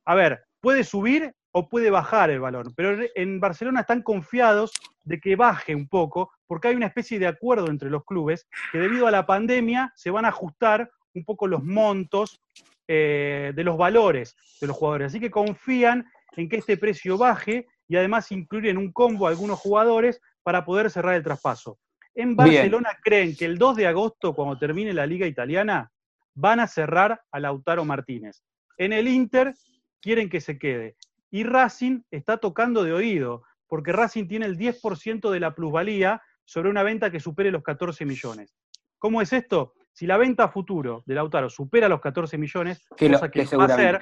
A 0.06 0.16
ver, 0.16 0.44
puede 0.62 0.84
subir 0.84 1.34
o 1.52 1.68
puede 1.68 1.90
bajar 1.90 2.30
el 2.30 2.40
valor, 2.40 2.74
pero 2.76 3.04
en 3.16 3.40
Barcelona 3.40 3.82
están 3.82 4.04
confiados 4.04 4.72
de 5.04 5.20
que 5.20 5.36
baje 5.36 5.74
un 5.74 5.88
poco 5.88 6.32
porque 6.46 6.68
hay 6.68 6.76
una 6.76 6.88
especie 6.88 7.18
de 7.20 7.28
acuerdo 7.28 7.70
entre 7.70 7.90
los 7.90 8.06
clubes 8.06 8.48
que 8.72 8.78
debido 8.78 9.08
a 9.08 9.12
la 9.12 9.26
pandemia 9.26 9.92
se 9.96 10.12
van 10.12 10.26
a 10.26 10.30
ajustar 10.30 10.92
un 11.14 11.26
poco 11.26 11.48
los 11.48 11.64
montos 11.64 12.42
eh, 12.88 13.52
de 13.56 13.64
los 13.64 13.78
valores 13.78 14.36
de 14.62 14.68
los 14.68 14.76
jugadores. 14.76 15.08
Así 15.08 15.20
que 15.20 15.32
confían 15.32 16.06
en 16.36 16.50
que 16.50 16.58
este 16.58 16.78
precio 16.78 17.18
baje 17.18 17.68
y 17.88 17.96
además 17.96 18.32
incluir 18.32 18.68
en 18.68 18.78
un 18.78 18.92
combo 18.92 19.28
a 19.28 19.30
algunos 19.30 19.60
jugadores 19.60 20.22
para 20.44 20.66
poder 20.66 20.90
cerrar 20.90 21.16
el 21.16 21.24
traspaso. 21.24 21.80
En 22.16 22.36
Barcelona 22.36 22.98
creen 23.02 23.36
que 23.36 23.46
el 23.46 23.58
2 23.58 23.78
de 23.78 23.88
agosto, 23.88 24.34
cuando 24.34 24.58
termine 24.58 24.94
la 24.94 25.06
liga 25.06 25.26
italiana, 25.26 25.92
van 26.34 26.60
a 26.60 26.68
cerrar 26.68 27.22
a 27.32 27.40
Lautaro 27.40 27.86
Martínez. 27.86 28.44
En 28.78 28.94
el 28.94 29.08
Inter 29.08 29.54
quieren 30.02 30.30
que 30.30 30.42
se 30.42 30.58
quede. 30.58 30.96
Y 31.32 31.44
Racing 31.44 32.02
está 32.12 32.38
tocando 32.38 32.84
de 32.84 32.94
oído, 32.94 33.44
porque 33.68 33.92
Racing 33.92 34.28
tiene 34.28 34.46
el 34.46 34.58
10% 34.58 35.30
de 35.30 35.40
la 35.40 35.54
plusvalía 35.54 36.22
sobre 36.44 36.70
una 36.70 36.84
venta 36.84 37.12
que 37.12 37.20
supere 37.20 37.52
los 37.52 37.64
14 37.64 38.06
millones. 38.06 38.56
¿Cómo 38.98 39.22
es 39.22 39.32
esto? 39.32 39.74
Si 39.94 40.08
la 40.08 40.18
venta 40.18 40.46
a 40.46 40.50
futuro 40.50 41.04
de 41.06 41.16
Lautaro 41.16 41.50
supera 41.50 41.88
los 41.88 42.02
14 42.02 42.38
millones, 42.38 42.86
que, 42.98 43.12
cosa 43.12 43.30
que, 43.30 43.46
va 43.56 43.66
a 43.66 43.70
ser, 43.70 44.00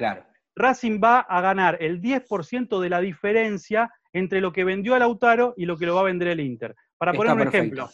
Racing 0.56 1.00
va 1.04 1.20
a 1.20 1.42
ganar 1.42 1.78
el 1.82 2.02
10% 2.02 2.80
de 2.80 2.90
la 2.90 3.02
diferencia 3.02 3.92
entre 4.14 4.42
lo 4.42 4.52
que 4.52 4.64
vendió 4.64 4.96
a 4.96 5.00
Lautaro 5.00 5.54
y 5.58 5.66
lo 5.66 5.78
que 5.78 5.86
lo 5.86 5.96
va 5.96 6.02
a 6.02 6.06
vender 6.06 6.30
el 6.30 6.40
Inter. 6.40 6.76
Para 6.98 7.14
poner 7.14 7.34
un 7.34 7.42
ejemplo, 7.42 7.90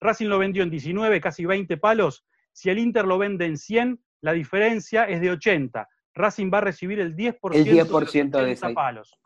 Racing 0.00 0.28
lo 0.28 0.38
vendió 0.38 0.62
en 0.62 0.70
19, 0.70 1.20
casi 1.20 1.44
20 1.46 1.76
palos. 1.78 2.24
Si 2.52 2.70
el 2.70 2.78
Inter 2.78 3.04
lo 3.04 3.18
vende 3.18 3.46
en 3.46 3.56
100, 3.56 4.00
la 4.20 4.32
diferencia 4.32 5.04
es 5.04 5.20
de 5.20 5.30
80. 5.30 5.88
Racing 6.14 6.50
va 6.52 6.58
a 6.58 6.62
recibir 6.62 7.00
el 7.00 7.16
10%, 7.16 8.30
de, 8.30 8.52
esos 8.52 8.72
palos. 8.72 9.18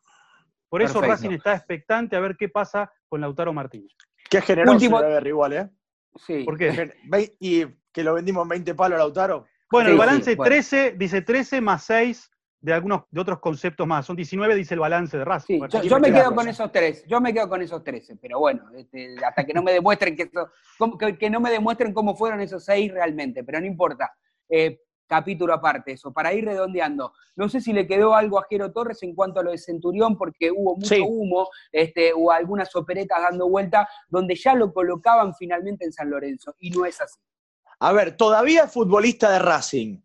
Por 0.68 0.82
eso 0.82 1.00
Racing 1.00 1.30
está 1.30 1.54
expectante 1.54 2.16
a 2.16 2.20
ver 2.20 2.36
qué 2.36 2.48
pasa 2.48 2.92
con 3.08 3.20
Lautaro 3.20 3.52
Martínez. 3.52 3.92
Qué 4.28 4.40
generoso 4.40 4.74
Último... 4.74 5.00
igual, 5.24 5.52
¿eh? 5.52 5.68
Sí. 6.16 6.44
¿Por 6.44 6.58
qué? 6.58 6.94
Y 7.40 7.64
que 7.92 8.02
lo 8.02 8.14
vendimos 8.14 8.42
en 8.44 8.48
20 8.48 8.74
palos 8.74 8.96
a 8.96 8.98
Lautaro. 8.98 9.46
Bueno, 9.70 9.90
el 9.90 9.96
balance 9.96 10.34
13, 10.34 10.94
dice 10.96 11.22
13 11.22 11.60
más 11.60 11.84
6 11.84 12.30
de 12.60 12.72
algunos 12.72 13.02
de 13.10 13.20
otros 13.20 13.38
conceptos 13.38 13.86
más. 13.86 14.06
Son 14.06 14.16
19, 14.16 14.54
dice 14.54 14.74
el 14.74 14.80
balance 14.80 15.16
de 15.16 15.24
Racing. 15.24 15.60
yo, 15.84 16.00
me 16.00 16.12
quedo 16.12 16.34
con 16.34 16.48
esos 16.48 16.72
tres, 16.72 17.04
yo 17.06 17.20
me 17.20 17.32
quedo 17.32 17.48
con 17.48 17.62
esos 17.62 17.84
13, 17.84 18.16
pero 18.16 18.40
bueno, 18.40 18.64
este, 18.76 19.14
hasta 19.24 19.44
que 19.44 19.52
no 19.52 19.62
me 19.62 19.72
demuestren 19.72 20.16
que, 20.16 20.30
que, 21.18 21.30
no 21.30 21.40
me 21.40 21.50
demuestren 21.50 21.92
cómo 21.92 22.16
fueron 22.16 22.40
esos 22.40 22.64
6 22.64 22.92
realmente, 22.92 23.44
pero 23.44 23.60
no 23.60 23.66
importa. 23.66 24.12
Eh, 24.48 24.80
capítulo 25.08 25.54
aparte 25.54 25.92
eso, 25.92 26.12
para 26.12 26.32
ir 26.32 26.44
redondeando. 26.44 27.12
No 27.34 27.48
sé 27.48 27.60
si 27.60 27.72
le 27.72 27.86
quedó 27.86 28.14
algo 28.14 28.38
a 28.38 28.46
Jero 28.48 28.70
Torres 28.72 29.02
en 29.02 29.14
cuanto 29.14 29.40
a 29.40 29.42
lo 29.42 29.50
de 29.50 29.58
Centurión, 29.58 30.16
porque 30.16 30.50
hubo 30.52 30.76
mucho 30.76 31.04
humo, 31.04 31.48
este, 31.72 32.12
o 32.14 32.30
algunas 32.30 32.74
operetas 32.76 33.22
dando 33.22 33.48
vuelta, 33.48 33.88
donde 34.08 34.36
ya 34.36 34.54
lo 34.54 34.72
colocaban 34.72 35.34
finalmente 35.34 35.84
en 35.84 35.92
San 35.92 36.10
Lorenzo, 36.10 36.54
y 36.60 36.70
no 36.70 36.84
es 36.84 37.00
así. 37.00 37.18
A 37.80 37.92
ver, 37.92 38.16
todavía 38.16 38.64
es 38.64 38.72
futbolista 38.72 39.30
de 39.30 39.38
Racing. 39.38 40.00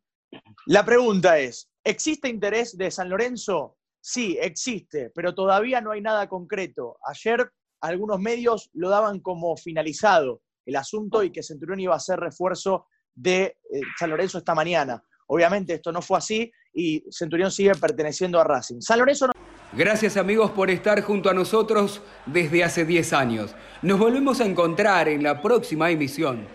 La 0.67 0.85
pregunta 0.85 1.37
es, 1.37 1.69
¿existe 1.83 2.29
interés 2.29 2.77
de 2.77 2.89
San 2.89 3.09
Lorenzo? 3.09 3.77
Sí, 3.99 4.37
existe, 4.41 5.11
pero 5.13 5.33
todavía 5.33 5.81
no 5.81 5.91
hay 5.91 6.01
nada 6.01 6.27
concreto. 6.27 6.97
Ayer 7.05 7.51
algunos 7.81 8.19
medios 8.19 8.69
lo 8.73 8.89
daban 8.89 9.19
como 9.19 9.55
finalizado 9.57 10.41
el 10.65 10.75
asunto 10.75 11.23
y 11.23 11.31
que 11.31 11.43
Centurión 11.43 11.79
iba 11.79 11.95
a 11.95 11.99
ser 11.99 12.19
refuerzo 12.19 12.87
de 13.15 13.43
eh, 13.43 13.81
San 13.97 14.09
Lorenzo 14.09 14.37
esta 14.37 14.55
mañana. 14.55 15.03
Obviamente 15.27 15.73
esto 15.73 15.91
no 15.91 16.01
fue 16.01 16.17
así 16.17 16.51
y 16.73 17.03
Centurión 17.11 17.51
sigue 17.51 17.73
perteneciendo 17.75 18.39
a 18.39 18.43
Racing. 18.43 18.81
San 18.81 18.99
Lorenzo. 18.99 19.29
Gracias 19.71 20.17
amigos 20.17 20.51
por 20.51 20.69
estar 20.69 21.01
junto 21.01 21.29
a 21.29 21.33
nosotros 21.33 22.01
desde 22.25 22.63
hace 22.63 22.85
10 22.85 23.13
años. 23.13 23.55
Nos 23.81 23.97
volvemos 23.97 24.39
a 24.39 24.45
encontrar 24.45 25.07
en 25.07 25.23
la 25.23 25.41
próxima 25.41 25.89
emisión. 25.89 26.47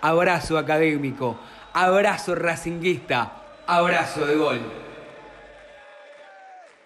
Abrazo 0.00 0.58
académico, 0.58 1.38
abrazo 1.72 2.34
racinguista, 2.34 3.42
abrazo 3.66 4.26
de 4.26 4.36
gol. 4.36 4.87